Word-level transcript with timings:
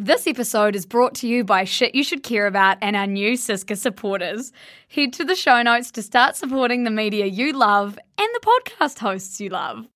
This 0.00 0.28
episode 0.28 0.76
is 0.76 0.86
brought 0.86 1.16
to 1.16 1.26
you 1.26 1.42
by 1.42 1.64
Shit 1.64 1.92
You 1.92 2.04
Should 2.04 2.22
Care 2.22 2.46
About 2.46 2.78
and 2.80 2.94
our 2.94 3.08
new 3.08 3.32
SYSCA 3.32 3.76
supporters. 3.76 4.52
Head 4.86 5.12
to 5.14 5.24
the 5.24 5.34
show 5.34 5.60
notes 5.60 5.90
to 5.90 6.02
start 6.02 6.36
supporting 6.36 6.84
the 6.84 6.90
media 6.92 7.26
you 7.26 7.52
love 7.52 7.98
and 8.16 8.28
the 8.32 8.60
podcast 8.78 9.00
hosts 9.00 9.40
you 9.40 9.48
love. 9.48 9.88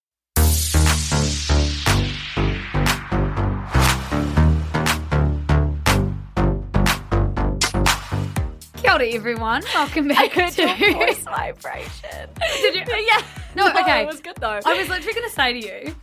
Kia 8.83 8.93
ora, 8.93 9.07
everyone. 9.07 9.63
Welcome 9.73 10.09
back 10.09 10.33
to 10.33 10.95
voice 10.95 11.19
vibration. 11.23 12.29
Did 12.61 12.75
you? 12.75 12.83
Yeah. 12.89 13.23
No, 13.55 13.67
oh, 13.73 13.81
okay. 13.83 14.03
it 14.03 14.07
was 14.09 14.21
good 14.21 14.35
though. 14.41 14.59
I 14.67 14.79
was 14.79 14.89
literally 14.89 15.15
going 15.15 15.29
to 15.29 15.33
say 15.33 15.61
to 15.61 15.65
you, 15.65 15.95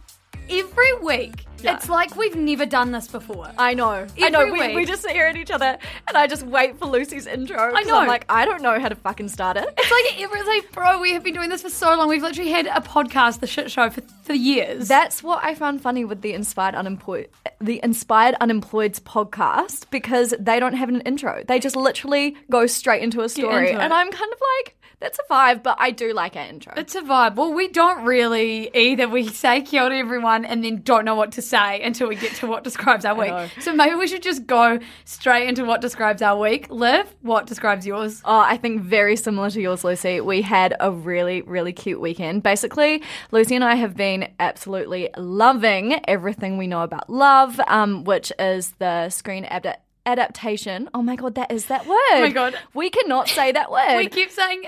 every 0.49 0.93
week, 1.01 1.45
Yeah. 1.63 1.75
it's 1.75 1.89
like 1.89 2.15
we've 2.15 2.35
never 2.35 2.65
done 2.65 2.91
this 2.91 3.07
before. 3.07 3.51
I 3.57 3.73
know. 3.73 4.05
I 4.21 4.29
know. 4.29 4.41
Every 4.41 4.69
We, 4.69 4.75
we 4.75 4.85
just 4.85 5.01
stare 5.03 5.27
at 5.27 5.35
each 5.37 5.51
other 5.51 5.77
and 6.07 6.17
I 6.17 6.27
just 6.27 6.43
wait 6.43 6.77
for 6.77 6.85
Lucy's 6.85 7.27
intro. 7.27 7.57
'cause 7.71 7.85
know. 7.87 7.97
I'm 7.99 8.07
like, 8.07 8.25
I 8.29 8.45
don't 8.45 8.61
know 8.61 8.79
how 8.79 8.89
to 8.89 8.95
fucking 8.95 9.29
start 9.29 9.57
it. 9.57 9.65
It's 9.77 9.91
like 9.91 10.21
everyone's 10.21 10.47
like, 10.47 10.71
bro, 10.71 10.99
we 10.99 11.13
have 11.13 11.23
been 11.23 11.33
doing 11.33 11.49
this 11.49 11.61
for 11.61 11.69
so 11.69 11.95
long. 11.95 12.07
We've 12.09 12.21
literally 12.21 12.51
had 12.51 12.67
a 12.67 12.81
podcast, 12.81 13.39
the 13.39 13.47
shit 13.47 13.71
show, 13.71 13.89
for, 13.89 14.01
for 14.23 14.33
years. 14.33 14.87
That's 14.87 15.21
what 15.23 15.43
I 15.43 15.55
found 15.55 15.81
funny 15.81 16.05
with 16.05 16.21
the 16.21 16.33
Inspired 16.33 16.75
Unemployed, 16.75 17.29
the 17.59 17.79
Inspired 17.83 18.35
Unemployed's 18.41 18.99
podcast 18.99 19.89
because 19.89 20.33
they 20.39 20.59
don't 20.59 20.73
have 20.75 20.89
an 20.89 21.01
intro. 21.01 21.43
They 21.47 21.59
just 21.59 21.75
literally 21.75 22.37
go 22.49 22.67
straight 22.67 23.01
into 23.03 23.21
a 23.21 23.29
story, 23.29 23.69
into 23.71 23.81
and 23.81 23.93
I'm 23.93 24.11
kind 24.11 24.31
of 24.33 24.39
like, 24.57 24.75
that's 24.99 25.17
a 25.17 25.23
vibe, 25.33 25.63
but 25.63 25.77
I 25.79 25.91
do 25.91 26.11
like 26.13 26.35
our 26.35 26.45
intro. 26.45 26.73
it's 26.75 26.93
a 26.93 27.01
vibe. 27.01 27.35
Well, 27.35 27.53
we 27.53 27.69
don't 27.69 28.03
really 28.03 28.69
either. 28.75 29.07
We 29.07 29.29
say 29.29 29.61
kia 29.61 29.83
everyone 29.83 30.43
and 30.43 30.61
then 30.61 30.81
don't 30.81 31.05
know 31.05 31.15
what 31.15 31.31
to 31.33 31.41
say 31.49 31.81
until 31.81 32.07
we 32.07 32.15
get 32.15 32.33
to 32.35 32.47
what 32.47 32.63
describes 32.63 33.03
our 33.05 33.15
week. 33.15 33.33
So 33.61 33.73
maybe 33.73 33.95
we 33.95 34.07
should 34.07 34.21
just 34.23 34.45
go 34.45 34.79
straight 35.05 35.47
into 35.49 35.65
what 35.65 35.81
describes 35.81 36.21
our 36.21 36.37
week. 36.39 36.69
Liv, 36.69 37.07
what 37.21 37.45
describes 37.47 37.85
yours? 37.85 38.21
Oh, 38.23 38.39
I 38.39 38.57
think 38.57 38.81
very 38.81 39.15
similar 39.15 39.49
to 39.49 39.59
yours, 39.61 39.83
Lucy. 39.83 40.21
We 40.21 40.41
had 40.41 40.75
a 40.79 40.91
really, 40.91 41.41
really 41.41 41.73
cute 41.73 41.99
weekend. 41.99 42.43
Basically, 42.43 43.01
Lucy 43.31 43.55
and 43.55 43.63
I 43.63 43.75
have 43.75 43.95
been 43.95 44.29
absolutely 44.39 45.09
loving 45.17 45.99
everything 46.07 46.57
we 46.57 46.67
know 46.67 46.83
about 46.83 47.09
love, 47.09 47.59
um, 47.67 48.03
which 48.03 48.31
is 48.39 48.71
the 48.79 49.09
screen 49.09 49.45
ad- 49.45 49.77
adaptation. 50.05 50.89
Oh 50.93 51.01
my 51.01 51.15
god, 51.15 51.35
that 51.35 51.51
is 51.51 51.65
that 51.65 51.85
word. 51.85 51.95
Oh 52.13 52.21
my 52.21 52.29
God. 52.31 52.55
we 52.73 52.89
cannot 52.89 53.27
say 53.27 53.51
that 53.51 53.71
word. 53.71 53.97
We 53.97 54.07
keep 54.09 54.31
saying, 54.31 54.63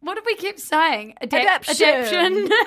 what 0.00 0.14
did 0.14 0.24
we 0.26 0.34
keep 0.36 0.58
saying? 0.58 1.14
Adap- 1.22 1.68
Adaption. 1.68 2.46
Adaption. 2.46 2.48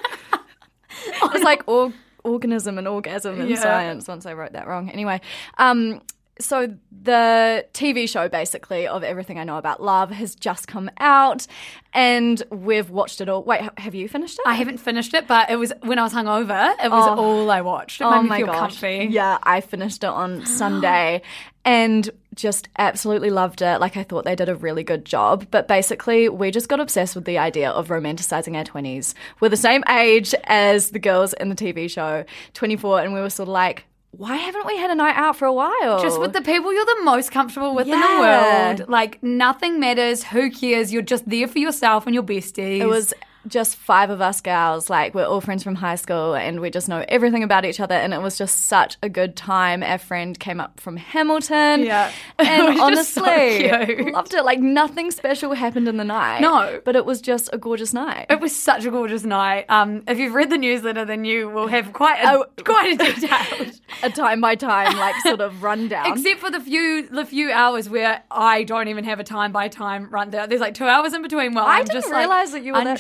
It's 1.34 1.44
like 1.44 1.61
or- 1.67 1.94
organism 2.28 2.78
and 2.78 2.88
orgasm 2.88 3.39
in 3.42 3.47
Yeah. 3.47 3.56
science. 3.61 4.08
Once 4.08 4.25
I 4.25 4.33
wrote 4.33 4.53
that 4.53 4.67
wrong. 4.67 4.89
Anyway, 4.89 5.22
um, 5.58 6.02
so 6.40 6.74
the 7.04 7.66
TV 7.74 8.08
show 8.10 8.28
basically 8.28 8.88
of 8.88 9.04
everything 9.04 9.40
I 9.40 9.44
know 9.44 9.58
about 9.58 9.82
love 9.82 10.12
has 10.12 10.36
just 10.36 10.68
come 10.68 10.90
out, 11.00 11.48
and 11.94 12.42
we've 12.52 12.89
watched 12.89 13.22
it 13.22 13.30
all. 13.30 13.44
Wait, 13.44 13.61
have 13.78 13.95
you 13.95 14.08
finished 14.08 14.39
it? 14.39 14.44
I 14.48 14.56
haven't 14.56 14.78
finished 14.78 15.14
it, 15.14 15.28
but 15.28 15.50
it 15.50 15.56
was 15.56 15.73
when 15.84 16.00
I 16.00 16.04
was 16.04 16.14
hungover. 16.14 16.73
It 16.84 16.92
was 16.92 17.08
Oh. 17.08 17.16
all 17.22 17.50
I 17.52 17.61
watched. 17.61 18.02
It 18.02 18.06
oh 18.06 18.22
my 18.22 18.42
gosh. 18.42 18.80
comfy. 18.80 19.08
Yeah, 19.10 19.38
I 19.44 19.61
finished 19.61 20.04
it 20.04 20.10
on 20.10 20.45
Sunday 20.45 21.22
and 21.66 22.10
just 22.36 22.70
absolutely 22.78 23.30
loved 23.32 23.61
it. 23.61 23.80
Like 23.80 23.98
I 23.98 24.04
thought 24.04 24.23
they 24.26 24.36
did 24.36 24.48
a 24.48 24.56
really 24.56 24.84
good 24.84 25.06
job. 25.06 25.48
But 25.50 25.67
basically, 25.67 26.30
we 26.30 26.52
just 26.52 26.70
got 26.70 26.80
obsessed 26.80 27.16
with 27.16 27.26
the 27.26 27.38
idea 27.40 27.70
of 27.72 27.88
romanticizing 27.88 28.56
our 28.56 28.64
20s. 28.64 29.14
We're 29.40 29.50
the 29.50 29.58
same 29.58 29.84
age 29.90 30.36
as 30.45 30.92
the 30.92 31.00
girls 31.00 31.34
in 31.34 31.50
the 31.50 31.56
TV 31.56 31.90
show, 31.90 32.26
24, 32.54 33.02
and 33.02 33.14
we 33.14 33.20
were 33.22 33.30
sort 33.32 33.50
of 33.50 33.54
like, 33.54 33.86
why 34.12 34.36
haven't 34.38 34.66
we 34.66 34.78
had 34.78 34.90
a 34.90 34.95
night 34.95 35.16
out 35.16 35.36
for 35.36 35.45
a 35.45 35.54
while? 35.54 36.02
Just 36.02 36.20
with 36.20 36.34
the 36.34 36.42
people 36.42 36.73
you're 36.73 36.86
the 36.86 37.04
most 37.04 37.32
comfortable 37.32 37.76
with 37.76 37.88
in 37.88 38.00
the 38.00 38.18
world. 38.20 38.90
Like 38.90 39.22
nothing 39.22 39.80
matters. 39.80 40.23
Who 40.23 40.50
cares? 40.50 40.92
You're 40.92 41.02
just 41.02 41.30
there 41.30 41.48
for 41.48 41.60
yourself 41.60 42.06
and 42.08 42.14
your 42.14 42.23
besties. 42.23 42.80
It 42.80 42.88
was 42.88 43.14
just 43.48 43.76
five 43.76 44.10
of 44.10 44.22
us 44.22 44.42
gals, 44.42 44.90
like 44.90 45.14
we're 45.16 45.26
all 45.26 45.42
friends 45.42 45.64
from 45.64 45.76
high 45.76 45.96
school 45.96 46.36
and 46.36 46.60
we 46.60 46.70
just 46.70 46.88
know 46.90 47.04
everything 47.10 47.44
about 47.44 47.66
each 47.66 47.80
other 47.80 47.96
and 47.96 48.14
it 48.14 48.22
was 48.22 48.38
just 48.38 48.66
such 48.68 48.98
a 49.02 49.10
good 49.10 49.36
time. 49.36 49.84
Our 49.84 49.98
friend 49.98 50.40
came 50.40 50.60
up 50.60 50.80
from 50.80 50.98
Hamilton. 50.98 51.84
Yeah. 51.84 52.12
And 52.40 52.78
just 52.78 53.14
so 53.14 53.24
honestly, 53.24 54.12
loved 54.12 54.34
it. 54.34 54.44
Like 54.46 54.60
nothing 54.60 55.12
special 55.12 55.54
happened 55.54 55.88
in 55.88 55.98
the 55.98 56.04
night. 56.04 56.40
No. 56.42 56.82
But 56.86 56.96
it 56.96 57.06
was 57.06 57.22
just 57.22 57.50
a 57.52 57.58
gorgeous 57.58 57.94
night. 57.94 58.28
It 58.30 58.40
was 58.40 58.56
such 58.56 58.86
a 58.86 58.92
gorgeous 58.92 59.24
night. 59.24 59.66
Um, 59.70 60.04
if 60.08 60.18
you've 60.20 60.34
read 60.34 60.50
the 60.50 60.58
newsletter, 60.58 61.04
then 61.06 61.26
you 61.26 61.50
will 61.50 61.68
have 61.68 61.94
quite 61.94 62.20
a, 62.24 62.38
Oh. 62.40 62.46
quite 62.64 62.94
a 62.94 62.98
detailed. 63.14 63.80
a 64.04 64.10
time 64.10 64.42
by 64.42 64.56
time, 64.56 64.96
like 64.98 65.16
sort 65.24 65.42
of 65.42 65.64
rundown. 65.64 66.06
Except 66.12 66.40
for 66.40 66.52
the 66.52 66.60
few 66.60 67.08
the 67.10 67.26
few 67.26 67.52
hours 67.52 67.90
where 67.90 68.24
I 68.30 68.64
don't 68.64 68.88
even 68.88 69.04
have 69.06 69.20
a 69.20 69.24
time 69.24 69.52
by 69.52 69.68
time 69.68 70.10
rundown. 70.10 70.50
There's 70.50 70.62
like 70.62 70.74
two 70.74 70.86
hours 70.86 71.14
in 71.14 71.22
between. 71.22 71.54
Well, 71.54 71.66
I 71.66 71.80
I'm 71.80 71.86
didn't 71.86 71.94
just 72.02 72.10
like, 72.12 72.20
realise 72.28 72.52
that 72.52 72.64
you 72.64 72.74
were 72.74 72.84
that 72.84 73.00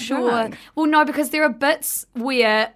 Well, 0.75 0.85
no, 0.85 1.05
because 1.05 1.29
there 1.29 1.43
are 1.43 1.49
bits 1.49 2.05
where. 2.13 2.73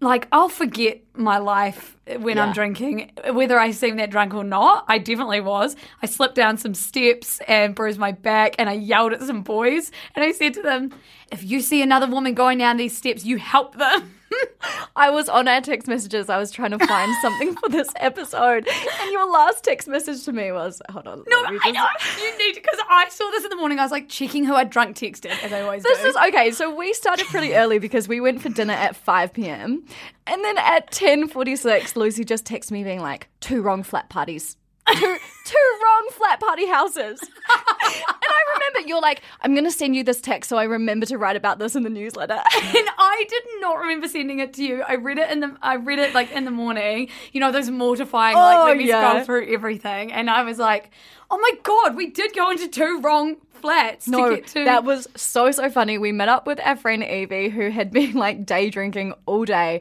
Like 0.00 0.28
I'll 0.30 0.48
forget 0.48 1.02
my 1.14 1.38
life 1.38 1.96
when 2.20 2.38
I'm 2.38 2.52
drinking, 2.52 3.10
whether 3.32 3.58
I 3.58 3.72
seem 3.72 3.96
that 3.96 4.10
drunk 4.10 4.32
or 4.32 4.44
not. 4.44 4.84
I 4.86 4.98
definitely 4.98 5.40
was. 5.40 5.74
I 6.00 6.06
slipped 6.06 6.36
down 6.36 6.56
some 6.56 6.72
steps 6.74 7.40
and 7.48 7.74
bruised 7.74 7.98
my 7.98 8.12
back, 8.12 8.54
and 8.60 8.68
I 8.70 8.74
yelled 8.74 9.12
at 9.12 9.22
some 9.22 9.42
boys. 9.42 9.90
And 10.14 10.24
I 10.24 10.30
said 10.30 10.54
to 10.54 10.62
them, 10.62 10.94
"If 11.32 11.42
you 11.42 11.60
see 11.60 11.82
another 11.82 12.06
woman 12.06 12.34
going 12.34 12.58
down 12.58 12.76
these 12.76 12.96
steps, 12.96 13.24
you 13.24 13.38
help 13.38 13.76
them." 13.76 14.14
I 14.96 15.10
was 15.10 15.28
on 15.28 15.48
our 15.48 15.60
text 15.60 15.88
messages. 15.88 16.28
I 16.28 16.38
was 16.38 16.50
trying 16.50 16.72
to 16.72 16.78
find 16.86 17.14
something 17.22 17.54
for 17.56 17.68
this 17.68 17.92
episode. 17.96 18.66
And 18.68 19.12
your 19.12 19.30
last 19.30 19.64
text 19.64 19.88
message 19.88 20.24
to 20.24 20.32
me 20.32 20.52
was, 20.52 20.82
hold 20.90 21.06
on. 21.06 21.24
No, 21.28 21.50
me 21.50 21.58
I 21.62 21.70
know. 21.70 21.86
You 22.20 22.38
need 22.38 22.54
because 22.54 22.78
I 22.88 23.08
saw 23.08 23.30
this 23.30 23.44
in 23.44 23.50
the 23.50 23.56
morning. 23.56 23.78
I 23.78 23.82
was 23.82 23.92
like 23.92 24.08
checking 24.08 24.44
who 24.44 24.54
I'd 24.54 24.70
drunk 24.70 24.96
texted, 24.96 25.30
as 25.42 25.52
I 25.52 25.62
always 25.62 25.82
This 25.82 25.98
do. 25.98 26.04
This 26.04 26.16
is 26.16 26.22
okay. 26.28 26.50
So 26.50 26.74
we 26.74 26.92
started 26.92 27.26
pretty 27.26 27.54
early 27.54 27.78
because 27.78 28.08
we 28.08 28.20
went 28.20 28.42
for 28.42 28.48
dinner 28.48 28.74
at 28.74 28.96
5 28.96 29.32
p.m. 29.32 29.84
And 30.26 30.44
then 30.44 30.58
at 30.58 30.90
10:46, 30.90 31.96
Lucy 31.96 32.24
just 32.24 32.44
texted 32.44 32.72
me 32.72 32.84
being 32.84 33.00
like, 33.00 33.28
two 33.40 33.62
wrong 33.62 33.82
flat 33.82 34.08
parties. 34.10 34.56
Two, 34.94 35.16
two 35.44 35.78
wrong 35.82 36.08
flat 36.12 36.40
party 36.40 36.66
houses. 36.66 37.20
and 37.20 37.30
I 37.50 38.42
remember 38.54 38.88
you're 38.88 39.00
like, 39.00 39.22
I'm 39.42 39.52
going 39.52 39.64
to 39.64 39.70
send 39.70 39.94
you 39.96 40.04
this 40.04 40.20
text 40.20 40.48
so 40.48 40.56
I 40.56 40.64
remember 40.64 41.06
to 41.06 41.18
write 41.18 41.36
about 41.36 41.58
this 41.58 41.74
in 41.76 41.82
the 41.82 41.90
newsletter. 41.90 42.34
and 42.56 42.88
I 42.98 43.24
did 43.28 43.42
not 43.60 43.78
remember 43.78 44.08
sending 44.08 44.38
it 44.40 44.52
to 44.54 44.64
you. 44.64 44.82
I 44.86 44.94
read 44.96 45.18
it 45.18 45.30
in 45.30 45.40
the 45.40 45.56
I 45.62 45.76
read 45.76 45.98
it 45.98 46.14
like 46.14 46.32
in 46.32 46.44
the 46.44 46.50
morning. 46.50 47.08
You 47.32 47.40
know 47.40 47.52
those 47.52 47.70
mortifying 47.70 48.36
Oh, 48.36 48.40
like 48.40 48.64
let 48.66 48.76
me 48.76 48.88
yeah. 48.88 49.10
scroll 49.10 49.24
through 49.24 49.52
everything, 49.54 50.12
and 50.12 50.28
I 50.30 50.42
was 50.44 50.58
like, 50.58 50.90
oh 51.30 51.38
my 51.38 51.50
god, 51.62 51.96
we 51.96 52.10
did 52.10 52.34
go 52.34 52.50
into 52.50 52.68
two 52.68 53.00
wrong 53.02 53.36
flats 53.60 54.04
to 54.04 54.10
No, 54.12 54.34
get 54.34 54.46
to. 54.48 54.64
that 54.64 54.84
was 54.84 55.08
so 55.16 55.50
so 55.50 55.68
funny. 55.70 55.98
We 55.98 56.12
met 56.12 56.28
up 56.28 56.46
with 56.46 56.60
our 56.60 56.76
friend 56.76 57.02
Evie, 57.02 57.48
who 57.48 57.70
had 57.70 57.90
been 57.90 58.12
like 58.14 58.46
day 58.46 58.70
drinking 58.70 59.14
all 59.26 59.44
day. 59.44 59.80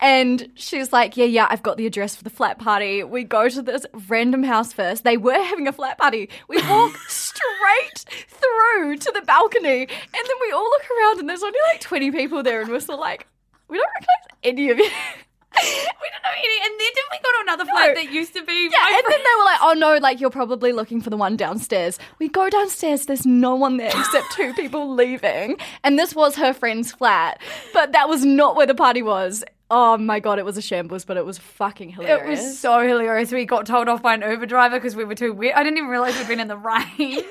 And 0.00 0.50
she's 0.54 0.92
like, 0.92 1.16
Yeah, 1.16 1.24
yeah, 1.24 1.46
I've 1.50 1.62
got 1.62 1.76
the 1.76 1.86
address 1.86 2.14
for 2.14 2.24
the 2.24 2.30
flat 2.30 2.58
party. 2.58 3.02
We 3.02 3.24
go 3.24 3.48
to 3.48 3.62
this 3.62 3.84
random 4.08 4.42
house 4.42 4.72
first. 4.72 5.04
They 5.04 5.16
were 5.16 5.42
having 5.42 5.66
a 5.66 5.72
flat 5.72 5.98
party. 5.98 6.28
We 6.48 6.62
walk 6.68 6.96
straight 7.08 8.04
through 8.28 8.96
to 8.98 9.12
the 9.12 9.22
balcony, 9.22 9.82
and 9.82 9.88
then 10.12 10.36
we 10.40 10.52
all 10.52 10.64
look 10.64 10.82
around, 10.90 11.20
and 11.20 11.28
there's 11.28 11.42
only 11.42 11.58
like 11.72 11.80
20 11.80 12.10
people 12.12 12.42
there, 12.42 12.60
and 12.60 12.70
we're 12.70 12.80
still 12.80 13.00
like, 13.00 13.26
We 13.68 13.78
don't 13.78 13.88
recognize 13.94 14.38
any 14.44 14.70
of 14.70 14.78
you. 14.78 14.84
we 15.54 15.60
don't 15.62 16.22
know 16.22 16.36
any, 16.38 16.58
and 16.64 16.80
then 16.80 16.90
didn't 16.94 17.10
we 17.10 17.18
go 17.18 17.30
to 17.30 17.42
another 17.42 17.64
flat 17.64 17.94
that 17.94 18.12
used 18.12 18.34
to 18.34 18.44
be? 18.44 18.68
Yeah, 18.70 18.86
and 18.86 19.04
then 19.08 19.18
they 19.18 19.34
were 19.38 19.44
like, 19.44 19.58
"Oh 19.62 19.74
no, 19.76 19.96
like 19.96 20.20
you're 20.20 20.30
probably 20.30 20.72
looking 20.72 21.00
for 21.00 21.10
the 21.10 21.16
one 21.16 21.36
downstairs." 21.36 21.98
We 22.18 22.28
go 22.28 22.48
downstairs. 22.50 23.06
There's 23.06 23.26
no 23.26 23.54
one 23.54 23.78
there 23.78 23.88
except 23.88 24.30
two 24.32 24.52
people 24.56 24.94
leaving, 24.94 25.56
and 25.82 25.98
this 25.98 26.14
was 26.14 26.36
her 26.36 26.52
friend's 26.52 26.92
flat, 26.92 27.40
but 27.72 27.92
that 27.92 28.08
was 28.08 28.24
not 28.24 28.56
where 28.56 28.66
the 28.66 28.74
party 28.74 29.02
was. 29.02 29.42
Oh 29.70 29.98
my 29.98 30.18
god, 30.18 30.38
it 30.38 30.46
was 30.46 30.56
a 30.56 30.62
shambles, 30.62 31.04
but 31.04 31.18
it 31.18 31.26
was 31.26 31.36
fucking 31.36 31.90
hilarious. 31.90 32.40
It 32.40 32.42
was 32.42 32.58
so 32.58 32.86
hilarious. 32.86 33.30
We 33.30 33.44
got 33.44 33.66
told 33.66 33.88
off 33.88 34.02
by 34.02 34.14
an 34.14 34.22
Uber 34.22 34.46
driver 34.46 34.76
because 34.76 34.96
we 34.96 35.04
were 35.04 35.14
too 35.14 35.34
wet. 35.34 35.56
I 35.56 35.62
didn't 35.62 35.76
even 35.76 35.90
realize 35.90 36.16
we'd 36.16 36.28
been 36.28 36.40
in 36.40 36.48
the 36.48 36.56
rain. 36.56 36.86
it 36.98 37.26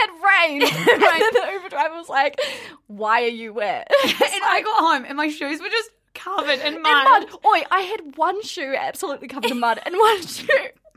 had 0.00 0.10
rained. 0.48 0.62
and 0.62 1.02
then 1.02 1.20
the 1.32 1.50
Uber 1.54 1.68
driver 1.70 1.94
was 1.94 2.08
like, 2.08 2.40
"Why 2.86 3.24
are 3.24 3.28
you 3.28 3.52
wet?" 3.52 3.90
and 4.04 4.14
I 4.44 4.62
got 4.64 4.80
home 4.80 5.04
and 5.06 5.16
my 5.16 5.28
shoes 5.28 5.60
were 5.60 5.68
just 5.68 5.90
covered 6.14 6.60
in 6.60 6.74
in 6.74 6.82
mud. 6.82 7.04
mud. 7.04 7.28
Oi, 7.44 7.62
I 7.72 7.80
had 7.80 8.16
one 8.16 8.40
shoe 8.44 8.74
absolutely 8.78 9.26
covered 9.26 9.50
in 9.50 9.58
mud 9.58 9.80
and 9.84 9.96
one 9.96 10.22
shoe 10.24 10.46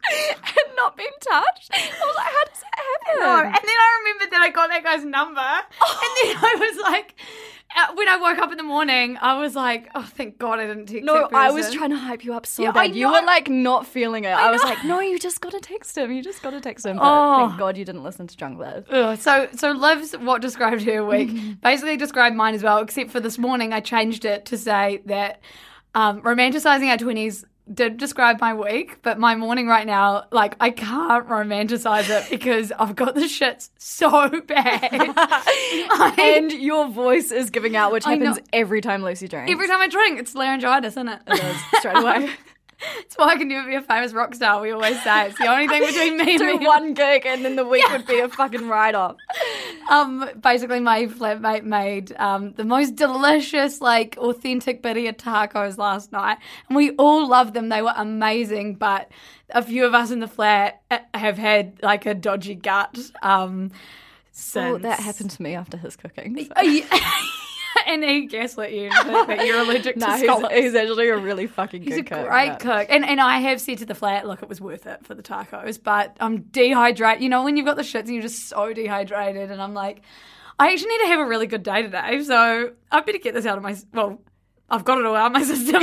had 0.09 0.75
not 0.75 0.95
been 0.95 1.07
touched. 1.21 1.71
I 1.73 2.05
was 2.05 2.15
like, 2.15 2.27
how 2.27 2.45
does 2.45 2.61
that 2.61 2.77
happen? 2.77 3.19
No, 3.19 3.37
and 3.45 3.53
then 3.53 3.77
I 3.77 3.99
remembered 4.03 4.31
that 4.31 4.41
I 4.41 4.49
got 4.49 4.69
that 4.69 4.83
guy's 4.83 5.03
number, 5.03 5.41
and 5.41 6.11
then 6.23 6.37
I 6.37 6.55
was 6.59 6.83
like, 6.83 7.15
when 7.95 8.07
I 8.07 8.17
woke 8.17 8.37
up 8.39 8.51
in 8.51 8.57
the 8.57 8.63
morning, 8.63 9.17
I 9.21 9.39
was 9.39 9.55
like, 9.55 9.89
oh, 9.93 10.01
thank 10.01 10.37
God 10.39 10.59
I 10.59 10.67
didn't 10.67 10.87
text. 10.87 11.03
No, 11.05 11.29
I 11.33 11.51
was 11.51 11.71
trying 11.73 11.89
to 11.91 11.97
hype 11.97 12.23
you 12.23 12.33
up 12.33 12.45
so 12.45 12.63
Yeah, 12.63 12.71
bad. 12.71 12.95
You 12.95 13.07
were 13.07 13.21
like 13.21 13.49
not 13.49 13.85
feeling 13.85 14.23
it. 14.23 14.29
I, 14.29 14.49
was 14.51 14.61
like, 14.63 14.83
no, 14.83 14.99
you 14.99 15.19
just 15.19 15.41
gotta 15.41 15.59
text 15.59 15.97
him. 15.97 16.11
You 16.11 16.23
just 16.23 16.41
gotta 16.41 16.59
text 16.61 16.85
him. 16.85 16.97
But 16.97 17.03
Oh. 17.05 17.47
thank 17.47 17.59
God 17.59 17.77
you 17.77 17.85
didn't 17.85 18.03
listen 18.03 18.27
to 18.27 18.35
Drunk 18.37 18.59
Liv. 18.59 18.85
Ugh, 18.89 19.17
so 19.17 19.47
so 19.55 19.71
Liv's 19.71 20.13
what 20.13 20.41
described 20.41 20.83
her 20.83 21.03
week 21.05 21.29
basically 21.61 21.97
described 21.97 22.35
mine 22.35 22.55
as 22.55 22.63
well, 22.63 22.79
except 22.79 23.11
for 23.11 23.19
this 23.19 23.37
morning 23.37 23.73
I 23.73 23.79
changed 23.79 24.25
it 24.25 24.45
to 24.45 24.57
say 24.57 25.01
that 25.05 25.39
um, 25.95 26.21
romanticizing 26.21 26.89
our 26.89 26.97
twenties 26.97 27.45
did 27.73 27.97
describe 27.97 28.39
my 28.41 28.53
week, 28.53 28.99
but 29.01 29.19
my 29.19 29.35
morning 29.35 29.67
right 29.67 29.85
now, 29.85 30.25
like 30.31 30.55
I 30.59 30.69
can't 30.69 31.27
romanticize 31.27 32.09
it 32.09 32.29
because 32.29 32.71
I've 32.71 32.95
got 32.95 33.15
the 33.15 33.21
shits 33.21 33.69
so 33.77 34.41
bad. 34.47 34.91
Like, 34.91 36.17
And 36.19 36.51
your 36.51 36.87
voice 36.89 37.31
is 37.31 37.49
giving 37.49 37.75
out, 37.75 37.91
which 37.91 38.05
happens 38.05 38.39
every 38.53 38.81
time 38.81 39.03
Lucy 39.03 39.27
drinks. 39.27 39.51
every 39.51 39.67
time 39.67 39.79
I 39.81 39.87
drink, 39.87 40.19
it's 40.19 40.33
laryngitis, 40.35 40.93
isn't 40.93 41.07
it? 41.09 41.21
it 41.27 41.43
is 41.43 41.57
straight 41.79 41.97
away. 41.97 42.29
It's 42.99 43.15
why 43.15 43.29
I 43.29 43.37
can 43.37 43.47
never 43.47 43.67
be 43.67 43.75
a 43.75 43.81
famous 43.81 44.13
rock 44.13 44.35
star. 44.35 44.61
We 44.61 44.71
always 44.71 45.01
say 45.03 45.27
it's 45.27 45.37
the 45.39 45.47
only 45.47 45.67
thing 45.67 45.81
between 45.85 46.17
me 46.17 46.31
and 46.35 46.39
Do 46.39 46.57
me. 46.59 46.65
one 46.67 46.93
gig 46.93 47.25
and 47.25 47.43
then 47.43 47.55
the 47.55 47.65
week 47.65 47.87
would 47.89 48.05
be 48.05 48.19
a 48.19 48.29
fucking 48.29 48.67
write 48.67 48.95
off. 48.95 49.15
Um, 49.89 50.29
basically, 50.41 50.81
my 50.81 51.05
flatmate 51.05 51.63
made 51.63 52.13
um, 52.17 52.51
the 52.57 52.65
most 52.65 52.97
delicious, 52.97 53.79
like 53.79 54.17
authentic 54.17 54.83
birria 54.83 55.15
tacos 55.15 55.77
last 55.77 56.11
night, 56.11 56.39
and 56.67 56.75
we 56.75 56.89
all 56.97 57.25
loved 57.25 57.53
them. 57.53 57.69
They 57.69 57.81
were 57.81 57.93
amazing, 57.95 58.75
but 58.75 59.09
a 59.49 59.63
few 59.63 59.85
of 59.85 59.93
us 59.93 60.11
in 60.11 60.19
the 60.19 60.27
flat 60.27 60.81
uh, 60.91 60.99
have 61.13 61.37
had 61.37 61.79
like 61.81 62.05
a 62.05 62.13
dodgy 62.13 62.55
gut. 62.55 62.97
Um, 63.23 63.71
since. 64.33 64.75
Oh, 64.75 64.77
that 64.79 64.99
happened 64.99 65.31
to 65.31 65.41
me 65.41 65.55
after 65.55 65.77
his 65.77 65.95
cooking. 65.95 66.49
so. 66.53 66.81
And 67.85 68.03
he 68.03 68.25
gaslit 68.25 68.71
you 68.73 68.89
that 68.89 69.45
you're 69.45 69.59
allergic 69.59 69.95
to 69.99 70.05
he's, 70.11 70.19
scallops. 70.23 70.53
he's 70.53 70.75
actually 70.75 71.07
a 71.09 71.17
really 71.17 71.47
fucking 71.47 71.81
He's 71.83 71.95
good 71.95 72.05
a 72.05 72.09
cook. 72.09 72.27
great 72.27 72.45
yeah. 72.47 72.55
cook. 72.57 72.87
And 72.89 73.05
and 73.05 73.21
I 73.21 73.39
have 73.39 73.61
said 73.61 73.77
to 73.77 73.85
the 73.85 73.95
flat, 73.95 74.27
look, 74.27 74.43
it 74.43 74.49
was 74.49 74.59
worth 74.59 74.85
it 74.85 75.05
for 75.05 75.13
the 75.15 75.23
tacos, 75.23 75.81
but 75.81 76.17
I'm 76.19 76.41
dehydrated. 76.41 77.23
You 77.23 77.29
know, 77.29 77.43
when 77.43 77.55
you've 77.55 77.65
got 77.65 77.77
the 77.77 77.83
shits 77.83 78.01
and 78.05 78.09
you're 78.13 78.21
just 78.23 78.49
so 78.49 78.73
dehydrated, 78.73 79.51
and 79.51 79.61
I'm 79.61 79.73
like, 79.73 80.01
I 80.59 80.71
actually 80.73 80.89
need 80.89 80.99
to 81.03 81.07
have 81.07 81.19
a 81.19 81.25
really 81.25 81.47
good 81.47 81.63
day 81.63 81.81
today. 81.81 82.21
So 82.23 82.71
I 82.91 82.99
better 83.01 83.19
get 83.19 83.33
this 83.33 83.45
out 83.45 83.57
of 83.57 83.63
my, 83.63 83.75
well, 83.93 84.19
I've 84.69 84.83
got 84.83 84.97
it 84.97 85.05
all 85.05 85.15
out 85.15 85.27
of 85.27 85.31
my 85.31 85.43
system. 85.43 85.81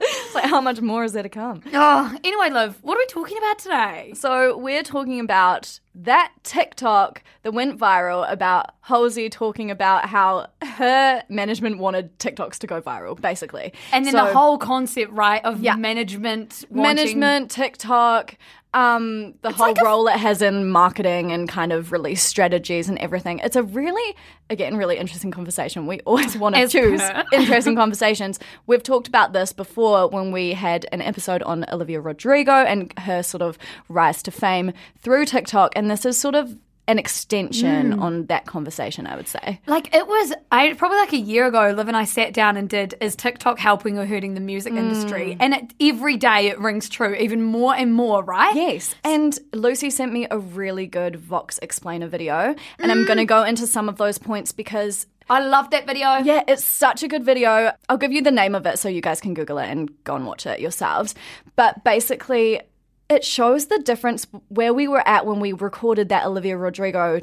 It's 0.00 0.34
like, 0.34 0.44
how 0.44 0.60
much 0.60 0.80
more 0.80 1.02
is 1.04 1.12
there 1.12 1.22
to 1.22 1.28
come? 1.28 1.62
oh, 1.72 2.16
anyway, 2.22 2.50
love, 2.50 2.78
what 2.82 2.96
are 2.96 3.00
we 3.00 3.06
talking 3.06 3.38
about 3.38 3.58
today? 3.58 4.12
So 4.14 4.56
we're 4.56 4.82
talking 4.82 5.18
about 5.20 5.80
that 6.04 6.32
TikTok 6.44 7.22
that 7.42 7.52
went 7.52 7.78
viral 7.78 8.30
about 8.30 8.70
Halsey 8.82 9.28
talking 9.28 9.70
about 9.70 10.06
how 10.06 10.46
her 10.62 11.22
management 11.28 11.78
wanted 11.78 12.16
TikToks 12.18 12.58
to 12.58 12.66
go 12.66 12.80
viral, 12.80 13.20
basically. 13.20 13.72
And 13.92 14.04
then 14.04 14.12
So- 14.12 14.26
the 14.26 14.32
whole 14.32 14.58
concept, 14.58 15.12
right, 15.12 15.44
of 15.44 15.60
Yeah. 15.60 15.74
management, 15.76 16.64
wanting- 16.70 16.82
management, 17.18 17.50
TikTok, 17.50 18.36
um, 18.74 19.32
the 19.40 19.50
whole 19.50 19.68
like 19.68 19.80
role 19.82 20.06
it 20.08 20.16
has 20.18 20.42
in 20.42 20.68
marketing 20.68 21.32
and 21.32 21.48
kind 21.48 21.72
of 21.72 21.90
release 21.90 22.22
strategies 22.22 22.88
and 22.88 22.98
everything. 22.98 23.38
It's 23.42 23.56
a 23.56 23.62
really, 23.62 24.14
again, 24.50 24.76
really 24.76 24.98
interesting 24.98 25.30
conversation. 25.30 25.86
We 25.86 26.00
always 26.00 26.36
want 26.36 26.54
to 26.54 26.68
choose 26.68 27.00
interesting 27.32 27.76
conversations. 27.76 28.38
We've 28.66 28.82
talked 28.82 29.08
about 29.08 29.32
this 29.32 29.54
before 29.54 30.08
when 30.08 30.32
we 30.32 30.52
had 30.52 30.84
an 30.92 31.00
episode 31.00 31.42
on 31.44 31.64
Olivia 31.72 31.98
Rodrigo 32.02 32.52
and 32.52 32.92
her 33.00 33.22
sort 33.22 33.40
of 33.40 33.56
rise 33.88 34.22
to 34.24 34.30
fame 34.30 34.74
through 35.00 35.24
TikTok. 35.24 35.72
And 35.74 35.87
this 35.90 36.04
is 36.04 36.18
sort 36.18 36.34
of 36.34 36.56
an 36.86 36.98
extension 36.98 37.92
Mm. 37.92 38.00
on 38.00 38.26
that 38.26 38.46
conversation, 38.46 39.06
I 39.06 39.14
would 39.14 39.28
say. 39.28 39.60
Like 39.66 39.94
it 39.94 40.06
was, 40.06 40.32
I 40.50 40.72
probably 40.72 40.96
like 40.96 41.12
a 41.12 41.18
year 41.18 41.46
ago. 41.46 41.70
Liv 41.76 41.86
and 41.86 41.94
I 41.96 42.04
sat 42.04 42.32
down 42.32 42.56
and 42.56 42.66
did 42.66 42.94
is 43.02 43.14
TikTok 43.14 43.58
helping 43.58 43.98
or 43.98 44.06
hurting 44.06 44.32
the 44.32 44.40
music 44.40 44.72
Mm. 44.72 44.78
industry? 44.78 45.36
And 45.38 45.52
it, 45.52 45.74
every 45.80 46.16
day 46.16 46.46
it 46.46 46.58
rings 46.58 46.88
true, 46.88 47.14
even 47.14 47.42
more 47.42 47.74
and 47.74 47.92
more, 47.92 48.24
right? 48.24 48.56
Yes. 48.56 48.94
And 49.04 49.38
Lucy 49.52 49.90
sent 49.90 50.14
me 50.14 50.26
a 50.30 50.38
really 50.38 50.86
good 50.86 51.16
Vox 51.16 51.58
explainer 51.60 52.06
video. 52.08 52.54
And 52.78 52.90
I'm 52.90 53.04
going 53.04 53.18
to 53.18 53.26
go 53.26 53.44
into 53.44 53.66
some 53.66 53.90
of 53.90 53.98
those 53.98 54.16
points 54.16 54.52
because 54.52 55.06
I 55.28 55.40
love 55.40 55.68
that 55.72 55.86
video. 55.86 56.16
Yeah, 56.24 56.42
it's 56.48 56.64
such 56.64 57.02
a 57.02 57.08
good 57.08 57.22
video. 57.22 57.72
I'll 57.90 57.98
give 57.98 58.12
you 58.12 58.22
the 58.22 58.30
name 58.30 58.54
of 58.54 58.64
it 58.64 58.78
so 58.78 58.88
you 58.88 59.02
guys 59.02 59.20
can 59.20 59.34
Google 59.34 59.58
it 59.58 59.68
and 59.68 59.90
go 60.04 60.14
and 60.16 60.26
watch 60.26 60.46
it 60.46 60.58
yourselves. 60.58 61.14
But 61.54 61.84
basically, 61.84 62.62
it 63.08 63.24
shows 63.24 63.66
the 63.66 63.78
difference 63.78 64.26
where 64.48 64.74
we 64.74 64.86
were 64.88 65.06
at 65.06 65.26
when 65.26 65.40
we 65.40 65.52
recorded 65.52 66.08
that 66.10 66.26
Olivia 66.26 66.56
Rodrigo 66.56 67.20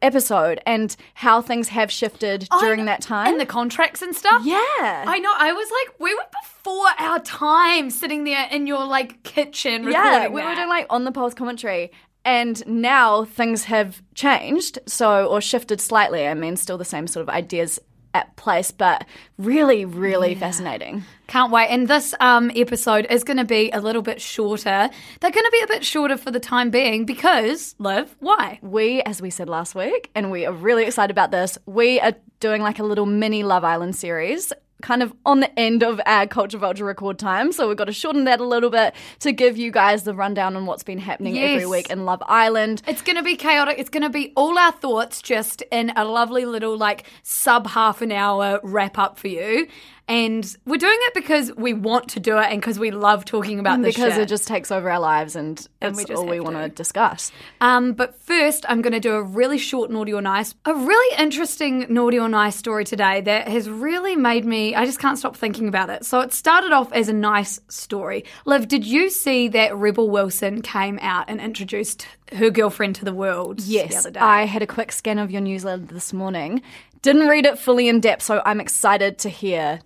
episode 0.00 0.60
and 0.64 0.94
how 1.14 1.42
things 1.42 1.68
have 1.68 1.90
shifted 1.90 2.48
during 2.60 2.84
that 2.84 3.00
time. 3.00 3.32
and 3.32 3.40
the 3.40 3.46
contracts 3.46 4.00
and 4.02 4.14
stuff. 4.14 4.42
yeah. 4.44 5.04
I 5.06 5.18
know. 5.18 5.32
I 5.36 5.52
was 5.52 5.68
like, 5.70 6.00
we 6.00 6.14
were 6.14 6.26
before 6.42 6.86
our 6.98 7.18
time, 7.20 7.90
sitting 7.90 8.24
there 8.24 8.48
in 8.50 8.66
your 8.66 8.84
like 8.84 9.22
kitchen. 9.22 9.84
Recording 9.86 10.12
yeah, 10.12 10.28
we 10.28 10.42
were 10.42 10.54
doing 10.54 10.68
like 10.68 10.86
on 10.90 11.04
the 11.04 11.12
pulse 11.12 11.34
commentary. 11.34 11.90
And 12.24 12.62
now 12.66 13.24
things 13.24 13.64
have 13.64 14.02
changed, 14.14 14.78
so 14.86 15.26
or 15.26 15.40
shifted 15.40 15.80
slightly. 15.80 16.26
I 16.26 16.34
mean, 16.34 16.56
still 16.56 16.76
the 16.76 16.84
same 16.84 17.06
sort 17.06 17.22
of 17.22 17.30
ideas 17.30 17.80
at 18.18 18.36
place, 18.36 18.70
but 18.70 19.04
really, 19.38 19.84
really 19.84 20.34
fascinating. 20.34 21.04
Can't 21.26 21.52
wait. 21.52 21.68
And 21.68 21.88
this 21.88 22.14
um, 22.20 22.50
episode 22.54 23.06
is 23.10 23.22
going 23.22 23.36
to 23.36 23.44
be 23.44 23.70
a 23.70 23.80
little 23.80 24.02
bit 24.02 24.20
shorter. 24.20 24.88
They're 25.20 25.30
going 25.30 25.44
to 25.44 25.50
be 25.52 25.60
a 25.62 25.66
bit 25.66 25.84
shorter 25.84 26.16
for 26.16 26.30
the 26.30 26.40
time 26.40 26.70
being 26.70 27.04
because, 27.04 27.74
Liv, 27.78 28.14
why? 28.20 28.58
we, 28.62 29.02
as 29.02 29.20
we 29.20 29.30
said 29.30 29.48
last 29.48 29.74
week, 29.74 30.10
and 30.14 30.30
we 30.30 30.46
are 30.46 30.52
really 30.52 30.84
excited 30.84 31.10
about 31.10 31.30
this, 31.30 31.58
we 31.66 32.00
are 32.00 32.14
doing 32.40 32.62
like 32.62 32.78
a 32.78 32.84
little 32.84 33.06
mini 33.06 33.42
Love 33.42 33.64
Island 33.64 33.96
series. 33.96 34.52
Kind 34.80 35.02
of 35.02 35.12
on 35.26 35.40
the 35.40 35.58
end 35.58 35.82
of 35.82 36.00
our 36.06 36.26
Culture 36.26 36.56
Vulture 36.56 36.84
record 36.84 37.18
time. 37.18 37.50
So 37.50 37.66
we've 37.66 37.76
got 37.76 37.86
to 37.86 37.92
shorten 37.92 38.24
that 38.24 38.38
a 38.38 38.44
little 38.44 38.70
bit 38.70 38.94
to 39.20 39.32
give 39.32 39.56
you 39.56 39.72
guys 39.72 40.04
the 40.04 40.14
rundown 40.14 40.54
on 40.54 40.66
what's 40.66 40.84
been 40.84 40.98
happening 40.98 41.36
every 41.36 41.66
week 41.66 41.90
in 41.90 42.04
Love 42.04 42.22
Island. 42.26 42.82
It's 42.86 43.02
going 43.02 43.16
to 43.16 43.24
be 43.24 43.34
chaotic. 43.34 43.78
It's 43.78 43.90
going 43.90 44.04
to 44.04 44.08
be 44.08 44.32
all 44.36 44.56
our 44.56 44.70
thoughts 44.70 45.20
just 45.20 45.62
in 45.72 45.90
a 45.96 46.04
lovely 46.04 46.44
little, 46.44 46.78
like, 46.78 47.06
sub 47.24 47.66
half 47.66 48.02
an 48.02 48.12
hour 48.12 48.60
wrap 48.62 48.98
up 48.98 49.18
for 49.18 49.26
you. 49.26 49.66
And 50.08 50.56
we're 50.64 50.78
doing 50.78 50.96
it 51.02 51.14
because 51.14 51.54
we 51.54 51.74
want 51.74 52.08
to 52.10 52.20
do 52.20 52.38
it 52.38 52.46
and 52.46 52.62
because 52.62 52.78
we 52.78 52.90
love 52.90 53.26
talking 53.26 53.60
about 53.60 53.82
this 53.82 53.94
because 53.94 54.14
shit. 54.14 54.22
it 54.22 54.28
just 54.28 54.48
takes 54.48 54.72
over 54.72 54.90
our 54.90 54.98
lives 54.98 55.36
and, 55.36 55.66
we 55.82 56.04
all 56.14 56.26
we 56.26 56.40
want 56.40 56.56
to 56.56 56.70
discuss. 56.70 57.30
Um, 57.60 57.92
but 57.92 58.18
first, 58.18 58.64
I'm 58.70 58.80
going 58.80 58.94
to 58.94 59.00
do 59.00 59.12
a 59.12 59.22
really 59.22 59.58
short 59.58 59.90
naughty 59.90 60.14
or 60.14 60.22
nice, 60.22 60.54
a 60.64 60.74
really 60.74 61.18
interesting 61.18 61.86
naughty 61.90 62.18
or 62.18 62.28
nice 62.28 62.56
story 62.56 62.84
today 62.84 63.20
that 63.20 63.48
has 63.48 63.68
really 63.68 64.16
made 64.16 64.46
me. 64.46 64.74
I 64.74 64.86
just 64.86 64.98
can't 64.98 65.18
stop 65.18 65.36
thinking 65.36 65.68
about 65.68 65.90
it. 65.90 66.06
So 66.06 66.20
it 66.20 66.32
started 66.32 66.72
off 66.72 66.90
as 66.92 67.10
a 67.10 67.12
nice 67.12 67.60
story. 67.68 68.24
Liv, 68.46 68.66
did 68.66 68.86
you 68.86 69.10
see 69.10 69.48
that 69.48 69.76
Rebel 69.76 70.08
Wilson 70.08 70.62
came 70.62 70.98
out 71.02 71.26
and 71.28 71.38
introduced 71.38 72.06
her 72.32 72.48
girlfriend 72.48 72.96
to 72.96 73.04
the 73.04 73.14
world? 73.14 73.60
yes, 73.60 73.90
the 73.90 73.98
other 73.98 74.10
day? 74.12 74.20
I 74.20 74.46
had 74.46 74.62
a 74.62 74.66
quick 74.66 74.90
scan 74.90 75.18
of 75.18 75.30
your 75.30 75.42
newsletter 75.42 75.84
this 75.84 76.14
morning. 76.14 76.62
Didn't 77.02 77.28
read 77.28 77.44
it 77.46 77.58
fully 77.58 77.88
in 77.88 78.00
depth, 78.00 78.22
so 78.22 78.42
I'm 78.44 78.60
excited 78.60 79.18
to 79.18 79.28
hear 79.28 79.80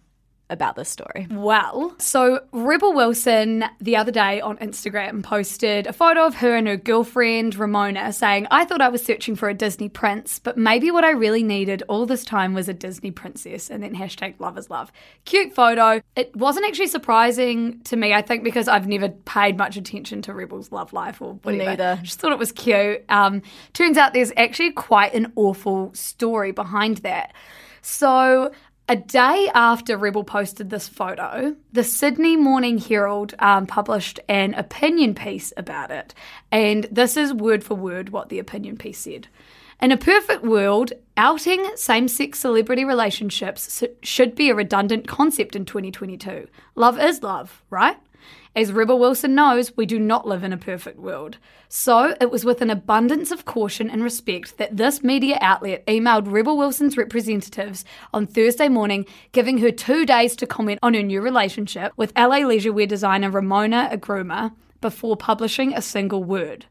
about 0.52 0.76
this 0.76 0.88
story. 0.88 1.26
Well, 1.30 1.94
so 1.98 2.40
Rebel 2.52 2.92
Wilson 2.92 3.64
the 3.80 3.96
other 3.96 4.12
day 4.12 4.40
on 4.40 4.56
Instagram 4.58 5.22
posted 5.22 5.86
a 5.86 5.92
photo 5.92 6.26
of 6.26 6.36
her 6.36 6.54
and 6.54 6.68
her 6.68 6.76
girlfriend 6.76 7.56
Ramona 7.56 8.12
saying, 8.12 8.46
I 8.50 8.64
thought 8.64 8.80
I 8.80 8.88
was 8.88 9.04
searching 9.04 9.34
for 9.34 9.48
a 9.48 9.54
Disney 9.54 9.88
prince, 9.88 10.38
but 10.38 10.56
maybe 10.56 10.90
what 10.90 11.04
I 11.04 11.10
really 11.10 11.42
needed 11.42 11.82
all 11.88 12.06
this 12.06 12.24
time 12.24 12.54
was 12.54 12.68
a 12.68 12.74
Disney 12.74 13.10
princess. 13.10 13.70
And 13.70 13.82
then 13.82 13.94
hashtag 13.94 14.34
love 14.38 14.58
is 14.58 14.70
love. 14.70 14.92
Cute 15.24 15.54
photo. 15.54 16.02
It 16.16 16.34
wasn't 16.36 16.66
actually 16.66 16.88
surprising 16.88 17.80
to 17.84 17.96
me, 17.96 18.12
I 18.12 18.22
think, 18.22 18.44
because 18.44 18.68
I've 18.68 18.86
never 18.86 19.08
paid 19.08 19.56
much 19.56 19.76
attention 19.76 20.22
to 20.22 20.34
Rebel's 20.34 20.70
love 20.70 20.92
life 20.92 21.20
or 21.22 21.34
whatever. 21.42 21.64
Neither. 21.64 22.00
Just 22.02 22.20
thought 22.20 22.32
it 22.32 22.38
was 22.38 22.52
cute. 22.52 23.04
Um, 23.08 23.42
turns 23.72 23.96
out 23.96 24.12
there's 24.12 24.32
actually 24.36 24.72
quite 24.72 25.14
an 25.14 25.32
awful 25.36 25.92
story 25.94 26.52
behind 26.52 26.98
that. 26.98 27.32
So, 27.82 28.52
a 28.92 28.96
day 28.96 29.48
after 29.54 29.96
Rebel 29.96 30.22
posted 30.22 30.68
this 30.68 30.86
photo, 30.86 31.56
the 31.72 31.82
Sydney 31.82 32.36
Morning 32.36 32.76
Herald 32.76 33.34
um, 33.38 33.66
published 33.66 34.20
an 34.28 34.52
opinion 34.52 35.14
piece 35.14 35.50
about 35.56 35.90
it. 35.90 36.12
And 36.50 36.84
this 36.90 37.16
is 37.16 37.32
word 37.32 37.64
for 37.64 37.74
word 37.74 38.10
what 38.10 38.28
the 38.28 38.38
opinion 38.38 38.76
piece 38.76 38.98
said. 38.98 39.28
In 39.80 39.92
a 39.92 39.96
perfect 39.96 40.42
world, 40.44 40.92
outing 41.16 41.66
same 41.74 42.06
sex 42.06 42.40
celebrity 42.40 42.84
relationships 42.84 43.82
should 44.02 44.34
be 44.34 44.50
a 44.50 44.54
redundant 44.54 45.08
concept 45.08 45.56
in 45.56 45.64
2022. 45.64 46.46
Love 46.74 47.00
is 47.00 47.22
love, 47.22 47.62
right? 47.70 47.96
As 48.54 48.72
Rebel 48.72 48.98
Wilson 48.98 49.34
knows, 49.34 49.76
we 49.76 49.86
do 49.86 49.98
not 49.98 50.26
live 50.26 50.44
in 50.44 50.52
a 50.52 50.58
perfect 50.58 50.98
world. 50.98 51.38
So 51.68 52.14
it 52.20 52.30
was 52.30 52.44
with 52.44 52.60
an 52.60 52.68
abundance 52.68 53.30
of 53.30 53.46
caution 53.46 53.88
and 53.88 54.02
respect 54.02 54.58
that 54.58 54.76
this 54.76 55.02
media 55.02 55.38
outlet 55.40 55.86
emailed 55.86 56.30
Rebel 56.30 56.58
Wilson's 56.58 56.98
representatives 56.98 57.84
on 58.12 58.26
Thursday 58.26 58.68
morning, 58.68 59.06
giving 59.32 59.58
her 59.58 59.70
two 59.70 60.04
days 60.04 60.36
to 60.36 60.46
comment 60.46 60.80
on 60.82 60.92
her 60.94 61.02
new 61.02 61.22
relationship 61.22 61.92
with 61.96 62.12
LA 62.16 62.38
leisure 62.38 62.72
wear 62.72 62.86
designer 62.86 63.30
Ramona 63.30 63.88
Agruma 63.90 64.52
before 64.82 65.16
publishing 65.16 65.72
a 65.72 65.80
single 65.80 66.22
word. 66.22 66.66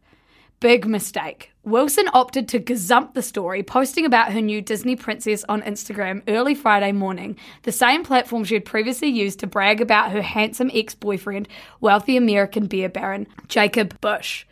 Big 0.62 0.86
mistake. 0.86 1.52
Wilson 1.64 2.08
opted 2.14 2.48
to 2.50 2.60
gazump 2.60 3.16
the 3.16 3.24
story, 3.24 3.64
posting 3.64 4.06
about 4.06 4.32
her 4.32 4.42
new 4.42 4.62
Disney 4.62 4.96
princess 4.96 5.44
on 5.50 5.64
Instagram 5.64 6.22
early 6.28 6.54
Friday 6.54 6.92
morning, 6.92 7.36
the 7.64 7.72
same 7.72 8.04
platform 8.04 8.44
she 8.44 8.54
had 8.54 8.64
previously 8.64 9.08
used 9.08 9.40
to 9.40 9.48
brag 9.48 9.82
about 9.82 10.12
her 10.12 10.22
handsome 10.22 10.70
ex 10.72 10.94
boyfriend, 10.94 11.48
wealthy 11.80 12.16
American 12.16 12.68
beer 12.68 12.90
baron 12.90 13.26
Jacob 13.48 14.00
Busch. 14.02 14.46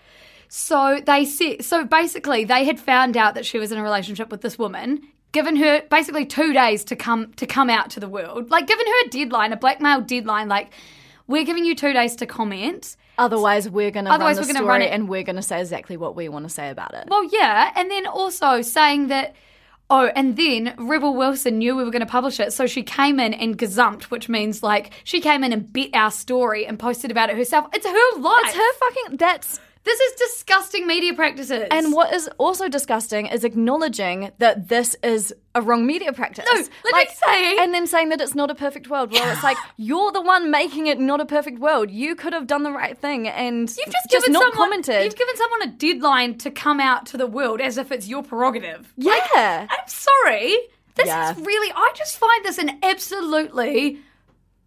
So 0.47 0.99
they 1.05 1.25
said, 1.25 1.63
so 1.63 1.85
basically, 1.85 2.43
they 2.43 2.65
had 2.65 2.79
found 2.79 3.15
out 3.15 3.35
that 3.35 3.45
she 3.45 3.59
was 3.59 3.71
in 3.71 3.77
a 3.77 3.83
relationship 3.83 4.31
with 4.31 4.41
this 4.41 4.57
woman, 4.57 5.07
given 5.31 5.57
her 5.57 5.83
basically 5.91 6.25
two 6.25 6.53
days 6.53 6.83
to 6.85 6.95
come 6.95 7.33
to 7.33 7.45
come 7.45 7.69
out 7.69 7.91
to 7.91 7.99
the 7.99 8.09
world, 8.09 8.49
like 8.49 8.65
given 8.65 8.87
her 8.87 9.05
a 9.05 9.09
deadline, 9.09 9.53
a 9.53 9.57
blackmail 9.57 10.01
deadline, 10.01 10.47
like 10.47 10.73
we're 11.29 11.45
giving 11.45 11.63
you 11.63 11.75
two 11.75 11.93
days 11.93 12.15
to 12.17 12.25
comment. 12.25 12.97
Otherwise, 13.17 13.69
we're 13.69 13.91
going 13.91 14.05
to 14.05 14.11
Otherwise, 14.11 14.37
we're 14.37 14.43
gonna 14.47 14.59
story 14.59 14.67
run 14.67 14.81
it- 14.81 14.91
and 14.91 15.07
we're 15.07 15.23
going 15.23 15.35
to 15.37 15.41
say 15.41 15.59
exactly 15.61 15.95
what 15.95 16.15
we 16.15 16.27
want 16.27 16.43
to 16.45 16.49
say 16.49 16.69
about 16.69 16.93
it. 16.93 17.05
Well, 17.07 17.23
yeah, 17.31 17.71
and 17.75 17.89
then 17.89 18.05
also 18.07 18.61
saying 18.61 19.07
that. 19.07 19.35
Oh, 19.91 20.05
and 20.15 20.37
then 20.37 20.75
Rebel 20.77 21.15
Wilson 21.15 21.57
knew 21.57 21.75
we 21.75 21.83
were 21.83 21.89
going 21.89 22.01
to 22.01 22.05
publish 22.05 22.39
it, 22.39 22.53
so 22.53 22.67
she 22.67 22.83
came 22.83 23.19
in 23.19 23.33
and 23.33 23.57
gazumped, 23.57 24.03
which 24.03 24.29
means 24.29 24.61
like 24.61 24.91
she 25.03 25.19
came 25.19 25.43
in 25.43 25.51
and 25.51 25.73
bet 25.73 25.89
our 25.95 26.11
story 26.11 26.67
and 26.67 26.77
posted 26.77 27.09
about 27.09 27.31
it 27.31 27.35
herself. 27.37 27.65
It's 27.73 27.87
her 27.87 28.19
life. 28.19 28.41
it's 28.45 28.55
her 28.55 28.73
fucking. 28.73 29.17
That's. 29.17 29.59
This 29.89 29.99
is 30.01 30.11
disgusting 30.19 30.85
media 30.85 31.15
practices. 31.15 31.67
And 31.71 31.91
what 31.93 32.13
is 32.13 32.29
also 32.37 32.69
disgusting 32.69 33.25
is 33.25 33.43
acknowledging 33.43 34.29
that 34.37 34.67
this 34.67 34.95
is 35.01 35.33
a 35.55 35.63
wrong 35.63 35.87
media 35.87 36.13
practice. 36.13 36.45
No, 36.53 36.61
let 36.91 36.93
me 36.93 37.07
say- 37.25 37.57
and 37.57 37.73
then 37.73 37.87
saying 37.87 38.09
that 38.09 38.21
it's 38.21 38.35
not 38.35 38.51
a 38.51 38.55
perfect 38.55 38.87
world. 38.87 39.11
Well, 39.11 39.27
it's 39.33 39.41
like 39.41 39.57
you're 39.77 40.11
the 40.11 40.21
one 40.21 40.51
making 40.51 40.85
it 40.85 40.99
not 40.99 41.21
a 41.21 41.25
perfect 41.25 41.57
world. 41.57 41.89
You 41.89 42.13
could 42.15 42.33
have 42.33 42.45
done 42.45 42.61
the 42.61 42.71
right 42.71 42.95
thing 42.95 43.27
and 43.27 43.61
You've 43.67 43.91
just, 43.91 44.09
given 44.11 44.31
not 44.31 44.43
someone, 44.43 44.57
commented. 44.57 45.05
You've 45.05 45.15
given 45.15 45.35
someone 45.37 45.61
a 45.63 45.71
deadline 45.71 46.37
to 46.37 46.51
come 46.51 46.79
out 46.79 47.07
to 47.07 47.17
the 47.17 47.25
world 47.25 47.59
as 47.59 47.79
if 47.79 47.91
it's 47.91 48.07
your 48.07 48.21
prerogative. 48.21 48.93
yeah. 48.95 49.65
I'm 49.71 49.87
sorry. 49.87 50.55
This 50.93 51.07
Yeah. 51.07 51.31
is 51.31 51.37
really. 51.43 51.71
I 51.75 51.91
just 51.95 52.17
find 52.19 52.45
this 52.45 52.59
an 52.59 52.77
absolutely 52.83 53.99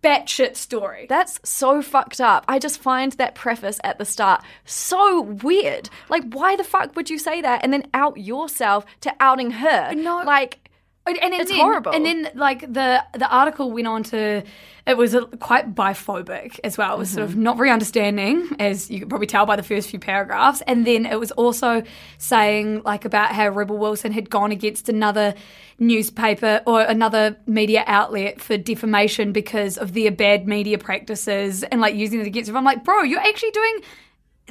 batshit 0.02 0.56
story. 0.56 1.06
That's 1.08 1.40
so 1.48 1.82
fucked 1.82 2.20
up. 2.20 2.44
I 2.48 2.58
just 2.58 2.80
find 2.80 3.12
that 3.12 3.34
preface 3.34 3.80
at 3.84 3.98
the 3.98 4.04
start 4.04 4.42
so 4.64 5.20
weird. 5.20 5.88
Like, 6.08 6.24
why 6.32 6.56
the 6.56 6.64
fuck 6.64 6.96
would 6.96 7.08
you 7.10 7.18
say 7.18 7.40
that 7.40 7.62
and 7.62 7.72
then 7.72 7.86
out 7.94 8.18
yourself 8.18 8.84
to 9.02 9.14
outing 9.20 9.52
her? 9.52 9.94
No. 9.94 10.22
Like, 10.24 10.58
And, 11.04 11.18
and 11.18 11.34
It's 11.34 11.50
then, 11.50 11.58
horrible. 11.58 11.92
And 11.92 12.06
then, 12.06 12.30
like 12.34 12.60
the 12.60 13.04
the 13.12 13.28
article 13.28 13.72
went 13.72 13.88
on 13.88 14.04
to, 14.04 14.44
it 14.86 14.96
was 14.96 15.14
a, 15.14 15.22
quite 15.26 15.74
biphobic 15.74 16.60
as 16.62 16.78
well. 16.78 16.94
It 16.94 16.98
was 16.98 17.10
sort 17.10 17.24
of 17.24 17.30
Mm-hmm. 17.30 17.42
not 17.42 17.56
very 17.56 17.70
understanding, 17.70 18.48
as 18.60 18.88
you 18.88 19.00
could 19.00 19.08
probably 19.08 19.26
tell 19.26 19.44
by 19.44 19.56
the 19.56 19.64
first 19.64 19.90
few 19.90 19.98
paragraphs. 19.98 20.62
And 20.66 20.86
then 20.86 21.04
it 21.06 21.18
was 21.18 21.32
also 21.32 21.82
saying 22.18 22.82
like 22.84 23.04
about 23.04 23.32
how 23.32 23.48
Rebel 23.48 23.78
Wilson 23.78 24.12
had 24.12 24.30
gone 24.30 24.52
against 24.52 24.88
another 24.88 25.34
newspaper 25.78 26.62
or 26.66 26.82
another 26.82 27.36
media 27.46 27.82
outlet 27.88 28.40
for 28.40 28.56
defamation 28.56 29.32
because 29.32 29.76
of 29.78 29.94
their 29.94 30.12
bad 30.12 30.46
media 30.46 30.78
practices 30.78 31.64
and 31.64 31.80
like 31.80 31.96
using 31.96 32.20
it 32.20 32.26
against 32.28 32.46
them. 32.46 32.56
I'm 32.56 32.64
like, 32.64 32.84
bro, 32.84 33.02
you're 33.02 33.18
actually 33.20 33.50
doing 33.50 33.80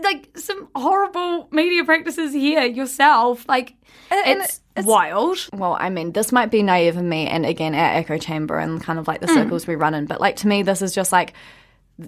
like 0.03 0.37
some 0.37 0.67
horrible 0.75 1.47
media 1.51 1.83
practices 1.83 2.33
here 2.33 2.63
yourself. 2.63 3.45
Like, 3.47 3.73
and 4.09 4.41
it's, 4.41 4.61
it's- 4.75 4.85
wild. 4.85 5.37
well, 5.53 5.77
I 5.79 5.89
mean, 5.89 6.11
this 6.11 6.31
might 6.31 6.51
be 6.51 6.63
naive 6.63 6.97
of 6.97 7.03
me, 7.03 7.27
and 7.27 7.45
again, 7.45 7.73
our 7.75 7.95
echo 7.95 8.17
chamber 8.17 8.57
and 8.59 8.81
kind 8.83 8.99
of 8.99 9.07
like 9.07 9.21
the 9.21 9.27
Mm. 9.27 9.33
circles 9.35 9.67
we 9.67 9.75
run 9.75 9.93
in, 9.93 10.05
but 10.05 10.19
like 10.21 10.35
to 10.37 10.47
me, 10.47 10.63
this 10.63 10.81
is 10.81 10.93
just 10.93 11.11
like, 11.11 11.33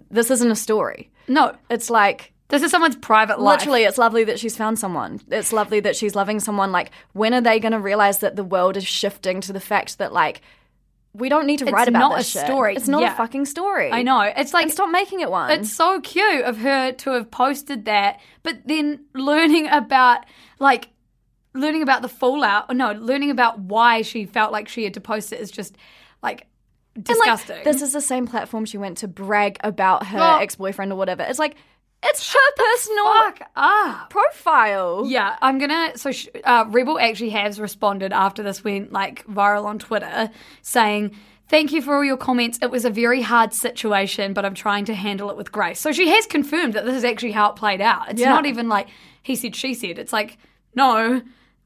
this 0.09 0.31
isn't 0.31 0.51
a 0.51 0.55
story. 0.55 1.11
No, 1.27 1.55
It's 1.69 1.89
like, 1.89 2.31
This 2.49 2.61
is 2.61 2.71
someone's 2.71 2.95
private 2.97 3.39
life. 3.39 3.59
Literally, 3.61 3.83
it's 3.83 3.97
lovely 3.97 4.23
that 4.25 4.37
she's 4.39 4.55
found 4.57 4.77
someone. 4.77 5.21
It's 5.31 5.51
lovely 5.53 5.79
that 5.81 5.95
she's 5.95 6.13
loving 6.15 6.39
someone. 6.39 6.71
Like, 6.71 6.91
when 7.13 7.33
are 7.33 7.41
they 7.41 7.59
going 7.59 7.71
to 7.71 7.79
realize 7.79 8.19
that 8.19 8.35
the 8.35 8.43
world 8.43 8.75
is 8.77 8.85
shifting 8.85 9.39
to 9.41 9.53
the 9.53 9.59
fact 9.59 9.97
that, 9.97 10.11
like, 10.13 10.41
we 11.13 11.29
don't 11.29 11.45
need 11.45 11.59
to 11.59 11.65
write 11.65 11.87
about. 11.87 11.99
It's 11.99 12.09
not 12.09 12.17
this 12.17 12.27
a 12.27 12.31
shit. 12.39 12.45
story. 12.47 12.75
It's 12.75 12.87
not 12.87 13.01
Yeah. 13.01 13.13
a 13.13 13.15
fucking 13.15 13.45
story. 13.45 13.91
I 13.91 14.01
know. 14.01 14.21
It's 14.21 14.53
like 14.53 14.63
And 14.63 14.71
stop 14.71 14.89
making 14.89 15.19
it 15.19 15.29
one. 15.29 15.51
It's 15.51 15.71
so 15.71 16.01
cute 16.01 16.43
of 16.43 16.57
her 16.57 16.91
to 16.91 17.11
have 17.11 17.29
posted 17.29 17.85
that, 17.85 18.19
but 18.41 18.65
then 18.65 19.05
learning 19.13 19.67
about 19.69 20.25
like 20.59 20.89
learning 21.53 21.83
about 21.83 22.01
the 22.01 22.09
fallout. 22.09 22.65
Or 22.69 22.73
no, 22.73 22.93
learning 22.93 23.29
about 23.29 23.59
why 23.59 24.01
she 24.01 24.25
felt 24.25 24.51
like 24.51 24.67
she 24.67 24.83
had 24.83 24.95
to 24.95 25.01
post 25.01 25.31
it 25.31 25.39
is 25.39 25.51
just 25.51 25.75
like 26.23 26.47
And, 26.95 27.07
like, 27.07 27.17
disgusting. 27.17 27.63
this 27.63 27.81
is 27.83 27.93
the 27.93 28.01
same 28.01 28.25
platform 28.27 28.65
she 28.65 28.77
went 28.79 28.97
to 28.99 29.07
brag 29.07 29.57
about 29.63 30.07
her 30.07 30.39
ex 30.41 30.55
boyfriend 30.55 30.91
or 30.91 30.95
whatever. 30.95 31.21
It's 31.23 31.37
like, 31.39 31.55
it's 32.03 32.33
her 32.33 32.39
personal 32.55 33.05
fuck 33.05 33.41
up. 33.55 34.09
profile. 34.09 35.05
Yeah, 35.07 35.37
I'm 35.41 35.57
gonna. 35.59 35.97
So 35.97 36.11
sh- 36.11 36.27
uh, 36.43 36.65
Rebel 36.67 36.99
actually 36.99 37.29
has 37.31 37.59
responded 37.59 38.13
after 38.13 38.43
this 38.43 38.63
went 38.63 38.91
like 38.91 39.25
viral 39.27 39.65
on 39.65 39.79
Twitter, 39.79 40.29
saying. 40.61 41.15
Thank 41.49 41.71
you 41.73 41.81
for 41.83 41.93
all 41.97 42.03
your 42.05 42.17
comments. 42.17 42.57
It 42.63 42.71
was 42.71 42.83
a 42.85 42.89
very 42.89 43.21
hard 43.21 43.53
situation, 43.53 44.33
but 44.33 44.43
I'm 44.45 44.55
trying 44.55 44.85
to 44.85 44.95
handle 44.95 45.29
it 45.29 45.35
with 45.37 45.51
grace. 45.51 45.79
So 45.79 45.91
she 45.91 46.07
has 46.09 46.25
confirmed 46.25 46.73
that 46.73 46.85
this 46.85 46.95
is 46.95 47.03
actually 47.03 47.33
how 47.33 47.51
it 47.51 47.57
played 47.57 47.81
out. 47.81 48.09
It's 48.09 48.21
Yeah. 48.21 48.29
not 48.29 48.45
even 48.47 48.69
like 48.69 48.87
he 49.21 49.35
said, 49.35 49.53
she 49.55 49.73
said. 49.75 49.99
It's 49.99 50.13
like, 50.13 50.37
no, 50.73 51.21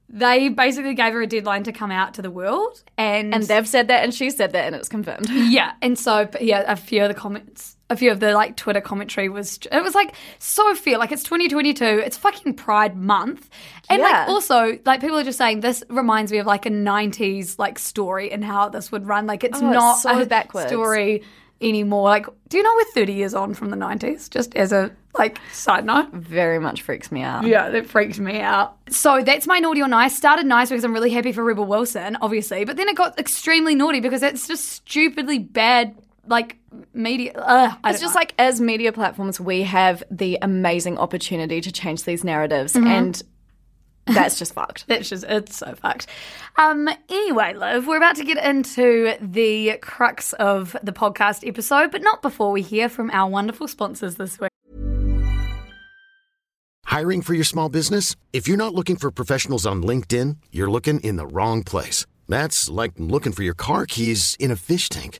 they 0.09 0.49
basically 0.49 0.95
gave 0.95 1.13
her 1.13 1.21
a 1.21 1.27
deadline 1.27 1.63
to 1.63 1.71
come 1.71 1.91
out 1.91 2.15
to 2.15 2.21
the 2.21 2.31
world. 2.31 2.83
And, 2.97 3.33
And 3.33 3.43
they've 3.43 3.67
said 3.67 3.87
that, 3.87 4.03
and 4.03 4.13
she 4.13 4.29
said 4.31 4.51
that, 4.53 4.65
and 4.65 4.75
it's 4.75 4.89
confirmed. 4.89 5.29
yeah, 5.29 5.73
and 5.81 5.97
so 5.97 6.25
but 6.25 6.43
yeah, 6.43 6.63
a 6.69 6.75
few 6.75 7.03
of 7.03 7.07
the 7.09 7.13
comments, 7.13 7.76
a 7.89 7.95
few 7.95 8.11
of 8.11 8.19
the 8.19 8.33
like 8.33 8.57
Twitter 8.57 8.81
commentary 8.81 9.29
was 9.29 9.59
it 9.71 9.81
was 9.81 9.95
like 9.95 10.13
so 10.39 10.75
fair. 10.75 10.97
Like 10.97 11.11
it's 11.11 11.23
2022, 11.23 11.83
it's 11.85 12.17
fucking 12.17 12.55
Pride 12.55 12.97
Month, 12.97 13.49
and 13.89 13.99
Yeah. 14.01 14.05
like 14.05 14.27
also 14.29 14.77
like 14.85 14.99
people 15.01 15.17
are 15.17 15.23
just 15.23 15.37
saying 15.37 15.61
this 15.61 15.83
reminds 15.89 16.31
me 16.31 16.37
of 16.39 16.45
like 16.45 16.65
a 16.65 16.69
90s 16.69 17.57
like 17.57 17.79
story 17.79 18.31
and 18.31 18.43
how 18.43 18.69
this 18.69 18.91
would 18.91 19.07
run. 19.07 19.25
Like 19.25 19.43
it's 19.43 19.61
Oh, 19.61 19.67
it's 19.67 19.73
not 19.73 19.93
so 19.99 20.21
a 20.21 20.25
backwards. 20.25 20.67
story 20.67 21.23
anymore. 21.61 22.03
Like, 22.09 22.27
do 22.49 22.57
you 22.57 22.63
know 22.63 22.71
we're 22.75 22.91
30 22.93 23.13
years 23.13 23.33
on 23.33 23.53
from 23.55 23.71
the 23.71 23.77
90s? 23.77 24.29
Just 24.29 24.55
as 24.55 24.71
a 24.71 24.91
like 25.17 25.39
side 25.51 25.85
note. 25.85 26.11
Very 26.11 26.59
much 26.59 26.83
freaks 26.83 27.11
me 27.11 27.23
out. 27.23 27.45
Yeah, 27.47 27.69
that 27.69 27.87
freaked 27.87 28.19
me 28.19 28.39
out. 28.41 28.77
So 28.89 29.23
that's 29.23 29.47
my 29.47 29.57
naughty 29.57 29.81
or 29.81 29.87
nice. 29.87 30.15
Started 30.15 30.45
nice 30.45 30.69
because 30.69 30.83
I'm 30.83 30.93
really 30.93 31.09
happy 31.09 31.31
for 31.31 31.43
Rebel 31.43 31.65
Wilson, 31.65 32.17
obviously, 32.21 32.63
but 32.65 32.77
then 32.77 32.87
it 32.87 32.95
got 32.95 33.17
extremely 33.17 33.73
naughty 33.73 33.99
because 34.01 34.21
it's 34.21 34.47
just 34.47 34.65
stupidly 34.69 35.39
bad, 35.39 35.95
like 36.27 36.57
media. 36.93 37.33
Uh, 37.33 37.73
I 37.83 37.89
It's 37.91 37.99
don't 37.99 38.05
just 38.07 38.15
know. 38.15 38.19
like 38.19 38.33
as 38.37 38.61
media 38.61 38.91
platforms, 38.91 39.39
we 39.39 39.63
have 39.63 40.03
the 40.11 40.37
amazing 40.41 40.97
opportunity 40.97 41.61
to 41.61 41.71
change 41.71 42.03
these 42.03 42.23
narratives, 42.23 42.73
Mm-hmm. 42.73 42.87
and 42.87 43.23
that's 44.05 44.39
just 44.39 44.53
fucked. 44.53 44.85
That's 44.87 45.09
just 45.09 45.25
it's 45.27 45.57
so 45.57 45.75
fucked. 45.75 46.07
Um. 46.55 46.87
Anyway, 47.09 47.53
Liv, 47.55 47.87
we're 47.87 47.97
about 47.97 48.15
to 48.15 48.23
get 48.23 48.37
into 48.43 49.15
the 49.19 49.77
crux 49.81 50.31
of 50.33 50.77
the 50.81 50.93
podcast 50.93 51.45
episode, 51.45 51.91
but 51.91 52.01
not 52.01 52.21
before 52.21 52.51
we 52.53 52.61
hear 52.61 52.87
from 52.87 53.11
our 53.11 53.29
wonderful 53.29 53.67
sponsors 53.67 54.15
this 54.15 54.39
week. 54.39 54.49
Hiring 56.85 57.21
for 57.21 57.33
your 57.33 57.43
small 57.43 57.67
business? 57.69 58.15
If 58.31 58.47
you're 58.47 58.55
not 58.57 58.73
looking 58.73 58.95
for 58.95 59.11
professionals 59.11 59.65
on 59.65 59.83
LinkedIn, 59.83 60.37
you're 60.51 60.71
looking 60.71 61.01
in 61.01 61.17
the 61.17 61.27
wrong 61.27 61.63
place. 61.63 62.05
That's 62.29 62.69
like 62.69 62.93
looking 62.97 63.33
for 63.33 63.43
your 63.43 63.53
car 63.55 63.85
keys 63.85 64.35
in 64.39 64.51
a 64.51 64.55
fish 64.55 64.87
tank. 64.89 65.19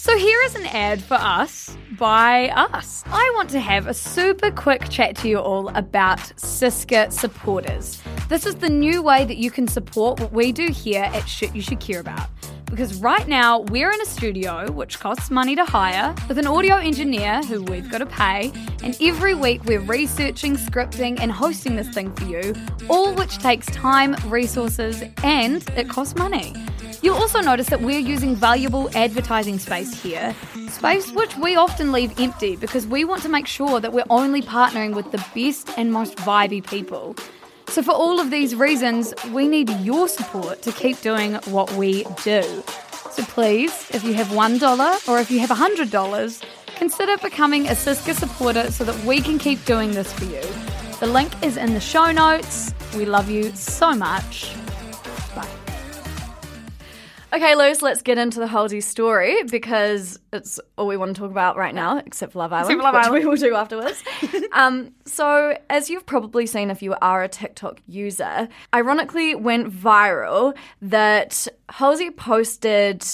So 0.00 0.16
here 0.16 0.40
is 0.46 0.54
an 0.54 0.64
ad 0.64 1.02
for 1.02 1.18
us 1.20 1.76
by 1.98 2.48
us. 2.56 3.04
I 3.08 3.32
want 3.34 3.50
to 3.50 3.60
have 3.60 3.86
a 3.86 3.92
super 3.92 4.50
quick 4.50 4.88
chat 4.88 5.14
to 5.16 5.28
you 5.28 5.38
all 5.38 5.68
about 5.76 6.20
SYSCA 6.36 7.12
supporters. 7.12 8.00
This 8.30 8.46
is 8.46 8.54
the 8.54 8.70
new 8.70 9.02
way 9.02 9.26
that 9.26 9.36
you 9.36 9.50
can 9.50 9.68
support 9.68 10.18
what 10.18 10.32
we 10.32 10.52
do 10.52 10.68
here 10.68 11.02
at 11.02 11.28
Shit 11.28 11.54
You 11.54 11.60
Should 11.60 11.80
Care 11.80 12.00
About. 12.00 12.30
Because 12.70 12.94
right 13.00 13.26
now 13.26 13.60
we're 13.60 13.90
in 13.90 14.00
a 14.00 14.06
studio 14.06 14.70
which 14.70 15.00
costs 15.00 15.30
money 15.30 15.56
to 15.56 15.64
hire 15.64 16.14
with 16.28 16.38
an 16.38 16.46
audio 16.46 16.76
engineer 16.76 17.42
who 17.42 17.62
we've 17.64 17.90
got 17.90 17.98
to 17.98 18.06
pay, 18.06 18.52
and 18.82 18.96
every 19.00 19.34
week 19.34 19.64
we're 19.64 19.80
researching, 19.80 20.56
scripting, 20.56 21.18
and 21.20 21.32
hosting 21.32 21.76
this 21.76 21.88
thing 21.88 22.12
for 22.14 22.24
you, 22.24 22.54
all 22.88 23.12
which 23.14 23.38
takes 23.38 23.66
time, 23.66 24.14
resources, 24.26 25.02
and 25.24 25.68
it 25.76 25.88
costs 25.88 26.14
money. 26.14 26.54
You'll 27.02 27.16
also 27.16 27.40
notice 27.40 27.68
that 27.68 27.80
we're 27.80 27.98
using 27.98 28.36
valuable 28.36 28.90
advertising 28.94 29.58
space 29.58 30.02
here, 30.02 30.34
space 30.68 31.10
which 31.12 31.36
we 31.36 31.56
often 31.56 31.92
leave 31.92 32.18
empty 32.20 32.56
because 32.56 32.86
we 32.86 33.04
want 33.04 33.22
to 33.22 33.28
make 33.28 33.46
sure 33.46 33.80
that 33.80 33.92
we're 33.92 34.04
only 34.10 34.42
partnering 34.42 34.94
with 34.94 35.10
the 35.10 35.24
best 35.34 35.70
and 35.76 35.92
most 35.92 36.16
vibey 36.18 36.64
people. 36.64 37.16
So, 37.70 37.82
for 37.82 37.92
all 37.92 38.18
of 38.18 38.32
these 38.32 38.56
reasons, 38.56 39.14
we 39.32 39.46
need 39.46 39.70
your 39.78 40.08
support 40.08 40.60
to 40.62 40.72
keep 40.72 41.00
doing 41.02 41.34
what 41.54 41.72
we 41.74 42.04
do. 42.24 42.42
So, 43.12 43.22
please, 43.22 43.88
if 43.94 44.02
you 44.02 44.12
have 44.14 44.26
$1 44.26 45.08
or 45.08 45.20
if 45.20 45.30
you 45.30 45.38
have 45.38 45.50
$100, 45.50 46.44
consider 46.74 47.16
becoming 47.18 47.68
a 47.68 47.72
SYSCA 47.72 48.14
supporter 48.14 48.72
so 48.72 48.82
that 48.82 49.04
we 49.04 49.20
can 49.20 49.38
keep 49.38 49.64
doing 49.66 49.92
this 49.92 50.12
for 50.12 50.24
you. 50.24 50.42
The 50.98 51.06
link 51.06 51.30
is 51.44 51.56
in 51.56 51.74
the 51.74 51.80
show 51.80 52.10
notes. 52.10 52.74
We 52.96 53.04
love 53.04 53.30
you 53.30 53.54
so 53.54 53.94
much. 53.94 54.52
Okay, 57.32 57.54
Luz, 57.54 57.80
let's 57.80 58.02
get 58.02 58.18
into 58.18 58.40
the 58.40 58.48
Halsey 58.48 58.80
story 58.80 59.44
because 59.44 60.18
it's 60.32 60.58
all 60.76 60.88
we 60.88 60.96
want 60.96 61.14
to 61.14 61.20
talk 61.20 61.30
about 61.30 61.56
right 61.56 61.74
now, 61.74 61.98
except 61.98 62.32
for 62.32 62.40
Love 62.40 62.52
Island, 62.52 62.72
Except 62.72 62.82
Love 62.82 62.94
which 62.94 63.04
Island. 63.04 63.24
we 63.24 63.28
will 63.28 63.36
do 63.36 63.54
afterwards. 63.54 64.02
um, 64.52 64.92
so, 65.04 65.56
as 65.68 65.88
you've 65.88 66.06
probably 66.06 66.46
seen 66.46 66.70
if 66.70 66.82
you 66.82 66.96
are 67.00 67.22
a 67.22 67.28
TikTok 67.28 67.80
user, 67.86 68.48
ironically 68.74 69.36
went 69.36 69.72
viral 69.72 70.56
that 70.82 71.46
Halsey 71.68 72.10
posted 72.10 73.04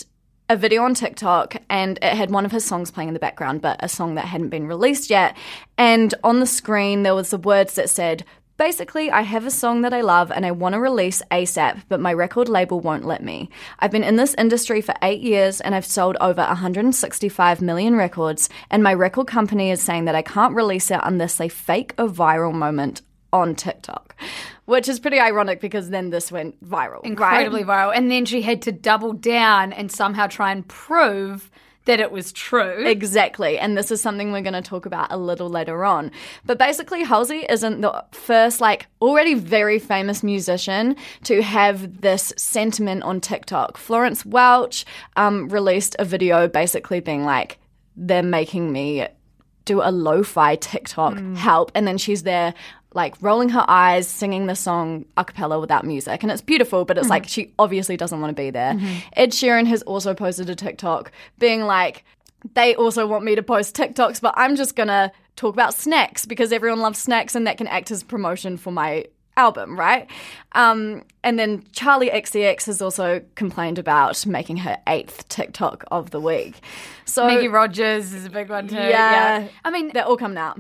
a 0.49 0.57
video 0.57 0.83
on 0.83 0.95
TikTok 0.95 1.57
and 1.69 1.99
it 2.01 2.15
had 2.15 2.31
one 2.31 2.47
of 2.47 2.53
his 2.53 2.65
songs 2.65 2.91
playing 2.91 3.09
in 3.09 3.15
the 3.15 3.21
background, 3.21 3.61
but 3.61 3.77
a 3.81 3.89
song 3.89 4.15
that 4.15 4.25
hadn't 4.25 4.49
been 4.49 4.67
released 4.67 5.11
yet. 5.11 5.37
And 5.77 6.15
on 6.25 6.41
the 6.41 6.47
screen, 6.47 7.03
there 7.03 7.15
was 7.15 7.31
the 7.31 7.39
words 7.39 7.75
that 7.75 7.91
said, 7.91 8.25
Basically, 8.57 9.11
I 9.11 9.21
have 9.21 9.45
a 9.45 9.51
song 9.51 9.83
that 9.83 9.93
I 9.93 10.01
love 10.01 10.33
and 10.33 10.47
I 10.47 10.51
want 10.51 10.73
to 10.73 10.81
release 10.81 11.23
ASAP, 11.31 11.83
but 11.91 12.01
my 12.01 12.13
record 12.13 12.49
label 12.49 12.81
won't 12.81 13.05
let 13.05 13.23
me. 13.23 13.51
I've 13.81 13.91
been 13.91 14.03
in 14.03 14.17
this 14.17 14.35
industry 14.39 14.81
for 14.81 14.95
eight 15.03 15.21
years 15.21 15.61
and 15.61 15.75
I've 15.75 15.85
sold 15.85 16.17
over 16.23 16.41
165 16.41 17.61
million 17.61 17.97
records, 17.97 18.49
and 18.71 18.83
my 18.83 18.95
record 18.95 19.27
company 19.27 19.71
is 19.71 19.83
saying 19.83 20.07
that 20.07 20.15
I 20.15 20.23
can't 20.23 20.55
release 20.55 20.91
it 20.91 21.01
unless 21.03 21.37
they 21.37 21.51
fake 21.51 21.93
a 21.99 22.07
viral 22.07 22.55
moment 22.55 23.03
on 23.31 23.55
TikTok. 23.55 24.17
Which 24.65 24.89
is 24.89 25.01
pretty 25.01 25.21
ironic 25.21 25.61
because 25.61 25.91
then 25.91 26.09
this 26.09 26.33
went 26.33 26.65
viral. 26.65 27.05
Incredibly 27.05 27.63
right? 27.63 27.89
viral. 27.89 27.97
And 27.97 28.11
then 28.11 28.25
she 28.25 28.41
had 28.41 28.63
to 28.63 28.73
double 28.73 29.13
down 29.13 29.75
and 29.75 29.93
somehow 29.93 30.29
try 30.29 30.51
and 30.51 30.67
prove 30.67 31.51
that 31.87 31.99
it 31.99 32.13
was 32.13 32.33
true. 32.33 32.85
Exactly. 32.87 33.59
And 33.59 33.77
this 33.77 33.91
is 33.91 34.01
something 34.01 34.31
we're 34.31 34.43
going 34.43 34.53
to 34.53 34.63
talk 34.63 34.87
about 34.87 35.11
a 35.11 35.17
little 35.17 35.49
later 35.49 35.85
on. 35.85 36.11
But 36.45 36.59
basically, 36.59 37.03
Halsey 37.03 37.47
isn't 37.49 37.81
the 37.81 38.05
first, 38.13 38.61
like, 38.61 38.87
already 39.01 39.35
very 39.35 39.79
famous 39.79 40.23
musician 40.23 40.97
to 41.25 41.43
have 41.43 42.01
this 42.03 42.33
sentiment 42.37 43.03
on 43.03 43.21
TikTok. 43.21 43.77
Florence 43.79 44.27
Welch 44.27 44.85
um, 45.17 45.49
released 45.49 45.97
a 45.99 46.05
video 46.05 46.47
basically 46.49 47.01
being 47.01 47.25
like, 47.25 47.59
they're 47.97 48.23
making 48.23 48.73
me 48.73 49.09
do 49.65 49.81
a 49.83 49.91
lo 49.91 50.23
fi 50.23 50.57
TikTok 50.57 51.19
help. 51.37 51.73
And 51.75 51.87
then 51.89 51.99
she's 51.99 52.23
there. 52.23 52.55
Like 52.97 53.15
rolling 53.21 53.51
her 53.51 53.65
eyes, 53.69 54.09
singing 54.09 54.47
the 54.47 54.57
song 54.57 55.05
a 55.17 55.25
cappella 55.25 55.61
without 55.61 55.85
music. 55.85 56.23
And 56.23 56.33
it's 56.33 56.41
beautiful, 56.43 56.85
but 56.87 56.97
it's 56.97 57.11
like 57.11 57.29
she 57.29 57.53
obviously 57.59 57.97
doesn't 57.97 58.21
want 58.21 58.35
to 58.35 58.43
be 58.43 58.51
there. 58.51 58.75
Ed 59.13 59.31
Sheeran 59.33 59.67
has 59.67 59.83
also 59.83 60.15
posted 60.15 60.49
a 60.49 60.55
TikTok 60.55 61.13
being 61.39 61.63
like, 61.63 62.05
they 62.55 62.75
also 62.75 63.07
want 63.07 63.23
me 63.25 63.35
to 63.35 63.43
post 63.43 63.77
TikToks, 63.77 64.21
but 64.21 64.33
I'm 64.37 64.57
just 64.57 64.77
gonna 64.77 65.13
talk 65.37 65.53
about 65.55 65.75
snacks 65.75 66.25
because 66.27 66.53
everyone 66.53 66.81
loves 66.81 66.99
snacks 66.99 67.35
and 67.35 67.47
that 67.47 67.59
can 67.59 67.67
act 67.67 67.91
as 67.91 68.03
promotion 68.03 68.57
for 68.57 68.71
my 68.71 69.05
album, 69.37 69.79
right? 69.79 70.09
Um, 70.53 71.03
and 71.23 71.39
then 71.39 71.63
Charli 71.73 72.11
XCX 72.11 72.65
has 72.67 72.81
also 72.81 73.21
complained 73.35 73.79
about 73.79 74.25
making 74.27 74.57
her 74.59 74.79
eighth 74.87 75.29
TikTok 75.29 75.85
of 75.91 76.11
the 76.13 76.21
week. 76.21 76.61
So 77.05 77.27
Maggie 77.27 77.49
Rogers 77.49 78.15
is 78.15 78.25
a 78.25 78.31
big 78.31 78.49
one 78.49 78.69
too. 78.69 78.77
yeah, 78.77 79.49
I 79.65 79.71
mean, 79.71 79.91
they're 79.93 80.07
all 80.07 80.17
coming 80.17 80.39
out. 80.39 80.59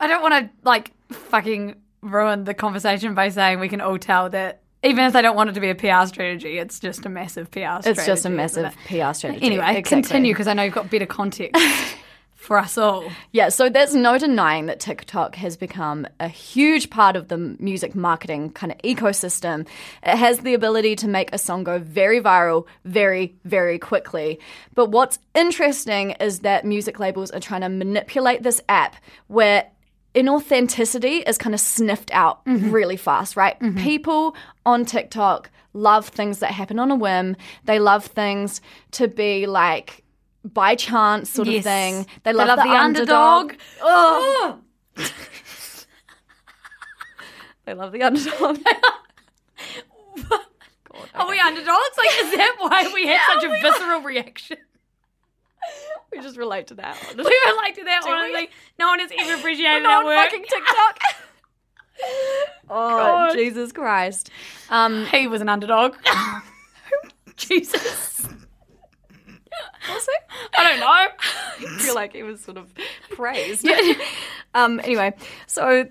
I 0.00 0.06
don't 0.06 0.22
want 0.22 0.34
to 0.34 0.50
like 0.62 0.92
fucking 1.10 1.76
ruin 2.02 2.44
the 2.44 2.54
conversation 2.54 3.14
by 3.14 3.28
saying 3.30 3.60
we 3.60 3.68
can 3.68 3.80
all 3.80 3.98
tell 3.98 4.30
that 4.30 4.62
even 4.82 5.04
if 5.04 5.12
they 5.12 5.22
don't 5.22 5.36
want 5.36 5.50
it 5.50 5.54
to 5.54 5.60
be 5.60 5.70
a 5.70 5.74
PR 5.74 6.06
strategy, 6.06 6.58
it's 6.58 6.78
just 6.78 7.04
a 7.06 7.08
massive 7.08 7.50
PR 7.50 7.60
strategy. 7.80 7.90
It's 7.90 8.06
just 8.06 8.24
a 8.24 8.30
massive? 8.30 8.74
PR 8.86 9.12
strategy. 9.12 9.44
Anyway, 9.44 9.64
Exactly. 9.78 9.82
continue 10.02 10.32
because 10.32 10.46
I 10.46 10.52
know 10.52 10.62
you've 10.62 10.74
got 10.74 10.90
better 10.90 11.06
context 11.06 11.60
for 12.34 12.58
us 12.58 12.78
all. 12.78 13.10
Yeah, 13.32 13.48
so 13.48 13.68
there's 13.68 13.94
no 13.96 14.18
denying 14.18 14.66
that 14.66 14.78
TikTok 14.78 15.34
has 15.36 15.56
become 15.56 16.06
a 16.20 16.28
huge 16.28 16.90
part 16.90 17.16
of 17.16 17.26
the 17.26 17.36
music 17.36 17.96
marketing 17.96 18.50
kind 18.50 18.70
of 18.70 18.78
ecosystem. 18.82 19.66
It 20.04 20.16
has 20.16 20.40
the 20.40 20.54
ability 20.54 20.94
to 20.96 21.08
make 21.08 21.32
a 21.32 21.38
song 21.38 21.64
go 21.64 21.80
very 21.80 22.20
viral 22.20 22.66
very, 22.84 23.34
very 23.44 23.80
quickly. 23.80 24.38
But 24.74 24.90
what's 24.90 25.18
interesting 25.34 26.12
is 26.12 26.40
that 26.40 26.64
music 26.64 27.00
labels 27.00 27.32
are 27.32 27.40
trying 27.40 27.62
to 27.62 27.68
manipulate 27.68 28.44
this 28.44 28.60
app 28.68 28.94
where 29.26 29.66
inauthenticity 30.16 31.22
is 31.28 31.36
kind 31.38 31.54
of 31.54 31.60
sniffed 31.60 32.10
out 32.12 32.44
mm-hmm. 32.46 32.70
really 32.70 32.96
fast, 32.96 33.36
right? 33.36 33.58
Mm-hmm. 33.60 33.78
People 33.78 34.34
on 34.64 34.84
TikTok 34.84 35.50
love 35.74 36.08
things 36.08 36.38
that 36.38 36.52
happen 36.52 36.78
on 36.78 36.90
a 36.90 36.96
whim. 36.96 37.36
They 37.64 37.78
love 37.78 38.06
things 38.06 38.60
to 38.92 39.08
be 39.08 39.46
like 39.46 40.02
by 40.42 40.74
chance 40.74 41.30
sort 41.30 41.48
Yes. 41.48 41.58
of 41.58 41.64
thing. 41.64 42.06
They 42.24 42.32
They 42.32 42.38
love, 42.38 42.48
love 42.48 42.58
the, 42.58 42.64
the 42.64 42.70
underdog. 42.70 43.42
underdog. 43.52 43.60
Oh. 43.82 44.58
they 47.66 47.74
love 47.74 47.92
the 47.92 48.02
underdog. 48.02 48.58
Are 51.14 51.28
we 51.28 51.38
underdogs? 51.38 51.96
Like, 51.98 52.10
is 52.20 52.34
that 52.36 52.56
why 52.58 52.90
we 52.94 53.06
had 53.06 53.20
such 53.34 53.44
a 53.44 53.48
visceral 53.62 54.00
reaction? 54.00 54.56
we 56.12 56.20
just 56.20 56.36
relate 56.36 56.68
to 56.68 56.74
that. 56.74 56.96
One. 56.96 57.16
We 57.18 57.24
were 57.24 57.56
like 57.56 57.74
to 57.74 57.84
that, 57.84 58.02
Do 58.04 58.10
we? 58.32 58.45
No 58.78 58.88
one 58.88 58.98
has 59.00 59.10
ever 59.18 59.34
appreciated 59.34 59.84
that 59.84 60.04
work. 60.04 60.16
fucking 60.16 60.44
TikTok. 60.48 60.98
oh 62.70 62.98
God. 62.98 63.32
Jesus 63.34 63.72
Christ! 63.72 64.30
Um, 64.70 65.06
He 65.06 65.26
was 65.28 65.40
an 65.40 65.48
underdog. 65.48 65.96
Jesus. 67.36 68.26
it? 70.08 70.22
I 70.56 70.64
don't 70.64 70.80
know. 70.80 70.86
I 71.76 71.78
feel 71.78 71.94
like 71.94 72.12
he 72.12 72.22
was 72.22 72.40
sort 72.40 72.56
of 72.56 72.72
praised. 73.10 73.64
Yeah. 73.64 73.94
um, 74.54 74.80
anyway, 74.80 75.14
so 75.46 75.86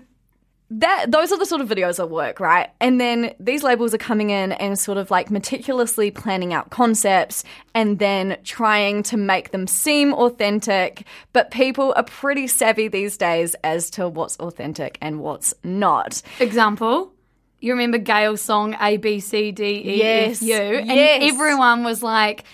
that 0.68 1.12
those 1.12 1.30
are 1.30 1.38
the 1.38 1.46
sort 1.46 1.60
of 1.60 1.68
videos 1.68 1.98
that 1.98 2.08
work, 2.10 2.40
right? 2.40 2.70
And 2.80 3.00
then 3.00 3.34
these 3.38 3.62
labels 3.62 3.94
are 3.94 3.98
coming 3.98 4.30
in 4.30 4.50
and 4.52 4.76
sort 4.76 4.98
of 4.98 5.10
like 5.12 5.30
meticulously 5.30 6.10
planning 6.10 6.52
out 6.52 6.70
concepts 6.70 7.44
and 7.72 8.00
then 8.00 8.36
trying 8.42 9.04
to 9.04 9.16
make 9.16 9.52
them 9.52 9.68
seem 9.68 10.12
authentic. 10.12 11.04
But 11.32 11.52
people 11.52 11.92
are 11.96 12.02
pretty 12.02 12.48
savvy 12.48 12.88
these 12.88 13.16
days 13.16 13.54
as 13.62 13.90
to 13.90 14.08
what's 14.08 14.36
authentic 14.38 14.98
and 15.00 15.20
what's 15.20 15.54
not. 15.62 16.20
Example. 16.40 17.12
You 17.60 17.72
remember 17.72 17.98
Gayle's 17.98 18.42
song 18.42 18.76
A 18.80 18.96
B 18.96 19.20
C 19.20 19.52
D 19.52 19.64
E 19.64 19.98
Yes. 19.98 20.42
F 20.42 20.48
U, 20.48 20.54
and 20.54 20.88
Yes. 20.88 21.32
everyone 21.32 21.84
was 21.84 22.02
like, 22.02 22.44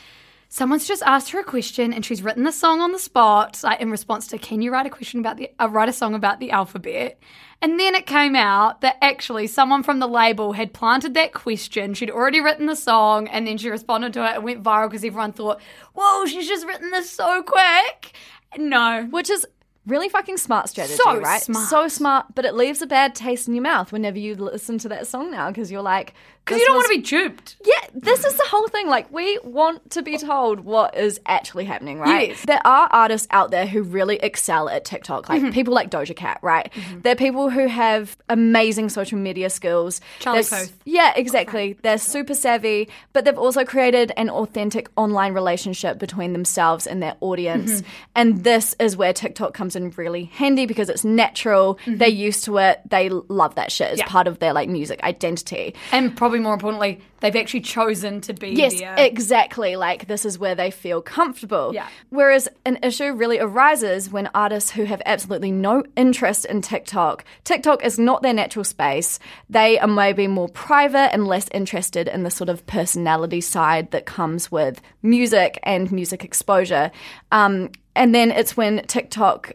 "Someone's 0.49 0.87
just 0.87 1.03
asked 1.03 1.31
her 1.31 1.41
a 1.41 1.45
question, 1.45 1.93
and 1.93 2.05
she's 2.05 2.23
written 2.23 2.45
the 2.45 2.53
song 2.53 2.81
on 2.81 2.93
the 2.93 2.99
spot, 2.99 3.59
like 3.65 3.81
in 3.81 3.91
response 3.91 4.29
to, 4.29 4.39
can 4.39 4.63
you 4.63 4.71
write 4.71 4.87
a 4.87 4.91
question 4.91 5.19
about 5.19 5.39
the, 5.39 5.51
uh, 5.59 5.69
write 5.69 5.89
a 5.89 5.93
song 5.93 6.15
about 6.15 6.39
the 6.41 6.51
alphabet?" 6.53 7.19
And 7.63 7.79
then 7.79 7.95
it 7.95 8.07
came 8.07 8.35
out 8.35 8.81
that 8.81 8.97
actually 9.01 9.47
someone 9.47 9.85
from 9.85 10.01
the 10.01 10.09
label 10.09 10.53
had 10.53 10.75
planted 10.75 11.15
that 11.15 11.33
question. 11.33 11.95
She'd 11.95 12.11
already 12.11 12.41
written 12.41 12.67
the 12.67 12.75
song, 12.77 13.29
and 13.29 13.47
then 13.47 13.57
she 13.57 13.71
responded 13.71 14.13
to 14.15 14.25
it 14.29 14.35
and 14.35 14.45
went 14.45 14.65
viral 14.65 14.91
because 14.91 15.05
everyone 15.05 15.33
thought, 15.33 15.61
"Whoa, 15.95 16.27
she's 16.27 16.49
just 16.49 16.67
written 16.67 16.91
this 16.91 17.09
so 17.09 17.43
quick." 17.45 18.13
No, 18.59 19.07
Which 19.11 19.31
is 19.31 19.47
really 19.87 20.09
fucking 20.09 20.37
smart 20.37 20.69
strategy, 20.69 20.97
So 20.97 21.19
right? 21.21 21.41
smart. 21.41 21.69
So 21.69 21.89
smart, 21.89 22.27
but 22.35 22.45
it 22.45 22.55
leaves 22.55 22.83
a 22.83 22.87
bad 22.87 23.15
taste 23.15 23.49
in 23.49 23.55
your 23.55 23.63
mouth 23.63 23.93
whenever 23.93 24.19
you 24.19 24.35
listen 24.35 24.79
to 24.79 24.89
that 24.91 25.07
song 25.07 25.31
now 25.31 25.49
because 25.49 25.71
you're 25.73 25.83
like, 25.83 26.15
because 26.45 26.61
you 26.61 26.67
don't 26.67 26.77
was- 26.77 26.85
want 26.89 27.05
to 27.05 27.17
be 27.17 27.25
duped. 27.29 27.57
Yeah, 27.65 27.89
this 27.95 28.25
is 28.25 28.35
the 28.35 28.45
whole 28.47 28.69
thing. 28.69 28.89
Like, 28.89 29.13
we 29.13 29.39
want 29.45 29.91
to 29.93 30.03
be 30.03 30.19
told 30.19 30.61
what 30.61 30.97
is 30.97 31.19
actually 31.27 31.65
happening, 31.65 31.99
right? 31.99 32.29
Yes. 32.31 32.45
There 32.45 32.61
are 32.67 32.89
artists 32.91 33.27
out 33.31 33.51
there 33.51 33.67
who 33.67 33.83
really 33.83 34.17
excel 34.17 34.69
at 34.69 34.85
TikTok, 34.85 35.29
like 35.29 35.41
Mm-hmm. 35.41 35.51
people 35.53 35.73
like 35.75 35.91
Doja 35.91 36.15
Cat, 36.15 36.39
right? 36.43 36.71
They're 37.03 37.17
people 37.17 37.49
who 37.51 37.67
have 37.69 38.17
amazing 38.29 38.89
social 38.91 39.19
media 39.19 39.51
skills. 39.51 40.01
Charlie 40.21 40.43
Puth. 40.43 40.77
Yeah, 40.85 41.13
exactly. 41.17 41.79
They're 41.83 41.99
super 41.99 42.35
savvy, 42.35 42.89
but 43.13 43.25
they've 43.25 43.39
also 43.39 43.65
created 43.65 44.13
an 44.17 44.29
authentic 44.31 44.89
online 44.97 45.33
relationship 45.33 45.99
between 45.99 46.33
themselves 46.35 46.87
and 46.87 47.03
their 47.03 47.17
audience. 47.21 47.73
Mm-hmm. 47.81 47.89
And 48.17 48.45
this 48.45 48.75
is 48.79 48.97
where 48.97 49.13
TikTok 49.13 49.55
comes 49.55 49.63
comes 49.63 49.77
in 49.77 49.91
really 49.91 50.25
handy 50.25 50.67
because 50.67 50.89
it's 50.89 51.05
natural. 51.05 51.79
They're 51.87 52.09
used 52.09 52.43
to 52.47 52.59
it. 52.59 52.81
They 52.91 53.11
love 53.11 53.55
that 53.55 53.71
shit. 53.71 53.93
It's 53.93 54.01
Yeah. 54.01 54.07
part 54.09 54.27
of 54.27 54.41
their 54.41 54.53
like 54.53 54.69
music 54.69 55.01
identity. 55.05 55.73
And 55.93 56.17
probably 56.17 56.32
more 56.41 56.55
importantly, 56.55 57.01
they've 57.21 57.35
actually 57.37 57.61
chosen 57.61 58.21
to 58.23 58.33
be 58.35 58.51
Yes, 58.51 58.79
there. 58.79 58.95
exactly. 58.99 59.77
Like 59.77 60.07
this 60.07 60.25
is 60.25 60.39
where 60.39 60.55
they 60.55 60.71
feel 60.71 61.01
comfortable. 61.03 61.73
Yeah. 61.75 61.87
Whereas 62.11 62.49
an 62.65 62.79
issue 62.83 63.13
really 63.13 63.39
arises 63.39 64.11
when 64.11 64.29
artists 64.35 64.71
who 64.71 64.85
have 64.85 65.01
absolutely 65.07 65.51
no 65.53 65.85
interest 65.97 66.45
in 66.45 66.61
TikTok, 66.63 67.25
TikTok 67.45 67.85
is 67.85 67.99
not 67.99 68.23
their 68.23 68.35
natural 68.35 68.65
space. 68.65 69.19
They 69.51 69.79
are 69.79 69.87
maybe 69.89 70.27
more 70.27 70.49
private 70.49 71.13
and 71.13 71.27
less 71.27 71.49
interested 71.53 72.09
in 72.09 72.23
the 72.23 72.31
sort 72.31 72.49
of 72.49 72.67
personality 72.67 73.41
side 73.41 73.91
that 73.93 74.07
comes 74.07 74.51
with 74.51 74.81
music 75.03 75.59
and 75.63 75.91
music 75.93 76.25
exposure. 76.25 76.91
Um, 77.31 77.71
and 77.95 78.15
then 78.15 78.31
it's 78.31 78.57
when 78.57 78.85
TikTok 78.87 79.53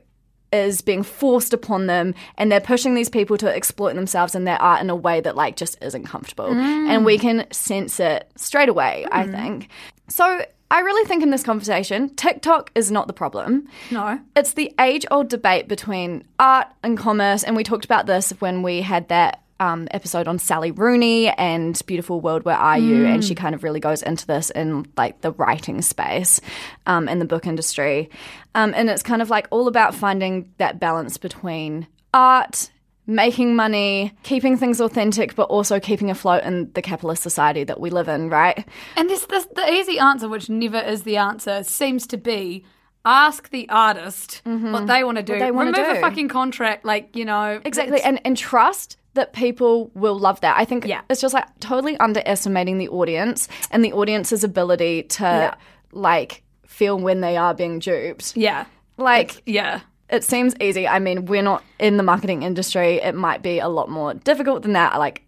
is 0.52 0.82
being 0.82 1.04
forced 1.04 1.54
upon 1.54 1.88
them 1.88 2.14
and 2.38 2.52
they're 2.52 2.62
pushing 2.62 2.96
these 2.96 3.10
people 3.10 3.38
to 3.38 3.54
exploit 3.54 3.94
themselves 3.94 4.36
and 4.36 4.48
their 4.48 4.62
art 4.62 4.82
in 4.82 4.90
a 4.90 4.96
way 4.96 5.20
that 5.22 5.36
like 5.36 5.56
just 5.56 5.78
isn't 5.82 6.06
comfortable. 6.06 6.50
Mm. 6.50 6.90
And 6.90 7.06
we 7.06 7.18
can 7.18 7.46
sense 7.52 8.00
it 8.00 8.32
straight 8.36 8.70
away 8.70 9.06
i 9.12 9.24
mm. 9.24 9.32
think. 9.32 9.70
So 10.08 10.42
i 10.70 10.80
really 10.80 11.08
think 11.08 11.24
in 11.24 11.30
this 11.30 11.44
conversation 11.44 12.10
tiktok 12.16 12.72
is 12.76 12.92
not 12.92 13.08
the 13.08 13.14
problem. 13.14 13.68
No. 13.92 14.20
it's 14.36 14.54
the 14.54 14.74
age 14.80 15.06
old 15.12 15.30
debate 15.30 15.68
between 15.68 16.24
art 16.40 16.68
and 16.84 16.98
commerce 16.98 17.44
and 17.44 17.56
we 17.56 17.64
talked 17.64 17.86
about 17.86 18.06
this 18.06 18.32
when 18.40 18.64
we 18.64 18.82
had 18.82 19.08
that 19.10 19.42
um, 19.60 19.88
episode 19.92 20.28
on 20.28 20.40
Sally 20.40 20.72
Rooney 20.72 21.30
and 21.30 21.82
Beautiful 21.86 22.22
World, 22.22 22.44
Where 22.44 22.58
Are 22.58 22.78
You? 22.78 23.06
And 23.06 23.24
she 23.24 23.36
kind 23.36 23.56
of 23.56 23.64
really 23.64 23.80
goes 23.80 24.02
into 24.04 24.26
this 24.28 24.50
in 24.52 24.86
like 24.98 25.22
the 25.22 25.32
writing 25.34 25.82
space 25.82 26.40
um, 26.86 27.08
in 27.10 27.20
the 27.20 27.26
book 27.26 27.46
industry. 27.48 28.10
Um, 28.56 28.74
and 28.76 28.90
it's 28.90 29.04
kind 29.04 29.22
of 29.22 29.30
like 29.30 29.48
all 29.52 29.68
about 29.68 29.96
finding 29.96 30.52
that 30.58 30.80
balance 30.80 31.18
between 31.18 31.88
art, 32.14 32.70
making 33.06 33.56
money, 33.56 34.14
keeping 34.24 34.58
things 34.58 34.82
authentic, 34.82 35.36
but 35.36 35.44
also 35.44 35.80
keeping 35.80 36.10
afloat 36.10 36.44
in 36.44 36.72
the 36.74 36.82
capitalist 36.82 37.24
society 37.24 37.64
that 37.64 37.80
we 37.80 37.90
live 37.90 38.08
in, 38.08 38.30
right? 38.30 38.68
And 38.96 39.10
this, 39.10 39.26
this 39.26 39.48
the 39.56 39.72
easy 39.72 39.98
answer, 39.98 40.28
which 40.28 40.50
never 40.50 40.80
is 40.80 41.04
the 41.04 41.18
answer, 41.18 41.64
seems 41.64 42.06
to 42.08 42.18
be 42.18 42.66
ask 43.06 43.50
the 43.52 43.70
artist 43.70 44.42
what 44.44 44.86
they 44.88 45.04
want 45.04 45.18
to 45.18 45.24
do. 45.24 45.34
Mm-hmm. 45.34 45.40
they 45.40 45.52
wanna 45.52 45.72
Remove 45.72 45.94
do. 45.94 45.98
a 45.98 46.02
fucking 46.02 46.28
contract, 46.28 46.84
like 46.84 47.16
you 47.16 47.24
know. 47.24 47.62
Exactly. 47.64 48.02
And 48.02 48.20
and 48.26 48.36
trust 48.36 48.98
that 49.18 49.34
people 49.34 49.92
will 49.94 50.18
love 50.18 50.40
that. 50.42 50.58
I 50.58 50.66
think 50.66 50.86
Yeah. 50.86 51.02
it's 51.10 51.22
just 51.22 51.34
like 51.34 51.46
totally 51.60 51.98
underestimating 52.00 52.78
the 52.80 52.88
audience 52.90 53.48
and 53.70 53.84
the 53.84 53.92
audience's 53.94 54.44
ability 54.44 55.04
to 55.04 55.56
like 55.92 56.44
feel 56.66 56.98
when 56.98 57.22
they 57.22 57.38
are 57.38 57.54
being 57.54 57.80
duped. 57.80 58.36
yeah, 58.38 58.66
Like 58.98 59.44
yeah. 59.46 59.82
it 60.10 60.24
seems 60.24 60.56
easy. 60.62 60.88
I 60.88 61.00
mean, 61.00 61.26
we're 61.26 61.42
not 61.44 61.64
in 61.80 61.98
the 61.98 62.04
marketing 62.04 62.44
industry. 62.44 62.96
It 62.98 63.16
might 63.16 63.42
be 63.44 63.60
a 63.60 63.68
lot 63.68 63.90
more 63.90 64.14
difficult 64.14 64.64
than 64.64 64.74
that. 64.74 64.98
Like 64.98 65.24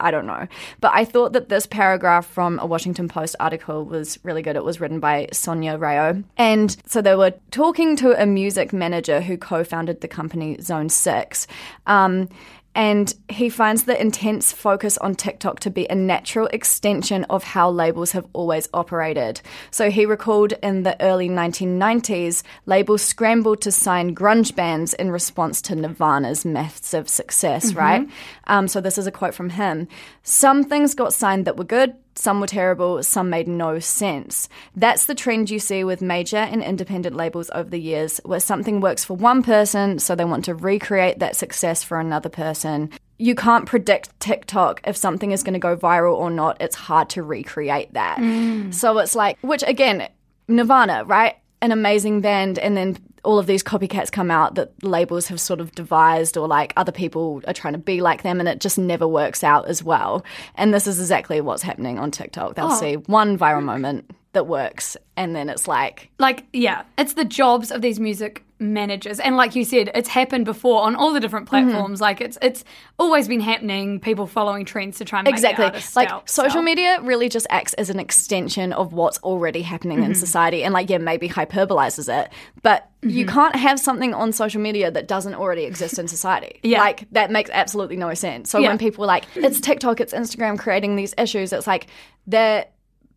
I 0.00 0.10
don't 0.10 0.26
know. 0.26 0.48
But 0.80 0.90
I 0.92 1.04
thought 1.04 1.34
that 1.34 1.48
this 1.48 1.66
paragraph 1.66 2.26
from 2.26 2.58
a 2.58 2.66
Washington 2.66 3.06
Post 3.06 3.36
article 3.38 3.84
was 3.84 4.18
really 4.24 4.42
good. 4.42 4.56
It 4.56 4.64
was 4.64 4.80
written 4.80 4.98
by 4.98 5.28
Sonia 5.32 5.78
Rao. 5.78 6.16
And 6.36 6.76
so 6.84 7.00
they 7.00 7.14
were 7.14 7.32
talking 7.52 7.94
to 7.98 8.20
a 8.20 8.26
music 8.26 8.72
manager 8.72 9.20
who 9.20 9.38
co 9.38 9.62
founded 9.62 10.00
the 10.00 10.08
company 10.08 10.60
Zone 10.60 10.88
6. 10.88 11.46
Um, 11.86 12.28
and 12.74 13.14
he 13.28 13.48
finds 13.48 13.84
the 13.84 14.00
intense 14.00 14.52
focus 14.52 14.98
on 14.98 15.14
TikTok 15.14 15.60
to 15.60 15.70
be 15.70 15.86
a 15.88 15.94
natural 15.94 16.46
extension 16.48 17.24
of 17.24 17.44
how 17.44 17.70
labels 17.70 18.12
have 18.12 18.26
always 18.32 18.68
operated. 18.74 19.40
So 19.70 19.90
he 19.90 20.06
recalled 20.06 20.52
in 20.62 20.82
the 20.82 21.00
early 21.00 21.28
1990s, 21.28 22.42
labels 22.66 23.02
scrambled 23.02 23.60
to 23.62 23.72
sign 23.72 24.14
grunge 24.14 24.54
bands 24.54 24.94
in 24.94 25.10
response 25.10 25.62
to 25.62 25.74
Nirvana's 25.74 26.44
massive 26.44 27.08
success, 27.08 27.74
right? 27.74 28.08
Um, 28.46 28.68
so 28.68 28.80
this 28.80 28.98
is 28.98 29.06
a 29.06 29.12
quote 29.12 29.34
from 29.34 29.50
him. 29.50 29.88
Some 30.22 30.64
things 30.64 30.94
got 30.94 31.12
signed 31.12 31.44
that 31.46 31.56
were 31.56 31.64
good, 31.64 31.94
some 32.14 32.40
were 32.40 32.46
terrible, 32.46 33.02
some 33.02 33.30
made 33.30 33.48
no 33.48 33.78
sense. 33.78 34.48
That's 34.76 35.06
the 35.06 35.14
trend 35.14 35.50
you 35.50 35.58
see 35.58 35.84
with 35.84 36.00
major 36.02 36.36
and 36.36 36.62
independent 36.62 37.16
labels 37.16 37.50
over 37.54 37.68
the 37.68 37.80
years, 37.80 38.20
where 38.24 38.40
something 38.40 38.80
works 38.80 39.04
for 39.04 39.16
one 39.16 39.42
person, 39.42 39.98
so 39.98 40.14
they 40.14 40.24
want 40.24 40.44
to 40.46 40.54
recreate 40.54 41.18
that 41.18 41.36
success 41.36 41.82
for 41.82 41.98
another 41.98 42.28
person. 42.28 42.90
You 43.18 43.34
can't 43.34 43.66
predict 43.66 44.18
TikTok 44.20 44.80
if 44.84 44.96
something 44.96 45.30
is 45.30 45.42
going 45.42 45.54
to 45.54 45.60
go 45.60 45.76
viral 45.76 46.16
or 46.16 46.30
not. 46.30 46.60
It's 46.60 46.76
hard 46.76 47.10
to 47.10 47.22
recreate 47.22 47.94
that. 47.94 48.18
Mm. 48.18 48.74
So 48.74 48.98
it's 48.98 49.14
like, 49.14 49.38
which 49.40 49.62
again, 49.66 50.08
Nirvana, 50.48 51.04
right? 51.04 51.36
An 51.62 51.72
amazing 51.72 52.20
band, 52.20 52.58
and 52.58 52.76
then 52.76 52.98
all 53.24 53.38
of 53.38 53.46
these 53.46 53.62
copycats 53.62 54.10
come 54.10 54.30
out 54.30 54.54
that 54.54 54.70
labels 54.82 55.28
have 55.28 55.40
sort 55.40 55.60
of 55.60 55.72
devised, 55.72 56.36
or 56.36 56.46
like 56.46 56.72
other 56.76 56.92
people 56.92 57.42
are 57.46 57.52
trying 57.52 57.74
to 57.74 57.78
be 57.78 58.00
like 58.00 58.22
them, 58.22 58.40
and 58.40 58.48
it 58.48 58.60
just 58.60 58.78
never 58.78 59.08
works 59.08 59.42
out 59.42 59.66
as 59.66 59.82
well. 59.82 60.24
And 60.54 60.72
this 60.72 60.86
is 60.86 61.00
exactly 61.00 61.40
what's 61.40 61.62
happening 61.62 61.98
on 61.98 62.10
TikTok. 62.10 62.54
They'll 62.54 62.66
oh. 62.66 62.80
see 62.80 62.94
one 62.94 63.38
viral 63.38 63.62
moment 63.62 64.10
that 64.32 64.46
works, 64.46 64.96
and 65.16 65.34
then 65.34 65.48
it's 65.48 65.66
like, 65.66 66.10
like 66.18 66.44
yeah 66.52 66.82
it's 66.98 67.14
the 67.14 67.24
jobs 67.24 67.70
of 67.70 67.82
these 67.82 67.98
music 67.98 68.43
managers 68.72 69.20
and 69.20 69.36
like 69.36 69.54
you 69.54 69.64
said 69.64 69.90
it's 69.94 70.08
happened 70.08 70.44
before 70.44 70.82
on 70.82 70.96
all 70.96 71.12
the 71.12 71.20
different 71.20 71.44
Mm-hmm. 71.48 71.68
platforms 71.70 72.00
like 72.00 72.20
it's 72.20 72.38
it's 72.40 72.64
always 72.98 73.28
been 73.28 73.40
happening 73.40 74.00
people 74.00 74.26
following 74.26 74.64
trends 74.64 74.98
to 74.98 75.04
try 75.04 75.18
and 75.18 75.26
make 75.26 75.34
exactly 75.34 75.66
like 75.96 76.08
social 76.28 76.50
sell. 76.52 76.62
media 76.62 77.00
really 77.02 77.28
just 77.28 77.46
acts 77.50 77.74
as 77.74 77.90
an 77.90 78.00
extension 78.00 78.72
of 78.72 78.92
what's 78.92 79.18
already 79.18 79.62
happening 79.62 80.02
in 80.02 80.14
society 80.14 80.64
and 80.64 80.72
like 80.72 80.88
yeah 80.88 80.98
maybe 80.98 81.28
hyperbolizes 81.28 82.08
it 82.08 82.30
but 82.62 82.88
you 83.02 83.26
can't 83.26 83.54
have 83.56 83.78
something 83.78 84.14
on 84.14 84.32
social 84.32 84.60
media 84.60 84.90
that 84.90 85.06
doesn't 85.06 85.34
already 85.34 85.64
exist 85.64 85.98
in 85.98 86.08
society 86.08 86.60
Yeah. 86.62 86.78
like 86.78 87.06
that 87.12 87.30
makes 87.30 87.50
absolutely 87.52 87.96
no 87.96 88.14
sense 88.14 88.48
so 88.48 88.58
Yeah. 88.58 88.68
when 88.68 88.78
people 88.78 89.04
are 89.04 89.08
like 89.08 89.24
it's 89.34 89.60
tiktok 89.60 90.00
it's 90.00 90.14
instagram 90.14 90.58
creating 90.58 90.96
these 90.96 91.14
issues 91.18 91.52
it's 91.52 91.66
like 91.66 91.88
they're 92.26 92.64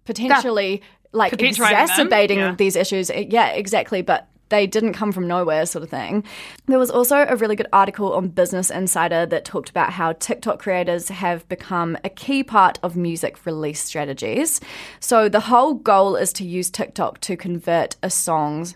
potentially 0.06 0.82
like 1.14 1.34
exacerbating 1.42 2.40
yeah. 2.40 2.56
these 2.56 2.76
issues 2.76 3.10
yeah 3.10 3.50
exactly 3.50 4.02
but 4.02 4.28
they 4.50 4.68
didn't 4.68 4.94
come 4.94 5.12
from 5.12 5.28
nowhere, 5.28 5.66
sort 5.66 5.84
of 5.84 5.90
thing. 5.90 6.24
There 6.68 6.80
was 6.80 6.92
also 6.92 7.26
a 7.28 7.36
really 7.36 7.56
good 7.56 7.68
article 7.74 8.14
on 8.14 8.30
Business 8.30 8.70
Insider 8.70 9.26
that 9.26 9.46
talked 9.46 9.70
about 9.70 9.94
how 9.94 10.14
TikTok 10.14 10.60
creators 10.60 11.10
have 11.10 11.48
become 11.50 11.98
a 12.04 12.10
key 12.10 12.44
part 12.44 12.80
of 12.84 12.96
music 12.96 13.46
release 13.46 13.84
strategies. 13.84 14.62
So 15.00 15.30
the 15.30 15.40
whole 15.42 15.74
goal 15.74 16.16
is 16.16 16.32
to 16.34 16.46
use 16.46 16.70
TikTok 16.70 17.20
to 17.22 17.36
convert 17.36 17.96
a 18.04 18.10
song's 18.10 18.76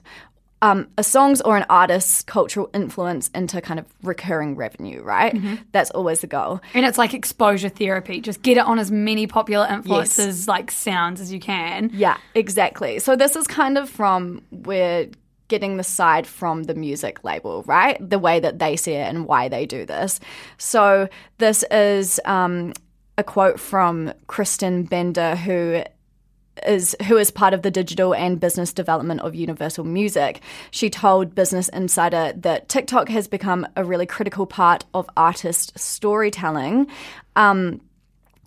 um, 0.64 0.90
a 0.96 1.04
song's 1.04 1.42
or 1.42 1.58
an 1.58 1.66
artist's 1.72 2.22
cultural 2.22 2.70
influence 2.74 3.30
into 3.34 3.62
kind 3.62 3.80
of 3.80 3.86
recurring 4.04 4.56
revenue, 4.56 5.02
right? 5.02 5.36
That's 5.72 5.90
always 5.90 6.22
the 6.22 6.28
goal. 6.28 6.62
and 6.76 6.86
it's 6.86 7.00
like 7.00 7.16
exposure 7.16 7.70
therapy 7.70 8.22
just 8.22 8.44
get 8.44 8.58
it 8.58 8.66
on 8.66 8.78
as 8.78 8.92
many 8.92 9.26
popular 9.26 9.68
influences 9.68 10.48
like 10.48 10.70
sounds 10.70 11.20
as 11.20 11.34
you 11.34 11.40
can 11.40 11.90
Yeah, 11.94 12.18
exactly. 12.36 13.00
So 13.00 13.16
this 13.16 13.36
is 13.36 13.48
kind 13.48 13.78
of 13.78 13.90
from 13.90 14.44
where 14.52 15.08
getting 15.52 15.76
the 15.76 15.84
side 15.84 16.26
from 16.26 16.64
the 16.64 16.74
music 16.74 17.24
label, 17.26 17.62
right? 17.68 17.98
The 18.10 18.18
way 18.18 18.40
that 18.40 18.58
they 18.58 18.78
see 18.78 18.94
it 18.94 19.08
and 19.08 19.28
why 19.28 19.50
they 19.50 19.66
do 19.66 19.86
this. 19.86 20.20
So 20.58 21.10
this 21.40 21.64
is 21.70 22.22
um, 22.24 22.74
a 23.18 23.24
quote 23.24 23.60
from 23.60 24.14
Kristen 24.28 24.84
Bender, 24.84 25.36
who 25.36 25.84
is 26.66 26.96
who 27.08 27.18
is 27.18 27.32
part 27.32 27.54
of 27.54 27.64
the 27.64 27.72
digital 27.72 28.16
and 28.16 28.40
business 28.40 28.72
development 28.72 29.22
of 29.22 29.36
Universal 29.36 29.84
Music. 29.84 30.42
She 30.72 30.90
told 30.90 31.36
Business 31.36 31.68
Insider 31.70 32.34
that 32.38 32.70
TikTok 32.70 33.10
has 33.10 33.28
become 33.28 33.68
a 33.76 33.84
really 33.84 34.06
critical 34.06 34.46
part 34.46 34.86
of 34.94 35.10
artist 35.18 35.78
storytelling. 35.78 36.88
Um, 37.36 37.82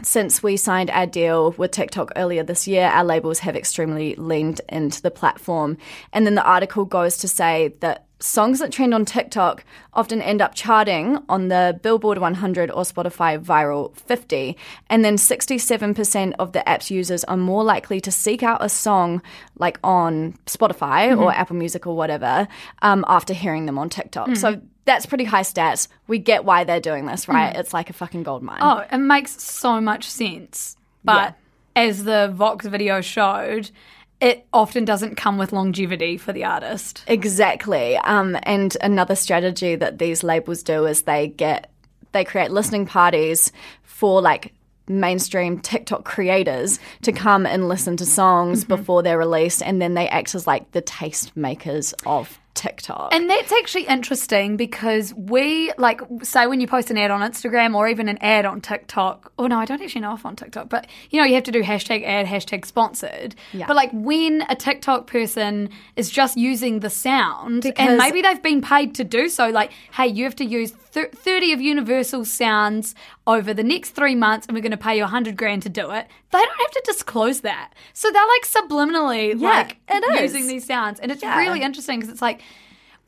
since 0.03 0.43
we 0.43 0.57
signed 0.57 0.91
our 0.91 1.07
deal 1.07 1.53
with 1.53 1.71
TikTok 1.71 2.13
earlier 2.17 2.43
this 2.43 2.67
year, 2.67 2.87
our 2.89 3.05
labels 3.05 3.39
have 3.41 3.57
extremely 3.57 4.15
leaned 4.17 4.61
into 4.69 5.01
the 5.01 5.11
platform. 5.11 5.79
And 6.13 6.27
then 6.27 6.35
the 6.35 6.45
article 6.45 6.85
goes 6.85 7.17
to 7.19 7.29
say 7.29 7.75
that 7.81 8.07
songs 8.21 8.59
that 8.59 8.73
trend 8.73 8.95
on 8.95 9.05
TikTok 9.05 9.65
often 9.93 10.23
end 10.23 10.41
up 10.41 10.55
charting 10.55 11.19
on 11.29 11.49
the 11.49 11.79
Billboard 11.83 12.19
100 12.19 12.71
or 12.71 12.83
Spotify 12.83 13.39
Viral 13.39 13.95
50. 13.97 14.57
And 14.89 15.05
then 15.05 15.17
67% 15.17 16.33
of 16.39 16.53
the 16.53 16.67
app's 16.69 16.91
users 16.91 17.23
are 17.25 17.37
more 17.37 17.63
likely 17.63 18.01
to 18.01 18.11
seek 18.11 18.43
out 18.43 18.65
a 18.65 18.69
song 18.69 19.23
like 19.59 19.79
on 19.85 20.35
Spotify 20.47 21.17
or 21.17 21.33
Apple 21.33 21.57
Music 21.57 21.87
or 21.87 21.97
whatever 21.97 22.49
um, 22.83 23.05
after 23.09 23.35
hearing 23.35 23.67
them 23.67 23.79
on 23.79 23.91
TikTok. 23.91 24.37
So 24.37 24.61
that's 24.85 25.07
pretty 25.07 25.25
high 25.25 25.43
stats. 25.43 25.89
We 26.07 26.19
get 26.19 26.45
why 26.45 26.65
they're 26.65 26.81
doing 26.81 27.07
this, 27.07 27.27
right? 27.29 27.55
It's 27.57 27.73
like 27.73 27.91
a 27.91 27.93
fucking 27.95 28.23
gold 28.23 28.43
mine. 28.43 28.59
oh 28.61 28.85
it 28.91 28.99
makes 28.99 29.43
so 29.43 29.81
much 29.81 30.09
sense 30.09 30.77
but 31.05 31.35
as 31.77 32.05
the 32.05 32.31
vox 32.35 32.67
video 32.67 33.01
showed 33.01 33.71
it 34.21 34.47
often 34.53 34.85
doesn't 34.85 35.17
come 35.17 35.37
with 35.39 35.53
longevity 35.53 36.17
for 36.17 36.33
the 36.33 36.45
artist 36.45 37.05
Exactly. 37.07 37.97
Um, 37.99 38.39
and 38.45 38.77
another 38.81 39.17
strategy 39.17 39.75
that 39.75 39.99
these 39.99 40.23
labels 40.23 40.63
do 40.63 40.87
is 40.87 41.03
they 41.03 41.29
get 41.29 41.71
they 42.13 42.25
create 42.25 42.51
listening 42.51 42.87
parties 42.87 43.53
for 43.83 44.23
like 44.23 44.55
mainstream 44.87 45.59
TikTok 45.59 46.05
creators 46.05 46.79
to 47.03 47.11
come 47.13 47.45
and 47.45 47.69
listen 47.69 47.97
to 47.97 48.07
songs 48.07 48.65
before 48.65 49.03
they're 49.03 49.19
released, 49.19 49.63
and 49.63 49.81
then 49.83 49.95
they 49.95 50.09
act 50.09 50.35
as 50.35 50.47
like 50.47 50.71
the 50.73 50.81
taste 50.81 51.37
makers 51.37 51.93
of 52.07 52.39
TikTok. 52.55 53.13
And 53.13 53.29
that's 53.29 53.53
actually 53.53 53.87
interesting 53.87 54.57
because 54.57 55.13
we, 55.15 55.73
like, 55.77 56.01
say 56.23 56.47
when 56.47 56.61
you 56.61 56.67
post 56.67 56.91
an 56.91 56.97
ad 56.97 57.11
on 57.11 57.21
Instagram 57.21 57.75
or 57.75 57.89
even 57.89 58.09
an 58.09 58.17
ad 58.21 58.45
on 58.47 58.61
TikTok, 58.61 59.33
oh 59.39 59.47
no, 59.47 59.59
I 59.59 59.65
don't 59.65 59.83
actually 59.83 60.03
know 60.03 60.15
if 60.15 60.25
on 60.25 60.37
TikTok, 60.37 60.69
but 60.69 60.87
you 61.11 61.19
know, 61.21 61.27
you 61.27 61.35
have 61.35 61.45
to 61.45 61.53
do 61.53 61.63
hashtag 61.63 62.05
ad, 62.05 62.27
hashtag 62.27 62.65
sponsored. 62.65 63.35
Yeah. 63.53 63.67
But 63.67 63.77
like 63.77 63.91
when 63.93 64.45
a 64.49 64.55
TikTok 64.55 65.07
person 65.09 65.69
is 65.97 66.11
just 66.11 66.37
using 66.37 66.81
the 66.81 66.91
sound 66.91 67.63
Because- 67.63 67.89
and 67.89 67.99
maybe 67.99 68.23
they've 68.23 68.43
been 68.43 68.63
paid 68.63 68.95
to 68.97 69.05
do 69.05 69.29
so, 69.29 69.49
like, 69.49 69.73
hey, 69.93 70.07
you 70.07 70.25
have 70.25 70.37
to 70.37 70.45
use 70.45 70.71
thir- 70.71 71.11
30 71.13 71.53
of 71.53 71.61
Universal 71.61 72.25
sounds 72.25 72.95
over 73.27 73.53
the 73.53 73.65
next 73.65 73.91
three 73.91 74.15
months 74.15 74.47
and 74.47 74.55
we're 74.55 74.61
going 74.61 74.71
to 74.71 74.77
pay 74.77 74.97
you 74.97 75.03
a 75.03 75.07
100 75.07 75.37
grand 75.37 75.63
to 75.63 75.69
do 75.69 75.91
it, 75.91 76.07
they 76.31 76.39
don't 76.39 76.59
have 76.61 76.71
to 76.71 76.83
disclose 76.85 77.41
that. 77.41 77.73
So 77.95 78.11
they're 78.13 78.23
like 78.27 78.45
subliminally 78.47 79.41
Yeah, 79.41 79.49
like 79.49 80.21
using 80.21 80.47
these 80.47 80.67
sounds. 80.67 81.01
And 81.01 81.11
it's 81.11 81.23
Yeah. 81.23 81.37
really 81.39 81.63
interesting 81.63 81.99
because 81.99 82.13
it's 82.13 82.23
like, 82.23 82.43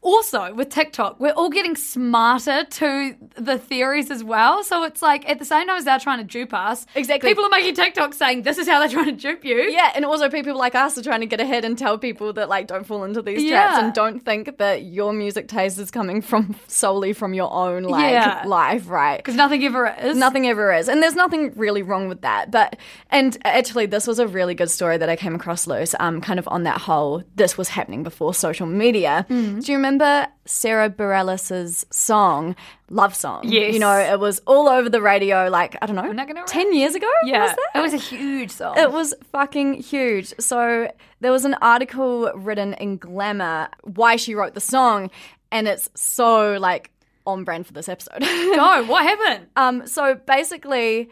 also 0.03 0.55
with 0.55 0.69
TikTok, 0.69 1.19
we're 1.19 1.33
all 1.33 1.51
getting 1.51 1.75
smarter 1.75 2.65
to 2.65 3.17
the 3.37 3.59
theories 3.59 4.11
as 4.11 4.23
well. 4.23 4.63
So 4.63 4.85
it's 4.85 5.03
like 5.03 5.29
at 5.29 5.39
the 5.41 5.45
same 5.45 5.67
time 5.67 5.77
as 5.79 5.85
they're 5.85 5.99
trying 5.99 6.19
to 6.19 6.25
dupe 6.25 6.55
us, 6.55 6.87
Exactly. 6.95 7.29
people 7.31 7.45
are 7.45 7.49
making 7.51 7.75
TikToks 7.75 8.15
saying 8.15 8.43
this 8.43 8.57
is 8.59 8.69
how 8.69 8.79
they're 8.79 8.89
trying 8.89 9.07
to 9.07 9.13
dupe 9.13 9.45
you. 9.45 9.57
Yeah, 9.63 9.91
and 9.97 10.05
also 10.05 10.29
people 10.31 10.57
like 10.57 10.75
us 10.77 10.97
are 10.97 11.03
trying 11.03 11.21
to 11.21 11.27
get 11.27 11.41
ahead 11.41 11.65
and 11.65 11.77
tell 11.77 11.99
people 11.99 12.33
that 12.35 12.49
like 12.49 12.69
don't 12.69 12.87
fall 12.87 13.03
into 13.05 13.21
these 13.23 13.49
traps 13.51 13.79
and 13.79 13.93
don't 13.95 14.21
think 14.21 14.59
that 14.59 14.85
your 14.85 15.13
music 15.13 15.49
taste 15.49 15.79
is 15.79 15.91
coming 15.91 16.21
from 16.23 16.55
solely 16.69 17.13
from 17.13 17.35
your 17.35 17.53
own 17.53 17.83
like 17.83 18.13
Yeah. 18.13 18.43
life, 18.47 18.89
right? 18.89 19.17
Because 19.17 19.35
nothing 19.35 19.65
ever 19.65 19.93
is. 20.01 20.17
Nothing 20.17 20.47
ever 20.47 20.73
is. 20.73 20.89
And 20.89 21.03
there's 21.03 21.17
nothing 21.17 21.53
really 21.57 21.83
wrong 21.83 22.09
with 22.09 22.21
that. 22.21 22.51
But, 22.53 22.77
and 23.11 23.37
actually, 23.45 23.87
this 23.87 24.07
was 24.07 24.19
a 24.21 24.29
really 24.29 24.55
good 24.55 24.71
story 24.71 24.99
that 24.99 25.09
I 25.09 25.17
came 25.17 25.35
across, 25.35 25.67
Luce, 25.67 25.95
um, 25.99 26.21
kind 26.21 26.39
of 26.39 26.47
on 26.49 26.63
that 26.63 26.79
whole, 26.81 27.25
this 27.35 27.59
was 27.59 27.69
happening 27.71 28.03
before 28.05 28.33
social 28.35 28.67
media. 28.67 29.27
Mm. 29.29 29.65
Do 29.65 29.73
you 29.73 29.79
remember 29.87 30.27
Sara 30.45 30.91
Bareilles' 30.91 31.85
song, 31.93 32.57
Love 32.91 33.15
Song? 33.15 33.43
Yes. 33.45 33.73
You 33.75 33.79
know, 33.81 33.97
it 33.99 34.19
was 34.19 34.41
all 34.47 34.69
over 34.69 34.89
the 34.89 35.01
radio, 35.01 35.49
like, 35.49 35.77
I 35.81 35.87
don't 35.87 35.97
know, 35.97 36.11
not 36.13 36.27
gonna 36.27 36.45
10 36.47 36.75
years 36.75 36.95
ago? 36.95 37.09
Yeah, 37.25 37.43
Was 37.47 37.57
that? 37.57 37.79
it 37.79 37.81
was 37.83 37.93
a 37.95 37.97
huge 37.99 38.51
song. 38.51 38.77
It 38.79 38.91
was 38.93 39.15
fucking 39.33 39.75
huge. 39.75 40.35
So 40.41 40.91
there 41.21 41.33
was 41.33 41.45
an 41.45 41.55
article 41.63 42.31
written 42.35 42.75
in 42.75 42.97
Glamour 42.99 43.69
why 43.85 44.17
she 44.17 44.35
wrote 44.35 44.55
the 44.55 44.61
song, 44.61 45.11
and 45.53 45.69
it's 45.69 45.89
so 45.95 46.55
like 46.59 46.91
on 47.27 47.45
brand 47.45 47.67
for 47.67 47.73
this 47.73 47.89
episode. 47.89 48.21
Go. 48.21 48.85
What 48.85 49.03
happened? 49.05 49.47
um, 49.57 49.87
so 49.87 50.15
basically, 50.15 51.11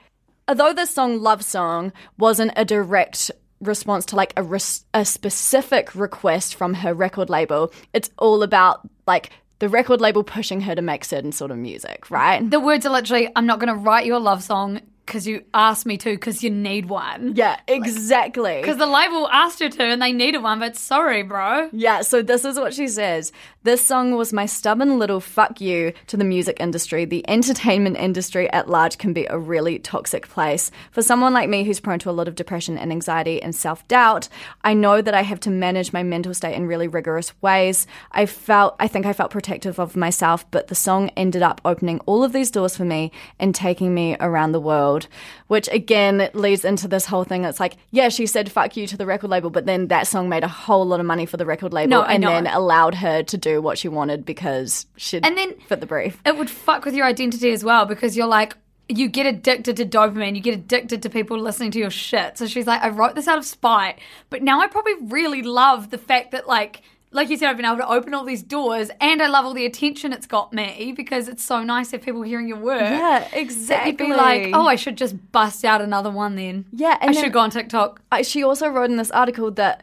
although 0.48 0.72
this 0.72 0.90
song 0.90 1.20
"Love 1.20 1.42
Song" 1.44 1.92
wasn't 2.18 2.52
a 2.56 2.64
direct 2.64 3.30
response 3.66 4.06
to 4.06 4.16
like 4.16 4.32
a, 4.36 4.42
res- 4.42 4.84
a 4.94 5.04
specific 5.04 5.94
request 5.94 6.54
from 6.54 6.74
her 6.74 6.94
record 6.94 7.30
label, 7.30 7.72
it's 7.92 8.10
all 8.18 8.42
about 8.42 8.80
like 9.06 9.30
the 9.58 9.68
record 9.68 10.00
label 10.00 10.24
pushing 10.24 10.60
her 10.62 10.74
to 10.74 10.82
make 10.82 11.04
certain 11.04 11.32
sort 11.32 11.50
of 11.50 11.58
music, 11.58 12.10
right? 12.10 12.48
The 12.48 12.60
words 12.60 12.84
are 12.86 12.92
literally, 12.92 13.30
"I'm 13.36 13.46
not 13.46 13.60
going 13.60 13.72
to 13.72 13.80
write 13.80 14.06
you 14.06 14.16
a 14.16 14.18
love 14.18 14.42
song 14.42 14.80
because 15.06 15.26
you 15.26 15.44
asked 15.52 15.86
me 15.86 15.96
to 15.98 16.10
because 16.10 16.42
you 16.42 16.50
need 16.50 16.86
one." 16.86 17.34
Yeah, 17.34 17.58
exactly. 17.66 18.60
Because 18.60 18.78
the 18.78 18.86
label 18.86 19.28
asked 19.30 19.60
her 19.60 19.68
to 19.68 19.82
and 19.82 20.00
they 20.00 20.12
needed 20.12 20.42
one, 20.42 20.60
but 20.60 20.76
sorry, 20.76 21.22
bro. 21.22 21.68
Yeah, 21.72 22.02
so 22.02 22.22
this 22.22 22.44
is 22.44 22.58
what 22.58 22.74
she 22.74 22.88
says. 22.88 23.32
This 23.64 23.80
song 23.80 24.14
was 24.14 24.32
my 24.32 24.44
stubborn 24.44 24.98
little 24.98 25.20
fuck 25.20 25.58
you 25.58 25.94
to 26.08 26.18
the 26.18 26.24
music 26.24 26.58
industry. 26.60 27.06
The 27.06 27.24
entertainment 27.30 27.96
industry 27.96 28.50
at 28.52 28.68
large 28.68 28.98
can 28.98 29.14
be 29.14 29.24
a 29.26 29.38
really 29.38 29.78
toxic 29.78 30.28
place. 30.28 30.70
For 30.90 31.00
someone 31.00 31.32
like 31.32 31.48
me 31.48 31.64
who's 31.64 31.80
prone 31.80 31.98
to 32.00 32.10
a 32.10 32.12
lot 32.12 32.28
of 32.28 32.34
depression 32.34 32.76
and 32.76 32.92
anxiety 32.92 33.42
and 33.42 33.54
self 33.54 33.86
doubt, 33.88 34.28
I 34.62 34.74
know 34.74 35.00
that 35.00 35.14
I 35.14 35.22
have 35.22 35.40
to 35.40 35.50
manage 35.50 35.92
my 35.92 36.02
mental 36.02 36.34
state 36.34 36.54
in 36.54 36.66
really 36.66 36.88
rigorous 36.88 37.32
ways. 37.40 37.86
I 38.12 38.26
felt, 38.26 38.76
I 38.78 38.86
think 38.86 39.06
I 39.06 39.14
felt 39.14 39.30
protective 39.30 39.78
of 39.78 39.96
myself, 39.96 40.48
but 40.50 40.68
the 40.68 40.74
song 40.74 41.10
ended 41.16 41.42
up 41.42 41.60
opening 41.64 42.00
all 42.00 42.22
of 42.22 42.32
these 42.32 42.50
doors 42.50 42.76
for 42.76 42.84
me 42.84 43.12
and 43.38 43.54
taking 43.54 43.94
me 43.94 44.16
around 44.20 44.52
the 44.52 44.60
world, 44.60 44.93
which 45.48 45.68
again 45.72 46.28
leads 46.34 46.64
into 46.64 46.86
this 46.88 47.06
whole 47.06 47.24
thing. 47.24 47.44
It's 47.44 47.60
like, 47.60 47.76
yeah, 47.90 48.08
she 48.08 48.26
said 48.26 48.50
fuck 48.50 48.76
you 48.76 48.86
to 48.86 48.96
the 48.96 49.06
record 49.06 49.30
label, 49.30 49.50
but 49.50 49.66
then 49.66 49.88
that 49.88 50.06
song 50.06 50.28
made 50.28 50.44
a 50.44 50.48
whole 50.48 50.84
lot 50.86 51.00
of 51.00 51.06
money 51.06 51.26
for 51.26 51.36
the 51.36 51.46
record 51.46 51.72
label 51.72 51.90
No, 51.90 52.02
and 52.02 52.22
then 52.22 52.46
allowed 52.46 52.94
her 52.96 53.22
to 53.22 53.36
do 53.36 53.60
what 53.60 53.78
she 53.78 53.88
wanted 53.88 54.24
because 54.24 54.86
she 54.96 55.20
And 55.22 55.36
then- 55.36 55.54
fit 55.68 55.80
the 55.80 55.86
brief. 55.86 56.20
it 56.24 56.36
would 56.36 56.50
fuck 56.50 56.84
with 56.84 56.94
your 56.94 57.06
identity 57.06 57.50
as 57.52 57.64
well 57.64 57.84
because 57.86 58.16
you're 58.16 58.26
like 58.26 58.56
you 58.86 59.08
get 59.08 59.24
addicted 59.24 59.76
to 59.78 59.86
dopamine 59.86 60.34
you 60.36 60.42
get 60.42 60.52
addicted 60.52 61.00
to 61.02 61.08
people 61.08 61.38
listening 61.38 61.70
to 61.70 61.78
your 61.78 61.88
shit 61.88 62.36
so 62.36 62.46
she's 62.46 62.66
like 62.66 62.82
i 62.82 62.88
wrote 62.90 63.14
this 63.14 63.26
out 63.26 63.38
of 63.38 63.44
spite 63.46 63.98
but 64.28 64.42
now 64.42 64.60
i 64.60 64.66
probably 64.66 64.92
really 65.04 65.40
love 65.40 65.88
the 65.88 65.96
fact 65.96 66.32
that 66.32 66.46
like 66.46 66.82
like 67.14 67.30
you 67.30 67.36
said 67.36 67.48
i've 67.48 67.56
been 67.56 67.64
able 67.64 67.78
to 67.78 67.88
open 67.88 68.12
all 68.12 68.24
these 68.24 68.42
doors 68.42 68.90
and 69.00 69.22
i 69.22 69.26
love 69.26 69.44
all 69.44 69.54
the 69.54 69.64
attention 69.64 70.12
it's 70.12 70.26
got 70.26 70.52
me 70.52 70.92
because 70.96 71.28
it's 71.28 71.42
so 71.42 71.62
nice 71.62 71.88
if 71.88 71.92
have 71.92 72.02
people 72.02 72.22
hearing 72.22 72.46
your 72.48 72.58
work 72.58 72.80
Yeah, 72.80 73.26
exactly. 73.32 73.90
you'd 73.92 73.96
be 73.96 74.12
like 74.14 74.50
oh 74.52 74.66
i 74.66 74.76
should 74.76 74.96
just 74.96 75.16
bust 75.32 75.64
out 75.64 75.80
another 75.80 76.10
one 76.10 76.36
then 76.36 76.66
Yeah, 76.72 76.98
i 77.00 77.12
should 77.12 77.32
go 77.32 77.40
on 77.40 77.50
tiktok 77.50 78.00
I, 78.12 78.22
she 78.22 78.42
also 78.42 78.68
wrote 78.68 78.90
in 78.90 78.96
this 78.96 79.10
article 79.10 79.50
that 79.52 79.82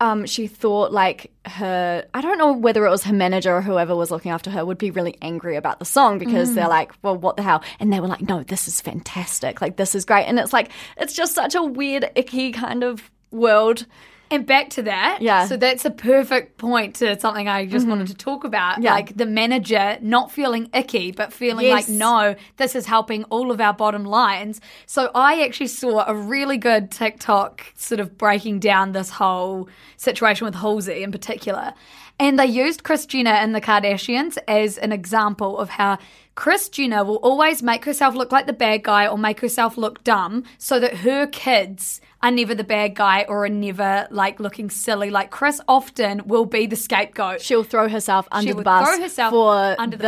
um, 0.00 0.26
she 0.26 0.46
thought 0.46 0.92
like 0.92 1.32
her 1.44 2.04
I 2.14 2.20
don't 2.20 2.38
know 2.38 2.52
whether 2.52 2.86
it 2.86 2.90
was 2.90 3.02
her 3.02 3.12
manager 3.12 3.52
or 3.56 3.62
whoever 3.62 3.96
was 3.96 4.12
looking 4.12 4.30
after 4.30 4.48
her 4.48 4.64
would 4.64 4.78
be 4.78 4.92
really 4.92 5.16
angry 5.20 5.56
about 5.56 5.80
the 5.80 5.84
song 5.84 6.18
because 6.18 6.54
they're 6.54 6.68
like, 6.68 6.92
well, 7.02 7.16
what 7.16 7.36
the 7.36 7.42
hell? 7.42 7.64
And 7.80 7.92
they 7.92 7.98
were 7.98 8.06
like, 8.06 8.20
no, 8.20 8.44
this 8.44 8.68
is 8.68 8.80
fantastic. 8.80 9.60
Like 9.60 9.76
this 9.76 9.96
is 9.96 10.04
great. 10.04 10.26
And 10.26 10.38
it's 10.38 10.52
like 10.52 10.70
it's 10.98 11.14
just 11.14 11.34
such 11.34 11.56
a 11.56 11.64
weird, 11.64 12.12
icky 12.14 12.52
kind 12.52 12.84
of 12.84 13.10
world. 13.32 13.86
And 14.30 14.44
back 14.46 14.70
to 14.70 14.82
that. 14.82 15.20
Yeah. 15.22 15.40
Mm-hmm. 15.40 15.48
So 15.48 15.56
that's 15.56 15.84
a 15.84 15.90
perfect 15.90 16.58
point 16.58 16.96
to 16.96 17.18
something 17.18 17.48
I 17.48 17.66
just 17.66 17.86
wanted 17.86 18.08
to 18.08 18.14
talk 18.14 18.44
about. 18.44 18.82
Yeah. 18.82 18.92
Like 18.92 19.16
the 19.16 19.26
manager 19.26 19.98
not 20.00 20.30
feeling 20.30 20.68
icky, 20.74 21.12
but 21.12 21.32
feeling 21.32 21.66
Yes. 21.66 21.88
like, 21.88 21.96
no, 21.96 22.34
this 22.56 22.74
is 22.74 22.86
helping 22.86 23.24
all 23.24 23.50
of 23.50 23.60
our 23.60 23.72
bottom 23.72 24.04
lines. 24.04 24.60
So 24.86 25.10
I 25.14 25.42
actually 25.44 25.68
saw 25.68 26.04
a 26.06 26.14
really 26.14 26.58
good 26.58 26.90
TikTok 26.90 27.64
sort 27.76 28.00
of 28.00 28.18
breaking 28.18 28.60
down 28.60 28.92
this 28.92 29.10
whole 29.10 29.68
situation 29.96 30.44
with 30.44 30.54
Halsey 30.56 31.02
in 31.02 31.12
particular. 31.12 31.72
And 32.20 32.38
they 32.38 32.46
used 32.46 32.82
Kris 32.82 33.06
Jenner 33.06 33.30
and 33.30 33.54
the 33.54 33.60
Kardashians 33.60 34.38
as 34.48 34.76
an 34.76 34.90
example 34.92 35.56
of 35.58 35.68
how 35.70 35.98
Kris 36.34 36.68
Jenner 36.68 37.04
will 37.04 37.16
always 37.16 37.62
make 37.62 37.84
herself 37.84 38.14
look 38.14 38.32
like 38.32 38.46
the 38.46 38.52
bad 38.52 38.82
guy 38.82 39.06
or 39.06 39.16
make 39.16 39.40
herself 39.40 39.76
look 39.78 40.02
dumb 40.04 40.44
so 40.58 40.80
that 40.80 40.98
her 40.98 41.26
kids 41.28 42.00
are 42.22 42.30
never 42.30 42.54
the 42.54 42.64
bad 42.64 42.94
guy 42.94 43.24
or 43.28 43.44
are 43.44 43.48
never 43.48 44.08
like 44.10 44.40
looking 44.40 44.70
silly. 44.70 45.10
Like 45.10 45.30
Kris 45.30 45.60
often 45.68 46.26
will 46.26 46.46
be 46.46 46.66
the 46.66 46.76
scapegoat. 46.76 47.40
She'll 47.40 47.64
throw 47.64 47.88
herself 47.88 48.26
under 48.32 48.48
She 48.50 48.54
the 48.54 48.62
bus 48.62 48.88
throw 48.88 49.00
herself 49.00 49.30
for 49.30 49.76
under 49.78 49.96
the 49.96 50.02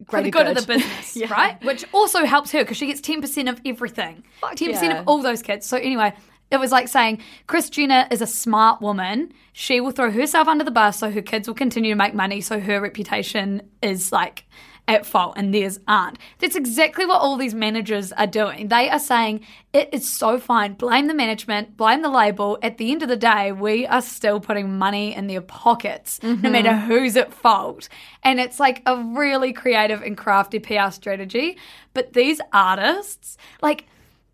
the, 0.00 0.04
for 0.06 0.22
the 0.22 0.30
good, 0.30 0.46
of 0.46 0.56
the 0.56 0.66
business, 0.66 1.16
Yeah. 1.16 1.32
right? 1.32 1.62
Which 1.64 1.84
also 1.92 2.24
helps 2.24 2.52
her 2.52 2.60
because 2.60 2.76
she 2.76 2.86
gets 2.86 3.00
10% 3.00 3.48
of 3.48 3.60
everything. 3.64 4.22
10% 4.42 4.60
yeah. 4.60 5.00
of 5.00 5.08
all 5.08 5.22
those 5.22 5.40
kids. 5.42 5.66
So 5.66 5.78
anyway, 5.78 6.12
it 6.50 6.58
was 6.58 6.72
like 6.72 6.88
saying 6.88 7.22
Kris 7.46 7.70
Jenner 7.70 8.06
is 8.10 8.20
a 8.20 8.26
smart 8.26 8.82
woman. 8.82 9.32
She 9.52 9.80
will 9.80 9.92
throw 9.92 10.10
herself 10.10 10.48
under 10.48 10.64
the 10.64 10.70
bus 10.70 10.98
so 10.98 11.10
her 11.10 11.22
kids 11.22 11.48
will 11.48 11.54
continue 11.54 11.92
to 11.92 11.96
make 11.96 12.14
money 12.14 12.40
so 12.40 12.60
her 12.60 12.80
reputation 12.80 13.62
is 13.82 14.12
like 14.12 14.44
at 14.90 15.06
fault 15.06 15.34
and 15.36 15.54
theirs 15.54 15.78
aren't. 15.86 16.18
That's 16.38 16.56
exactly 16.56 17.06
what 17.06 17.20
all 17.20 17.36
these 17.36 17.54
managers 17.54 18.12
are 18.12 18.26
doing. 18.26 18.68
They 18.68 18.90
are 18.90 18.98
saying 18.98 19.46
it 19.72 19.88
is 19.92 20.10
so 20.10 20.38
fine. 20.38 20.74
Blame 20.74 21.06
the 21.06 21.14
management, 21.14 21.76
blame 21.76 22.02
the 22.02 22.08
label. 22.08 22.58
At 22.60 22.78
the 22.78 22.90
end 22.90 23.02
of 23.02 23.08
the 23.08 23.16
day, 23.16 23.52
we 23.52 23.86
are 23.86 24.02
still 24.02 24.40
putting 24.40 24.78
money 24.78 25.14
in 25.14 25.28
their 25.28 25.40
pockets, 25.40 26.20
no 26.22 26.34
mm-hmm. 26.34 26.52
matter 26.52 26.76
who's 26.76 27.16
at 27.16 27.32
fault. 27.32 27.88
And 28.24 28.40
it's 28.40 28.58
like 28.58 28.82
a 28.84 28.96
really 28.96 29.52
creative 29.52 30.02
and 30.02 30.16
crafty 30.16 30.58
PR 30.58 30.90
strategy. 30.90 31.56
But 31.94 32.12
these 32.12 32.40
artists, 32.52 33.38
like, 33.62 33.86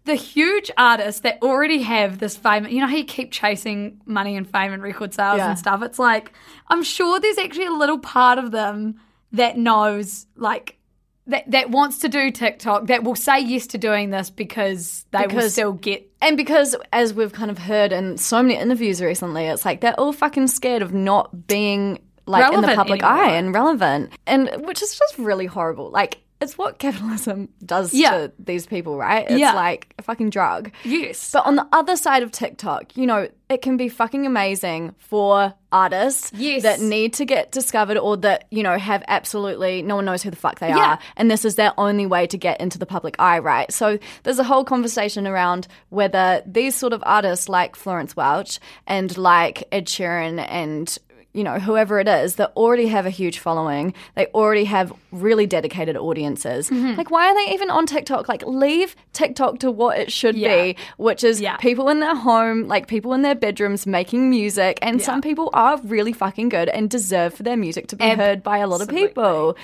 the 0.06 0.14
huge 0.14 0.70
artists 0.78 1.20
that 1.22 1.38
already 1.42 1.82
have 1.82 2.18
this 2.18 2.36
fame, 2.36 2.64
you 2.66 2.80
know 2.80 2.86
how 2.86 2.94
you 2.94 3.04
keep 3.04 3.32
chasing 3.32 4.00
money 4.06 4.36
and 4.36 4.48
fame 4.48 4.72
and 4.72 4.82
record 4.82 5.12
sales 5.12 5.38
Yeah. 5.38 5.50
and 5.50 5.58
stuff? 5.58 5.82
It's 5.82 5.98
like, 5.98 6.32
I'm 6.68 6.84
sure 6.84 7.18
there's 7.20 7.38
actually 7.38 7.66
a 7.66 7.72
little 7.72 7.98
part 7.98 8.38
of 8.38 8.52
them 8.52 9.00
that 9.36 9.56
knows, 9.56 10.26
like, 10.36 10.78
that, 11.26 11.50
that 11.50 11.70
wants 11.70 11.98
to 11.98 12.08
do 12.08 12.30
TikTok, 12.30 12.86
that 12.86 13.02
will 13.02 13.16
say 13.16 13.40
yes 13.40 13.66
to 13.68 13.78
doing 13.78 14.10
this 14.10 14.30
because 14.30 15.04
they 15.10 15.26
will 15.26 15.48
still 15.50 15.72
get. 15.72 16.08
And 16.20 16.36
because, 16.36 16.76
as 16.92 17.14
we've 17.14 17.32
kind 17.32 17.50
of 17.50 17.58
heard 17.58 17.92
in 17.92 18.16
so 18.16 18.42
many 18.42 18.56
interviews 18.56 19.00
recently, 19.00 19.46
it's 19.46 19.64
like 19.64 19.80
they're 19.80 19.98
all 19.98 20.12
fucking 20.12 20.48
scared 20.48 20.82
of 20.82 20.94
not 20.94 21.46
being 21.46 21.98
like 22.26 22.52
in 22.52 22.60
the 22.60 22.74
public 22.74 23.02
anymore. 23.02 23.24
eye 23.24 23.36
and 23.36 23.54
relevant, 23.54 24.12
and 24.26 24.66
which 24.66 24.82
is 24.82 24.96
just 24.96 25.18
really 25.18 25.46
horrible. 25.46 25.90
Like 25.90 26.18
it's 26.40 26.58
what 26.58 26.78
capitalism 26.78 27.48
does 27.64 27.94
Yeah. 27.94 28.10
to 28.10 28.32
these 28.38 28.66
people, 28.66 28.96
right? 28.98 29.24
It's 29.28 29.38
Yeah. 29.40 29.52
like 29.54 29.94
a 29.98 30.02
fucking 30.02 30.30
drug. 30.30 30.70
Yes. 30.84 31.30
But 31.32 31.46
on 31.46 31.56
the 31.56 31.66
other 31.72 31.96
side 31.96 32.22
of 32.22 32.30
TikTok, 32.30 32.96
you 32.96 33.06
know, 33.06 33.28
it 33.48 33.62
can 33.62 33.76
be 33.76 33.88
fucking 33.88 34.26
amazing 34.26 34.94
for 34.98 35.54
artists 35.72 36.32
Yes. 36.34 36.62
that 36.62 36.80
need 36.80 37.12
to 37.14 37.24
get 37.24 37.52
discovered 37.52 37.96
or 37.96 38.16
that, 38.18 38.46
you 38.50 38.62
know, 38.62 38.76
have 38.78 39.02
absolutely 39.08 39.82
no 39.82 39.96
one 39.96 40.04
knows 40.04 40.22
who 40.22 40.30
the 40.30 40.36
fuck 40.36 40.58
they 40.58 40.68
Yeah. 40.68 40.78
are. 40.92 40.98
And 41.16 41.30
this 41.30 41.44
is 41.44 41.54
their 41.54 41.72
only 41.78 42.06
way 42.06 42.26
to 42.26 42.36
get 42.36 42.60
into 42.60 42.78
the 42.78 42.86
public 42.86 43.14
eye, 43.18 43.38
right? 43.38 43.72
So 43.72 43.98
there's 44.24 44.38
a 44.38 44.44
whole 44.44 44.64
conversation 44.64 45.26
around 45.26 45.68
whether 45.90 46.42
these 46.46 46.74
sort 46.74 46.92
of 46.92 47.02
artists 47.06 47.48
like 47.48 47.76
Florence 47.76 48.16
Welch 48.16 48.58
and 48.86 49.16
like 49.16 49.64
Ed 49.70 49.86
Sheeran 49.86 50.44
and 50.48 50.96
you 51.36 51.44
know, 51.44 51.58
whoever 51.58 52.00
it 52.00 52.08
is 52.08 52.36
that 52.36 52.50
already 52.56 52.86
have 52.86 53.04
a 53.06 53.10
huge 53.10 53.38
following, 53.38 53.92
they 54.14 54.26
already 54.28 54.64
have 54.64 54.92
really 55.12 55.46
dedicated 55.46 55.96
audiences. 55.96 56.70
Mm-hmm. 56.70 56.96
Like, 56.96 57.10
why 57.10 57.26
are 57.28 57.34
they 57.34 57.52
even 57.54 57.70
on 57.70 57.84
TikTok? 57.86 58.28
Like, 58.28 58.42
leave 58.46 58.96
TikTok 59.12 59.58
to 59.60 59.70
what 59.70 59.98
it 59.98 60.10
should 60.10 60.34
Yeah. 60.36 60.56
be, 60.62 60.76
which 60.96 61.22
is 61.22 61.40
Yeah. 61.40 61.56
people 61.58 61.88
in 61.90 62.00
their 62.00 62.16
home, 62.16 62.66
like 62.66 62.86
people 62.88 63.12
in 63.12 63.22
their 63.22 63.34
bedrooms 63.34 63.86
making 63.86 64.30
music. 64.30 64.78
And 64.82 65.00
some 65.02 65.20
people 65.20 65.50
are 65.52 65.78
really 65.84 66.12
fucking 66.14 66.48
good 66.48 66.68
and 66.70 66.88
deserve 66.88 67.34
for 67.34 67.42
their 67.42 67.56
music 67.56 67.88
to 67.88 67.96
be 67.96 68.08
heard 68.08 68.42
by 68.42 68.58
a 68.58 68.66
lot 68.66 68.80
of 68.80 68.88
people. 68.88 69.56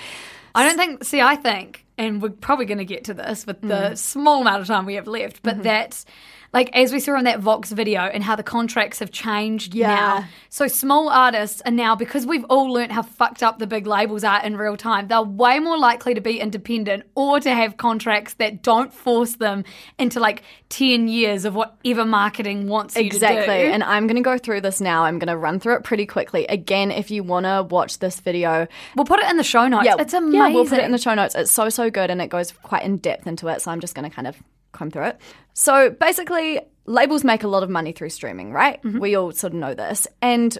I 0.55 0.63
don't 0.63 0.77
think. 0.77 1.03
See, 1.03 1.19
I 1.19 1.35
think, 1.35 1.83
and 1.97 2.21
we're 2.21 2.29
probably 2.29 2.65
going 2.65 2.77
to 2.77 2.85
get 2.85 3.05
to 3.05 3.15
this 3.15 3.47
with 3.47 3.61
the 3.61 3.67
Mm. 3.93 3.97
small 3.97 4.41
amount 4.41 4.61
of 4.61 4.67
time 4.67 4.85
we 4.85 4.93
have 4.95 5.07
left, 5.07 5.41
but 5.41 5.55
Mm-hmm. 5.55 5.63
that, 5.63 6.05
like, 6.53 6.75
as 6.75 6.93
we 6.93 6.99
saw 6.99 7.17
in 7.17 7.25
that 7.25 7.39
Vox 7.39 7.71
video 7.71 8.01
and 8.01 8.23
how 8.23 8.35
the 8.35 8.43
contracts 8.43 8.99
have 8.99 9.11
changed 9.11 9.73
Yeah. 9.73 9.87
now. 9.87 10.25
So 10.49 10.67
small 10.67 11.09
artists 11.09 11.61
are 11.65 11.71
now 11.71 11.95
because 11.95 12.25
we've 12.25 12.45
all 12.49 12.71
learnt 12.71 12.91
how 12.91 13.01
fucked 13.01 13.41
up 13.41 13.57
the 13.59 13.65
big 13.67 13.87
labels 13.87 14.23
are 14.23 14.43
in 14.43 14.55
real 14.55 14.77
time. 14.77 15.07
They're 15.07 15.21
way 15.23 15.59
more 15.59 15.77
likely 15.77 16.13
to 16.13 16.21
be 16.21 16.39
independent 16.39 17.03
or 17.15 17.39
to 17.39 17.49
have 17.49 17.77
contracts 17.77 18.35
that 18.35 18.61
don't 18.61 18.93
force 18.93 19.35
them 19.37 19.63
into 19.97 20.19
like 20.19 20.43
ten 20.69 21.07
years 21.07 21.45
of 21.45 21.55
whatever 21.55 22.05
marketing 22.05 22.67
wants 22.67 22.95
you 22.95 23.03
to 23.03 23.09
do. 23.09 23.15
Exactly. 23.15 23.71
And 23.71 23.83
I'm 23.83 24.05
going 24.05 24.17
to 24.17 24.21
go 24.21 24.37
through 24.37 24.61
this 24.61 24.79
now. 24.79 25.05
I'm 25.05 25.17
going 25.17 25.27
to 25.29 25.37
run 25.37 25.59
through 25.59 25.77
it 25.77 25.83
pretty 25.83 26.05
quickly. 26.05 26.45
Again, 26.45 26.91
if 26.91 27.09
you 27.09 27.23
want 27.23 27.45
to 27.45 27.63
watch 27.69 27.97
this 27.99 28.19
video, 28.19 28.67
we'll 28.95 29.05
put 29.05 29.19
it 29.19 29.29
in 29.29 29.37
the 29.37 29.43
show 29.43 29.67
notes. 29.67 29.85
Yeah, 29.85 29.95
it's 29.97 30.13
amazing. 30.13 30.33
Yeah, 30.39 30.49
we'll 30.49 30.65
put 30.65 30.77
it 30.77 30.85
in 30.85 30.91
the 30.91 30.97
show 30.99 31.15
notes. 31.15 31.33
It's 31.33 31.51
so, 31.51 31.69
so 31.69 31.89
good 31.89 32.11
and 32.11 32.21
it 32.21 32.27
goes 32.27 32.51
quite 32.51 32.83
in 32.83 32.97
depth 32.97 33.25
into 33.25 33.47
it. 33.47 33.61
So 33.61 33.71
I'm 33.71 33.79
just 33.79 33.95
going 33.95 34.07
to 34.07 34.15
kind 34.15 34.27
of 34.27 34.35
comb 34.73 34.91
through 34.91 35.05
it. 35.05 35.21
So 35.53 35.89
basically, 35.89 36.59
labels 36.85 37.23
make 37.23 37.43
a 37.43 37.47
lot 37.47 37.63
of 37.63 37.69
money 37.69 37.93
through 37.93 38.09
streaming, 38.09 38.51
right? 38.51 38.81
Mm-hmm. 38.83 38.99
We 38.99 39.15
all 39.15 39.31
sort 39.31 39.53
of 39.53 39.59
know 39.59 39.73
this. 39.73 40.07
And 40.21 40.57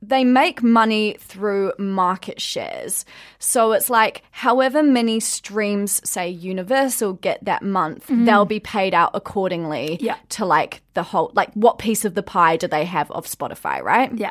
they 0.00 0.22
make 0.22 0.62
money 0.62 1.16
through 1.18 1.72
market 1.76 2.40
shares. 2.40 3.04
So 3.40 3.72
it's 3.72 3.90
like 3.90 4.22
however 4.30 4.80
many 4.80 5.18
streams, 5.18 6.00
say 6.08 6.28
Universal, 6.28 7.14
get 7.14 7.44
that 7.46 7.64
month, 7.64 8.06
they'll 8.08 8.44
be 8.44 8.60
paid 8.60 8.94
out 8.94 9.10
accordingly 9.14 9.96
Mm-hmm. 9.96 10.04
Yeah. 10.04 10.16
to 10.30 10.44
like 10.44 10.82
the 10.94 11.02
whole, 11.02 11.32
like 11.34 11.52
what 11.54 11.78
piece 11.78 12.04
of 12.04 12.14
the 12.14 12.22
pie 12.22 12.56
do 12.56 12.68
they 12.68 12.84
have 12.84 13.10
of 13.10 13.26
Spotify, 13.26 13.82
right? 13.82 14.12
yeah. 14.16 14.30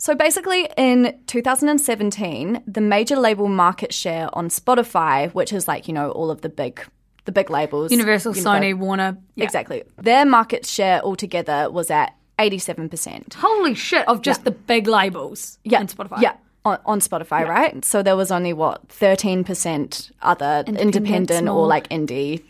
So 0.00 0.14
basically, 0.14 0.68
in 0.76 1.18
2017, 1.26 2.62
the 2.66 2.80
major 2.80 3.16
label 3.16 3.48
market 3.48 3.92
share 3.92 4.28
on 4.32 4.48
Spotify, 4.48 5.32
which 5.34 5.52
is 5.52 5.66
like 5.66 5.88
you 5.88 5.94
know 5.94 6.10
all 6.12 6.30
of 6.30 6.42
the 6.42 6.48
big, 6.48 6.80
the 7.28 7.32
big 7.32 7.50
labels, 7.50 7.90
Universal, 7.92 8.32
Univer- 8.32 8.60
Sony, 8.60 8.74
Warner. 8.74 9.18
Yeah. 9.34 9.44
exactly, 9.44 9.82
their 9.98 10.24
market 10.24 10.64
share 10.64 11.02
altogether 11.04 11.70
was 11.70 11.90
at 11.90 12.14
87 12.38 12.88
percent. 12.88 13.34
Holy 13.38 13.74
shit! 13.74 14.08
Of 14.08 14.22
just 14.22 14.44
the 14.44 14.50
big 14.50 14.86
labels. 14.86 15.58
Yeah, 15.62 15.80
in 15.82 15.88
Spotify. 15.88 16.22
Yeah. 16.22 16.36
On, 16.64 16.78
on 16.86 17.00
Spotify, 17.00 17.46
right? 17.46 17.84
So 17.84 18.02
there 18.02 18.16
was 18.16 18.30
only 18.32 18.52
what 18.54 18.88
thirteen 18.88 19.44
percent 19.44 20.10
other 20.22 20.64
independent, 20.66 21.44
small. 21.44 21.64
or 21.64 21.66
like 21.66 21.86
indie 21.90 22.42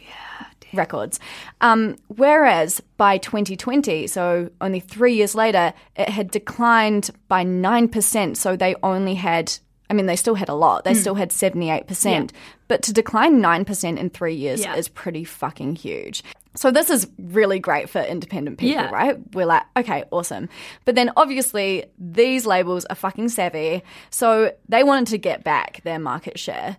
records. 0.73 1.19
Um, 1.61 1.97
whereas 2.09 2.81
by 2.99 3.19
2020, 3.19 4.07
so 4.07 4.51
only 4.61 4.81
three 4.81 5.15
years 5.15 5.35
later, 5.35 5.73
it 5.97 6.09
had 6.09 6.31
declined 6.31 7.11
by 7.29 7.43
nine 7.43 7.89
percent. 7.89 8.39
So 8.39 8.55
they 8.57 8.75
only 8.83 9.15
had. 9.17 9.59
I 9.91 9.95
mean, 9.95 10.07
they 10.07 10.17
still 10.17 10.35
had 10.35 10.49
a 10.49 10.55
lot. 10.55 10.85
They 10.85 10.93
hmm. 10.93 11.01
still 11.01 11.15
had 11.15 11.31
78%. 11.31 12.31
But 12.69 12.83
to 12.83 12.93
decline 12.93 13.41
9% 13.41 13.99
in 13.99 14.11
three 14.11 14.35
years 14.35 14.61
Yeah. 14.61 14.75
is 14.77 14.89
pretty 14.89 15.25
fucking 15.25 15.77
huge. 15.77 16.23
So 16.55 16.71
this 16.71 16.91
is 16.91 17.07
really 17.19 17.61
great 17.61 17.89
for 17.89 18.01
independent 18.01 18.59
people, 18.59 18.83
Yeah. 18.83 18.91
right? 18.91 19.17
We're 19.33 19.47
like, 19.47 19.63
okay, 19.77 20.05
awesome. 20.11 20.49
But 20.85 20.97
then 20.97 21.13
obviously 21.17 21.85
these 21.99 22.47
labels 22.47 22.85
are 22.87 22.97
fucking 22.97 23.29
savvy. 23.29 23.83
So 24.11 24.53
they 24.69 24.83
wanted 24.83 25.07
to 25.09 25.19
get 25.19 25.45
back 25.45 25.81
their 25.85 26.01
market 26.01 26.39
share. 26.39 26.77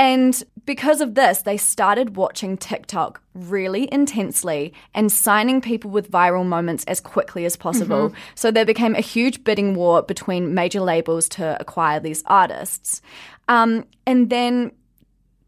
And 0.00 0.42
because 0.64 1.02
of 1.02 1.14
this, 1.14 1.42
they 1.42 1.58
started 1.58 2.16
watching 2.16 2.56
TikTok 2.56 3.20
really 3.34 3.86
intensely 3.92 4.72
and 4.94 5.12
signing 5.12 5.60
people 5.60 5.90
with 5.90 6.10
viral 6.10 6.46
moments 6.46 6.84
as 6.84 7.00
quickly 7.00 7.44
as 7.44 7.54
possible. 7.54 8.14
So 8.34 8.50
there 8.50 8.64
became 8.64 8.94
a 8.94 9.02
huge 9.02 9.44
bidding 9.44 9.74
war 9.74 10.00
between 10.00 10.54
major 10.54 10.80
labels 10.80 11.28
to 11.30 11.54
acquire 11.60 12.00
these 12.00 12.22
artists. 12.26 13.02
Um, 13.48 13.84
and 14.06 14.30
then 14.30 14.72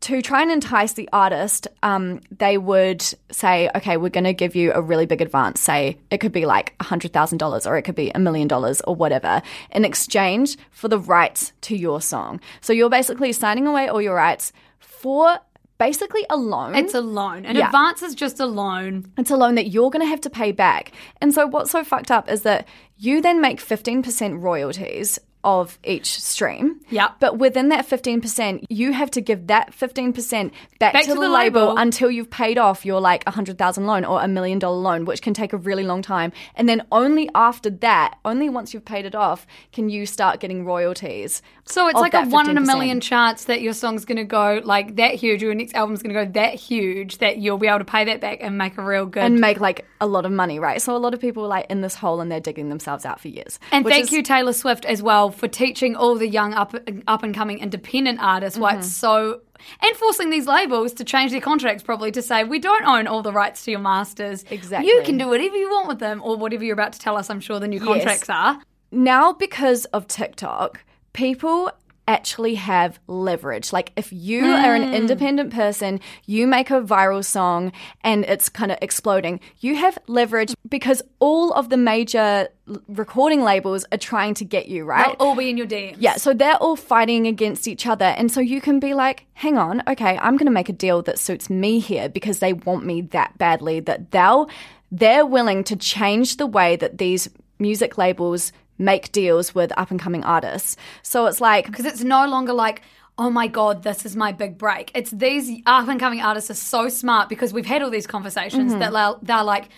to 0.02 0.20
try 0.20 0.42
and 0.42 0.50
entice 0.50 0.92
the 0.94 1.08
artist, 1.12 1.68
um, 1.82 2.20
they 2.36 2.58
would 2.58 3.02
say, 3.30 3.70
okay, 3.76 3.96
we're 3.96 4.08
going 4.10 4.24
to 4.24 4.32
give 4.32 4.54
you 4.56 4.72
a 4.72 4.80
really 4.82 5.06
big 5.06 5.20
advance. 5.22 5.60
Say 5.60 5.96
it 6.10 6.18
could 6.18 6.32
be 6.32 6.44
like 6.44 6.76
$100,000 6.78 7.66
or 7.70 7.76
it 7.76 7.82
could 7.82 7.94
be 7.94 8.10
a 8.14 8.18
million 8.18 8.48
dollars 8.48 8.80
or 8.82 8.94
whatever 8.94 9.42
in 9.70 9.84
exchange 9.84 10.56
for 10.70 10.88
the 10.88 10.98
rights 10.98 11.52
to 11.62 11.76
your 11.76 12.00
song. 12.00 12.40
So 12.60 12.72
you're 12.72 12.90
basically 12.90 13.32
signing 13.32 13.66
away 13.66 13.88
all 13.88 14.02
your 14.02 14.14
rights 14.16 14.52
for 14.80 15.38
basically 15.78 16.24
a 16.30 16.36
loan. 16.36 16.74
It's 16.74 16.94
a 16.94 17.00
loan. 17.00 17.44
An 17.44 17.56
Yeah. 17.56 17.66
advance 17.66 18.02
is 18.02 18.14
just 18.14 18.38
a 18.40 18.46
loan. 18.46 19.10
It's 19.18 19.30
a 19.30 19.36
loan 19.36 19.54
that 19.56 19.68
you're 19.68 19.90
going 19.90 20.02
to 20.04 20.10
have 20.10 20.20
to 20.22 20.30
pay 20.30 20.52
back. 20.52 20.92
And 21.20 21.32
so 21.34 21.46
what's 21.46 21.70
so 21.70 21.82
fucked 21.84 22.10
up 22.10 22.30
is 22.30 22.42
that 22.42 22.66
you 22.98 23.20
then 23.20 23.40
make 23.40 23.58
15% 23.60 24.40
royalties 24.40 25.18
of 25.44 25.78
each 25.84 26.20
stream. 26.20 26.80
Yep. 26.90 27.16
But 27.20 27.38
within 27.38 27.70
that 27.70 27.88
15%, 27.88 28.64
you 28.68 28.92
have 28.92 29.10
to 29.12 29.20
give 29.20 29.48
that 29.48 29.72
15% 29.72 30.50
back, 30.78 30.92
Back 30.92 31.02
to, 31.04 31.08
to 31.08 31.14
the, 31.14 31.28
label, 31.28 31.60
label. 31.68 31.78
until 31.78 32.10
you've 32.10 32.30
paid 32.30 32.58
off 32.58 32.84
your 32.86 33.00
like 33.00 33.24
100,000 33.26 33.86
loan 33.86 34.04
or 34.04 34.22
a 34.22 34.28
million 34.28 34.58
dollar 34.58 34.76
loan, 34.78 35.04
which 35.04 35.20
can 35.22 35.34
take 35.34 35.52
a 35.52 35.56
really 35.56 35.84
long 35.84 36.02
time. 36.02 36.32
And 36.54 36.68
then 36.68 36.86
only 36.92 37.28
after 37.34 37.70
that, 37.70 38.18
only 38.24 38.48
once 38.48 38.72
you've 38.72 38.84
paid 38.84 39.04
it 39.04 39.14
off, 39.14 39.46
can 39.72 39.88
you 39.88 40.06
start 40.06 40.40
getting 40.40 40.64
royalties. 40.64 41.42
So 41.64 41.88
it's 41.88 41.98
like 41.98 42.14
a 42.14 42.18
that 42.18 42.28
one 42.28 42.50
in 42.50 42.58
a 42.58 42.60
million 42.60 43.00
chance 43.00 43.44
that 43.44 43.60
your 43.62 43.72
song's 43.72 44.04
going 44.04 44.16
to 44.16 44.24
go 44.24 44.60
like 44.64 44.96
that 44.96 45.14
huge, 45.14 45.42
or 45.42 45.46
your 45.46 45.54
next 45.54 45.74
album's 45.74 46.02
going 46.02 46.14
to 46.14 46.24
go 46.24 46.32
that 46.32 46.54
huge 46.54 47.18
that 47.18 47.38
you'll 47.38 47.58
be 47.58 47.68
able 47.68 47.78
to 47.78 47.84
pay 47.84 48.04
that 48.04 48.20
back 48.20 48.38
and 48.40 48.58
make 48.58 48.76
a 48.78 48.82
real 48.82 49.06
good. 49.06 49.22
And 49.22 49.40
make 49.40 49.60
like 49.60 49.86
a 50.00 50.06
lot 50.06 50.24
of 50.26 50.32
money, 50.32 50.58
right? 50.58 50.82
So 50.82 50.96
a 50.96 50.98
lot 50.98 51.14
of 51.14 51.20
people 51.20 51.44
are 51.44 51.48
like 51.48 51.66
in 51.70 51.80
this 51.80 51.94
hole 51.94 52.20
and 52.20 52.30
they're 52.30 52.40
digging 52.40 52.68
themselves 52.68 53.04
out 53.04 53.20
for 53.20 53.28
years. 53.28 53.60
And 53.70 53.84
thank 53.84 54.06
is- 54.06 54.12
you, 54.12 54.22
Taylor 54.22 54.52
Swift, 54.52 54.84
as 54.84 55.02
well, 55.02 55.31
for 55.34 55.48
teaching 55.48 55.96
all 55.96 56.14
the 56.16 56.28
young 56.28 56.54
up 56.54 56.74
up 57.06 57.22
and 57.22 57.34
coming 57.34 57.58
independent 57.58 58.20
artists 58.22 58.58
why 58.58 58.72
Mm-hmm. 58.72 58.80
it's 58.80 58.92
so 58.92 59.40
and 59.80 59.96
forcing 59.96 60.30
these 60.30 60.46
labels 60.46 60.92
to 60.94 61.04
change 61.04 61.30
their 61.30 61.40
contracts 61.40 61.82
probably 61.82 62.10
to 62.12 62.20
say 62.22 62.42
we 62.44 62.58
don't 62.58 62.84
own 62.84 63.06
all 63.06 63.22
the 63.22 63.32
rights 63.32 63.64
to 63.64 63.70
your 63.70 63.80
masters. 63.80 64.44
Exactly. 64.50 64.88
You 64.90 65.02
can 65.04 65.18
do 65.18 65.28
whatever 65.28 65.56
you 65.56 65.70
want 65.70 65.86
with 65.88 65.98
them 66.00 66.20
or 66.24 66.36
whatever 66.36 66.64
you're 66.64 66.74
about 66.74 66.92
to 66.94 66.98
tell 66.98 67.16
us. 67.16 67.30
I'm 67.30 67.40
sure 67.40 67.60
the 67.60 67.68
new 67.68 67.78
contracts 67.80 68.28
are. 68.28 68.60
now 68.90 69.32
because 69.32 69.84
of 69.86 70.06
TikTok, 70.08 70.80
people 71.12 71.70
actually 72.12 72.54
have 72.56 73.00
leverage. 73.06 73.72
Like 73.72 73.92
if 73.96 74.12
you 74.12 74.44
are 74.44 74.76
Hmm. 74.76 74.82
an 74.82 74.94
independent 74.94 75.52
person, 75.52 76.00
you 76.26 76.46
make 76.46 76.70
a 76.70 76.80
viral 76.80 77.24
song 77.24 77.72
and 78.02 78.24
it's 78.24 78.48
kind 78.48 78.70
of 78.72 78.78
exploding. 78.82 79.40
You 79.60 79.76
have 79.76 79.98
leverage 80.06 80.52
because 80.68 81.00
all 81.20 81.52
of 81.52 81.68
the 81.70 81.76
major 81.76 82.48
recording 82.88 83.42
labels 83.42 83.84
are 83.92 83.98
trying 83.98 84.34
to 84.34 84.44
get 84.44 84.68
you, 84.68 84.84
right? 84.84 85.06
They'll 85.18 85.28
all 85.28 85.36
be 85.36 85.50
in 85.50 85.56
your 85.56 85.66
DMs. 85.66 85.96
Yeah, 85.98 86.16
so 86.16 86.32
they're 86.34 86.56
all 86.56 86.76
fighting 86.76 87.26
against 87.26 87.66
each 87.66 87.86
other. 87.86 88.04
And 88.04 88.30
so 88.30 88.40
you 88.40 88.60
can 88.60 88.78
be 88.78 88.94
like, 88.94 89.26
hang 89.34 89.58
on, 89.58 89.82
okay, 89.88 90.16
I'm 90.18 90.36
going 90.36 90.46
to 90.46 90.52
make 90.52 90.68
a 90.68 90.72
deal 90.72 91.02
that 91.02 91.18
suits 91.18 91.50
me 91.50 91.78
here 91.80 92.08
because 92.08 92.38
they 92.38 92.52
want 92.52 92.84
me 92.84 93.00
that 93.16 93.36
badly 93.38 93.80
that 93.80 94.10
they'll, 94.12 94.48
they're 94.90 95.26
willing 95.26 95.64
to 95.64 95.76
change 95.76 96.36
the 96.36 96.46
way 96.46 96.76
that 96.76 96.98
these 96.98 97.28
music 97.58 97.96
labels 97.98 98.52
make 98.84 99.12
deals 99.12 99.54
with 99.54 99.72
up 99.78 99.90
and 99.90 100.00
coming 100.00 100.24
artists. 100.24 100.76
So 101.02 101.26
it's 101.26 101.40
like, 101.40 101.66
because 101.66 101.86
it's 101.86 102.02
no 102.02 102.26
longer 102.26 102.52
like 102.52 102.82
oh 103.18 103.28
my 103.28 103.46
god 103.46 103.82
this 103.82 104.06
is 104.06 104.16
my 104.16 104.32
big 104.32 104.58
break. 104.58 104.90
It's 104.94 105.10
these 105.10 105.60
up 105.66 105.88
and 105.88 106.00
coming 106.00 106.20
artists 106.20 106.50
are 106.50 106.54
so 106.54 106.88
smart 106.88 107.28
because 107.28 107.52
we've 107.52 107.66
had 107.66 107.82
all 107.82 107.90
these 107.90 108.06
conversations 108.06 108.72
mm-hmm. 108.72 108.80
that 108.80 108.92
they're, 108.92 109.14
they're 109.22 109.44
like 109.44 109.68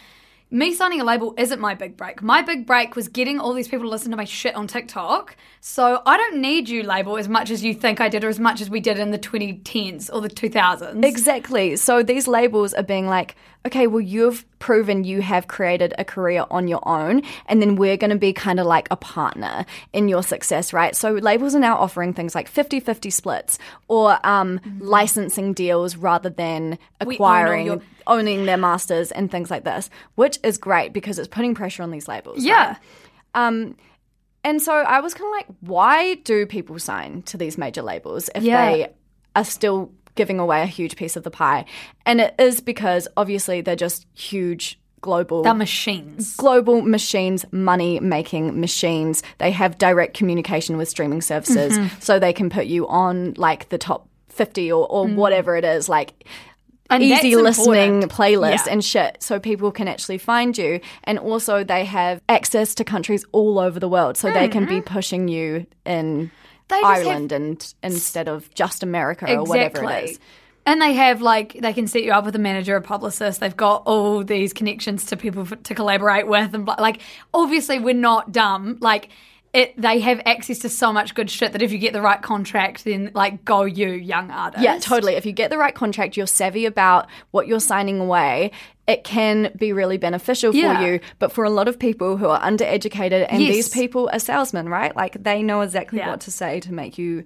me 0.50 0.72
signing 0.72 1.00
a 1.00 1.04
label 1.04 1.34
isn't 1.36 1.60
my 1.60 1.74
big 1.74 1.96
break. 1.96 2.22
My 2.22 2.40
big 2.40 2.64
break 2.64 2.94
was 2.94 3.08
getting 3.08 3.40
all 3.40 3.54
these 3.54 3.66
people 3.66 3.86
to 3.86 3.90
listen 3.90 4.12
to 4.12 4.16
my 4.16 4.24
shit 4.24 4.54
on 4.54 4.66
tiktok. 4.68 5.36
So 5.60 6.00
i 6.06 6.16
don't 6.16 6.40
need 6.40 6.68
you 6.68 6.84
label 6.84 7.16
as 7.16 7.28
much 7.28 7.50
as 7.50 7.64
you 7.64 7.74
think 7.74 8.00
i 8.00 8.08
did 8.08 8.22
or 8.22 8.28
as 8.28 8.38
much 8.38 8.60
as 8.60 8.70
we 8.70 8.80
did 8.80 8.98
in 8.98 9.10
the 9.10 9.18
2010s 9.18 10.10
or 10.12 10.20
the 10.20 10.28
2000s 10.28 11.04
Exactly. 11.04 11.76
So 11.76 12.02
these 12.02 12.28
labels 12.28 12.72
are 12.74 12.82
being 12.84 13.08
like, 13.08 13.34
okay, 13.66 13.86
well, 13.86 14.00
you've 14.00 14.44
proven 14.58 15.04
you 15.04 15.22
have 15.22 15.48
created 15.48 15.94
a 15.98 16.04
career 16.04 16.44
on 16.50 16.68
your 16.68 16.86
own, 16.86 17.22
and 17.46 17.62
then 17.62 17.76
we're 17.76 17.96
going 17.96 18.10
to 18.10 18.16
be 18.18 18.32
kind 18.32 18.60
of 18.60 18.66
like 18.66 18.86
a 18.90 18.96
partner 18.96 19.64
in 19.92 20.08
your 20.08 20.22
success, 20.22 20.72
right? 20.72 20.94
So 20.94 21.12
labels 21.12 21.54
are 21.54 21.58
now 21.60 21.76
offering 21.78 22.12
things 22.12 22.34
like 22.34 22.46
50 22.48 22.80
50 22.80 23.08
splits 23.10 23.58
or 23.88 24.18
um, 24.26 24.60
licensing 24.80 25.52
deals 25.54 25.96
rather 25.96 26.30
than 26.30 26.78
Mm-hmm. 27.00 27.08
Own 27.08 27.14
acquiring. 27.14 27.66
your- 27.66 27.82
Owning 28.06 28.44
their 28.44 28.58
masters 28.58 29.10
and 29.12 29.30
things 29.30 29.50
like 29.50 29.64
this, 29.64 29.88
which 30.14 30.38
is 30.42 30.58
great 30.58 30.92
because 30.92 31.18
it's 31.18 31.28
putting 31.28 31.54
pressure 31.54 31.82
on 31.82 31.90
these 31.90 32.06
labels. 32.06 32.36
right? 32.36 32.44
yeah 32.44 32.76
Um, 33.34 33.76
and 34.44 34.60
so 34.60 34.72
I 34.74 35.00
was 35.00 35.14
kind 35.14 35.26
of 35.26 35.32
like, 35.32 35.56
why 35.60 36.16
do 36.16 36.44
people 36.44 36.78
sign 36.78 37.22
to 37.22 37.38
these 37.38 37.56
major 37.56 37.80
labels 37.80 38.28
if 38.34 38.42
Yeah. 38.42 38.70
they 38.70 38.92
are 39.34 39.44
still 39.44 39.90
giving 40.14 40.38
away 40.38 40.62
a 40.62 40.66
huge 40.66 40.96
piece 40.96 41.16
of 41.16 41.22
the 41.22 41.30
pie? 41.30 41.64
And 42.06 42.20
it 42.20 42.34
is 42.38 42.60
because 42.60 43.08
obviously 43.16 43.60
they're 43.60 43.76
just 43.76 44.06
huge 44.14 44.78
global 45.00 45.42
The 45.42 45.52
machines. 45.54 46.34
global 46.36 46.80
machines, 46.80 47.44
money 47.52 48.00
making 48.00 48.58
machines. 48.58 49.22
They 49.38 49.50
have 49.50 49.76
direct 49.76 50.16
communication 50.16 50.76
with 50.78 50.88
streaming 50.88 51.20
services, 51.20 51.76
Mm-hmm. 51.78 52.00
so 52.00 52.18
they 52.18 52.32
can 52.32 52.48
put 52.48 52.66
you 52.66 52.88
on 52.88 53.34
like 53.36 53.68
the 53.68 53.76
top 53.78 54.08
50 54.30 54.72
or, 54.72 54.86
or 54.90 55.06
whatever 55.06 55.56
it 55.56 55.64
is, 55.64 55.88
like 55.88 56.14
Mm. 56.90 56.96
And 56.96 57.02
easy 57.02 57.34
listening 57.34 58.02
important. 58.02 58.12
playlist 58.12 58.66
Yeah. 58.66 58.72
and 58.72 58.84
shit, 58.84 59.16
so 59.22 59.40
people 59.40 59.72
can 59.72 59.88
actually 59.88 60.18
find 60.18 60.56
you. 60.56 60.80
And 61.04 61.18
also, 61.18 61.64
they 61.64 61.86
have 61.86 62.20
access 62.28 62.74
to 62.74 62.84
countries 62.84 63.24
all 63.32 63.58
over 63.58 63.80
the 63.80 63.88
world, 63.88 64.18
so 64.18 64.30
they 64.30 64.48
can 64.48 64.66
be 64.66 64.82
pushing 64.82 65.26
you 65.26 65.66
in 65.86 66.30
They 66.68 66.80
just 66.80 66.84
have- 66.98 67.06
Ireland 67.06 67.32
and 67.32 67.74
instead 67.82 68.28
of 68.28 68.52
just 68.54 68.82
America 68.82 69.26
or 69.26 69.44
whatever 69.44 69.78
it 70.04 70.10
is. 70.10 70.20
And 70.66 70.80
they 70.80 70.94
have 70.94 71.20
like 71.20 71.58
they 71.60 71.74
can 71.74 71.86
set 71.86 72.04
you 72.04 72.12
up 72.12 72.24
with 72.24 72.34
a 72.34 72.38
manager, 72.38 72.74
a 72.74 72.80
publicist. 72.80 73.40
They've 73.40 73.54
got 73.56 73.82
all 73.84 74.24
these 74.24 74.54
connections 74.54 75.04
to 75.06 75.16
people 75.16 75.42
f- 75.42 75.62
to 75.64 75.74
collaborate 75.74 76.26
with, 76.26 76.54
and 76.54 76.66
like 76.66 77.02
obviously 77.34 77.78
we're 77.78 77.92
not 77.94 78.32
dumb. 78.32 78.78
Like 78.80 79.10
it, 79.54 79.80
they 79.80 80.00
have 80.00 80.20
access 80.26 80.58
to 80.60 80.68
so 80.68 80.92
much 80.92 81.14
good 81.14 81.30
shit 81.30 81.52
that 81.52 81.62
if 81.62 81.70
you 81.72 81.78
get 81.78 81.92
the 81.92 82.02
right 82.02 82.20
contract, 82.20 82.84
then 82.84 83.10
like 83.14 83.44
go 83.44 83.62
you, 83.64 83.88
young 83.90 84.30
artist. 84.30 84.62
Yeah, 84.64 84.78
totally. 84.80 85.14
If 85.14 85.24
you 85.24 85.32
get 85.32 85.50
the 85.50 85.58
right 85.58 85.74
contract, 85.74 86.16
you're 86.16 86.26
savvy 86.26 86.66
about 86.66 87.06
what 87.30 87.46
you're 87.46 87.60
signing 87.60 88.00
away. 88.00 88.50
It 88.86 89.04
can 89.04 89.52
be 89.56 89.72
really 89.72 89.96
beneficial 89.96 90.52
for 90.52 90.58
you. 90.58 91.00
But 91.18 91.32
for 91.32 91.44
a 91.44 91.50
lot 91.50 91.68
of 91.68 91.78
people 91.78 92.16
who 92.16 92.26
are 92.28 92.40
undereducated, 92.40 93.26
and 93.30 93.40
Yes. 93.40 93.54
these 93.54 93.68
people 93.70 94.10
are 94.12 94.18
salesmen, 94.18 94.68
right? 94.68 94.94
Like 94.94 95.22
they 95.22 95.42
know 95.42 95.60
exactly 95.62 96.00
Yeah. 96.00 96.10
what 96.10 96.20
to 96.22 96.30
say 96.30 96.60
to 96.60 96.72
make 96.72 96.98
you 96.98 97.24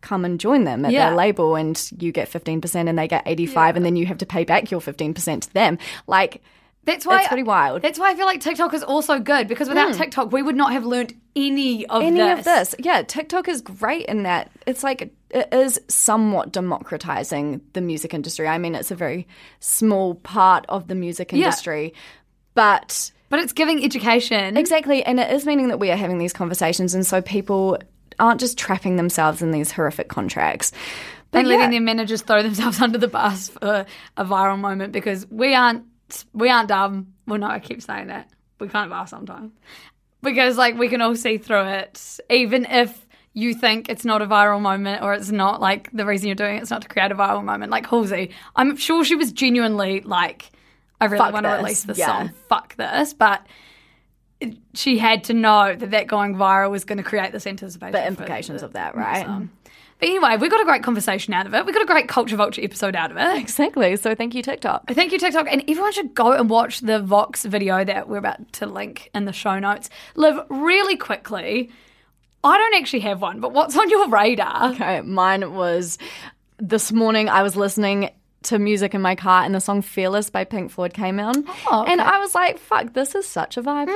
come 0.00 0.24
and 0.24 0.40
join 0.40 0.64
them 0.64 0.86
at 0.86 0.92
Yeah. 0.92 1.08
their 1.10 1.16
label, 1.16 1.56
and 1.56 1.80
you 1.98 2.10
get 2.10 2.26
15% 2.28 2.88
and 2.88 2.98
they 2.98 3.06
get 3.06 3.22
85 3.26 3.76
and 3.76 3.84
then 3.84 3.96
you 3.96 4.06
have 4.06 4.18
to 4.18 4.26
pay 4.26 4.44
back 4.44 4.70
your 4.70 4.80
15% 4.80 5.42
to 5.42 5.52
them. 5.52 5.76
Like, 6.06 6.42
That's 6.84 7.04
why 7.04 7.20
It's 7.20 7.28
pretty 7.28 7.42
wild. 7.42 7.82
That's 7.82 7.98
why 7.98 8.10
I 8.10 8.14
feel 8.14 8.26
like 8.26 8.40
TikTok 8.40 8.72
is 8.72 8.82
also 8.82 9.18
good 9.18 9.48
because 9.48 9.68
without 9.68 9.92
hmm. 9.92 9.98
TikTok, 9.98 10.32
we 10.32 10.42
would 10.42 10.56
not 10.56 10.72
have 10.72 10.84
learned 10.84 11.14
any 11.36 11.86
of 11.86 12.02
any 12.02 12.16
this. 12.18 12.38
of 12.38 12.44
this. 12.44 12.74
Yeah, 12.78 13.02
TikTok 13.02 13.48
is 13.48 13.60
great 13.60 14.06
in 14.06 14.22
that 14.22 14.50
it's 14.66 14.82
like 14.82 15.12
it 15.30 15.48
is 15.52 15.80
somewhat 15.88 16.52
democratizing 16.52 17.60
the 17.74 17.80
music 17.80 18.14
industry. 18.14 18.48
I 18.48 18.58
mean, 18.58 18.74
it's 18.74 18.90
a 18.90 18.94
very 18.96 19.28
small 19.60 20.14
part 20.16 20.64
of 20.68 20.88
the 20.88 20.94
music 20.94 21.32
Yeah. 21.32 21.38
industry, 21.38 21.92
but 22.54 23.12
But 23.28 23.40
it's 23.40 23.52
giving 23.52 23.84
education. 23.84 24.56
exactly, 24.56 25.04
and 25.04 25.20
it 25.20 25.30
is 25.32 25.44
meaning 25.44 25.68
that 25.68 25.78
we 25.78 25.90
are 25.90 25.96
having 25.96 26.18
these 26.18 26.32
conversations, 26.32 26.94
and 26.94 27.06
so 27.06 27.20
people 27.20 27.78
aren't 28.18 28.40
just 28.40 28.58
trapping 28.58 28.96
themselves 28.96 29.42
in 29.42 29.50
these 29.50 29.70
horrific 29.70 30.08
contracts. 30.08 30.72
But 31.30 31.40
and 31.40 31.48
yeah, 31.48 31.56
letting 31.56 31.70
their 31.70 31.80
managers 31.80 32.22
throw 32.22 32.42
themselves 32.42 32.80
under 32.82 32.98
the 32.98 33.06
bus 33.08 33.50
for 33.50 33.86
a 34.16 34.24
viral 34.24 34.58
moment 34.58 34.92
because 34.92 35.30
we 35.30 35.54
aren't 35.54 35.84
we 36.32 36.48
aren't 36.48 36.68
dumb. 36.68 37.14
Well, 37.26 37.38
no, 37.38 37.46
I 37.48 37.58
keep 37.58 37.82
saying 37.82 38.08
that. 38.08 38.28
We 38.58 38.68
kind 38.68 38.86
of 38.86 38.92
are 38.92 39.06
sometimes 39.06 39.52
because 40.22 40.56
like 40.58 40.76
we 40.76 40.88
can 40.88 41.00
all 41.00 41.14
see 41.16 41.38
through 41.38 41.64
it, 41.66 42.18
even 42.28 42.66
if 42.66 43.06
you 43.32 43.54
think 43.54 43.88
it's 43.88 44.04
not 44.04 44.20
a 44.22 44.26
viral 44.26 44.60
moment 44.60 45.02
or 45.02 45.14
it's 45.14 45.30
not 45.30 45.60
like 45.60 45.88
the 45.92 46.04
reason 46.04 46.26
you're 46.26 46.34
doing 46.34 46.56
it's 46.58 46.70
not 46.70 46.82
to 46.82 46.88
create 46.88 47.10
a 47.12 47.14
viral 47.14 47.44
moment. 47.44 47.70
Like 47.70 47.86
Halsey, 47.86 48.30
I'm 48.56 48.76
sure 48.76 49.04
she 49.04 49.14
was 49.14 49.32
genuinely 49.32 50.00
like, 50.00 50.50
I 51.00 51.06
really 51.06 51.18
Fuck 51.18 51.32
want 51.32 51.46
to 51.46 51.50
this. 51.50 51.62
release 51.62 51.82
this 51.84 51.98
Yeah. 51.98 52.06
song. 52.06 52.30
Fuck 52.48 52.76
this, 52.76 53.14
but. 53.14 53.46
it- 54.40 54.56
She 54.74 54.98
had 54.98 55.24
to 55.24 55.34
know 55.34 55.74
that 55.74 55.90
that 55.90 56.06
going 56.06 56.34
viral 56.34 56.70
was 56.70 56.84
going 56.84 56.96
to 56.98 57.04
create 57.04 57.30
this 57.32 57.46
anticipation. 57.46 57.92
the 57.92 58.06
implications 58.06 58.60
the- 58.60 58.66
of 58.66 58.72
that, 58.74 58.94
right? 58.96 59.26
But 60.00 60.08
anyway, 60.08 60.36
we 60.38 60.48
got 60.48 60.60
a 60.60 60.64
great 60.64 60.82
conversation 60.82 61.34
out 61.34 61.46
of 61.46 61.54
it. 61.54 61.66
We 61.66 61.72
got 61.72 61.82
a 61.82 61.86
great 61.86 62.08
Culture 62.08 62.36
Vulture 62.36 62.62
episode 62.64 62.96
out 62.96 63.10
of 63.10 63.16
it. 63.18 63.36
Exactly. 63.38 63.96
So 63.96 64.14
thank 64.14 64.34
you, 64.34 64.42
TikTok. 64.42 64.90
Thank 64.90 65.12
you, 65.12 65.18
TikTok. 65.18 65.46
And 65.50 65.62
everyone 65.68 65.92
should 65.92 66.14
go 66.14 66.32
and 66.32 66.48
watch 66.48 66.80
the 66.80 67.00
Vox 67.00 67.44
video 67.44 67.84
that 67.84 68.08
we're 68.08 68.16
about 68.16 68.52
to 68.54 68.66
link 68.66 69.10
in 69.14 69.26
the 69.26 69.32
show 69.32 69.58
notes. 69.58 69.90
Liv, 70.14 70.40
really 70.48 70.96
quickly, 70.96 71.70
I 72.42 72.56
don't 72.56 72.74
actually 72.74 73.00
have 73.00 73.20
one, 73.20 73.40
but 73.40 73.52
what's 73.52 73.76
on 73.76 73.90
your 73.90 74.08
radar? 74.08 74.72
Okay, 74.72 75.02
mine 75.02 75.52
was 75.52 75.98
this 76.58 76.90
morning. 76.90 77.28
I 77.28 77.42
was 77.42 77.54
listening 77.56 78.10
to 78.44 78.58
music 78.58 78.94
in 78.94 79.02
my 79.02 79.14
car, 79.14 79.42
and 79.44 79.54
the 79.54 79.60
song 79.60 79.82
"Fearless" 79.82 80.30
by 80.30 80.44
Pink 80.44 80.70
Floyd 80.70 80.94
came 80.94 81.20
on, 81.20 81.44
Oh, 81.70 81.82
okay. 81.82 81.92
and 81.92 82.00
I 82.00 82.18
was 82.18 82.34
like, 82.34 82.58
"Fuck, 82.58 82.94
this 82.94 83.14
is 83.14 83.26
such 83.26 83.56
a 83.56 83.62
vibe." 83.62 83.90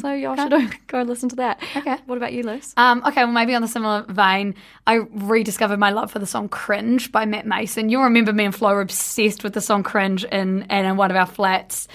so 0.00 0.12
y'all 0.12 0.36
should 0.36 0.74
go 0.86 1.02
listen 1.02 1.28
to 1.30 1.36
that. 1.36 1.62
Okay. 1.76 1.96
What 2.06 2.16
about 2.16 2.32
you, 2.32 2.42
Luce? 2.42 2.72
Um, 2.76 3.02
okay, 3.06 3.24
well, 3.24 3.32
maybe 3.32 3.54
on 3.54 3.62
the 3.62 3.68
similar 3.68 4.04
vein, 4.08 4.54
I 4.86 4.94
rediscovered 5.12 5.78
my 5.78 5.90
love 5.90 6.10
for 6.10 6.18
the 6.18 6.26
song 6.26 6.48
Cringe 6.48 7.12
by 7.12 7.26
Matt 7.26 7.46
Maeson. 7.46 7.88
You'll 7.90 8.04
remember 8.04 8.32
me 8.32 8.44
and 8.46 8.54
Flo 8.54 8.72
were 8.74 8.80
obsessed 8.80 9.44
with 9.44 9.52
the 9.52 9.60
song 9.60 9.82
Cringe 9.82 10.24
in, 10.24 10.62
and 10.70 10.86
in 10.86 10.96
one 10.96 11.10
of 11.10 11.16
our 11.16 11.26
flats 11.26 11.86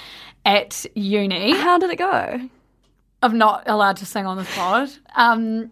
at 0.46 0.86
uni. 0.96 1.56
How 1.58 1.80
did 1.80 1.90
it 1.90 1.98
go? 1.98 2.50
I'm 3.24 3.38
not 3.40 3.64
allowed 3.68 3.98
to 3.98 4.06
sing 4.06 4.28
on 4.28 4.38
the 4.38 4.44
pod. 4.44 4.90
Um, 5.16 5.72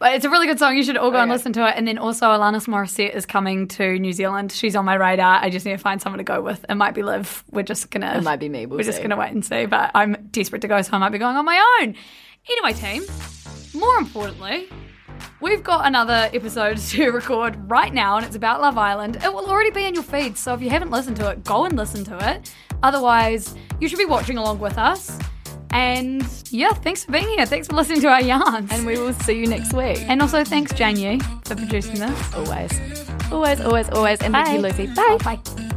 but 0.00 0.14
it's 0.14 0.24
a 0.24 0.30
really 0.30 0.46
good 0.46 0.58
song. 0.58 0.76
You 0.78 0.82
should 0.82 0.96
all 0.96 1.10
go 1.10 1.18
and 1.18 1.30
listen 1.30 1.52
to 1.52 1.68
it. 1.68 1.74
And 1.76 1.86
then 1.86 1.98
also, 1.98 2.26
Alanis 2.26 2.66
Morissette 2.66 3.14
is 3.14 3.26
coming 3.26 3.68
to 3.68 3.98
New 3.98 4.14
Zealand. 4.14 4.50
She's 4.50 4.74
on 4.74 4.86
my 4.86 4.94
radar. 4.94 5.38
I 5.42 5.50
just 5.50 5.66
need 5.66 5.72
to 5.72 5.78
find 5.78 6.00
someone 6.00 6.16
to 6.16 6.24
go 6.24 6.40
with. 6.40 6.64
It 6.70 6.74
might 6.76 6.94
be 6.94 7.02
Liv. 7.02 7.44
We're 7.50 7.62
just 7.62 7.90
gonna. 7.90 8.16
It 8.16 8.22
might 8.22 8.40
be 8.40 8.48
me, 8.48 8.64
we'll 8.64 8.78
we're 8.78 8.84
just 8.84 9.02
gonna 9.02 9.18
wait 9.18 9.32
and 9.32 9.44
see. 9.44 9.66
But 9.66 9.90
I'm 9.94 10.16
desperate 10.30 10.62
to 10.62 10.68
go, 10.68 10.80
so 10.80 10.94
I 10.94 10.98
might 10.98 11.10
be 11.10 11.18
going 11.18 11.36
on 11.36 11.44
my 11.44 11.78
own. 11.82 11.94
Anyway, 12.50 12.72
team. 12.72 13.04
More 13.78 13.98
importantly, 13.98 14.70
we've 15.42 15.62
got 15.62 15.86
another 15.86 16.30
episode 16.32 16.78
to 16.88 17.10
record 17.10 17.70
right 17.70 17.92
now, 17.92 18.16
and 18.16 18.24
it's 18.24 18.36
about 18.36 18.62
Love 18.62 18.78
Island. 18.78 19.16
It 19.22 19.30
will 19.30 19.50
already 19.50 19.70
be 19.70 19.84
in 19.84 19.92
your 19.92 20.02
feed, 20.02 20.38
so 20.38 20.54
if 20.54 20.62
you 20.62 20.70
haven't 20.70 20.90
listened 20.90 21.18
to 21.18 21.30
it, 21.30 21.44
go 21.44 21.66
and 21.66 21.76
listen 21.76 22.04
to 22.04 22.30
it. 22.30 22.54
Otherwise, 22.82 23.54
you 23.80 23.88
should 23.88 23.98
be 23.98 24.06
watching 24.06 24.38
along 24.38 24.60
with 24.60 24.78
us. 24.78 25.18
And 25.72 26.26
yeah, 26.50 26.72
thanks 26.72 27.04
for 27.04 27.12
being 27.12 27.28
here. 27.28 27.46
Thanks 27.46 27.68
for 27.68 27.74
listening 27.74 28.00
to 28.02 28.08
our 28.08 28.22
yarns. 28.22 28.70
And 28.72 28.86
we 28.86 28.98
will 28.98 29.12
see 29.12 29.38
you 29.38 29.46
next 29.46 29.72
week. 29.72 29.98
And 30.08 30.20
also 30.20 30.44
thanks, 30.44 30.72
Jane 30.74 30.96
Yu, 30.96 31.20
for 31.44 31.54
producing 31.54 32.00
this. 32.00 32.34
always, 32.34 32.80
always, 33.30 33.60
always, 33.60 33.88
always. 33.90 34.20
And 34.20 34.34
thank 34.34 34.52
you, 34.56 34.60
Lucy. 34.60 34.86
Bye. 34.88 35.18
Bye. 35.22 35.76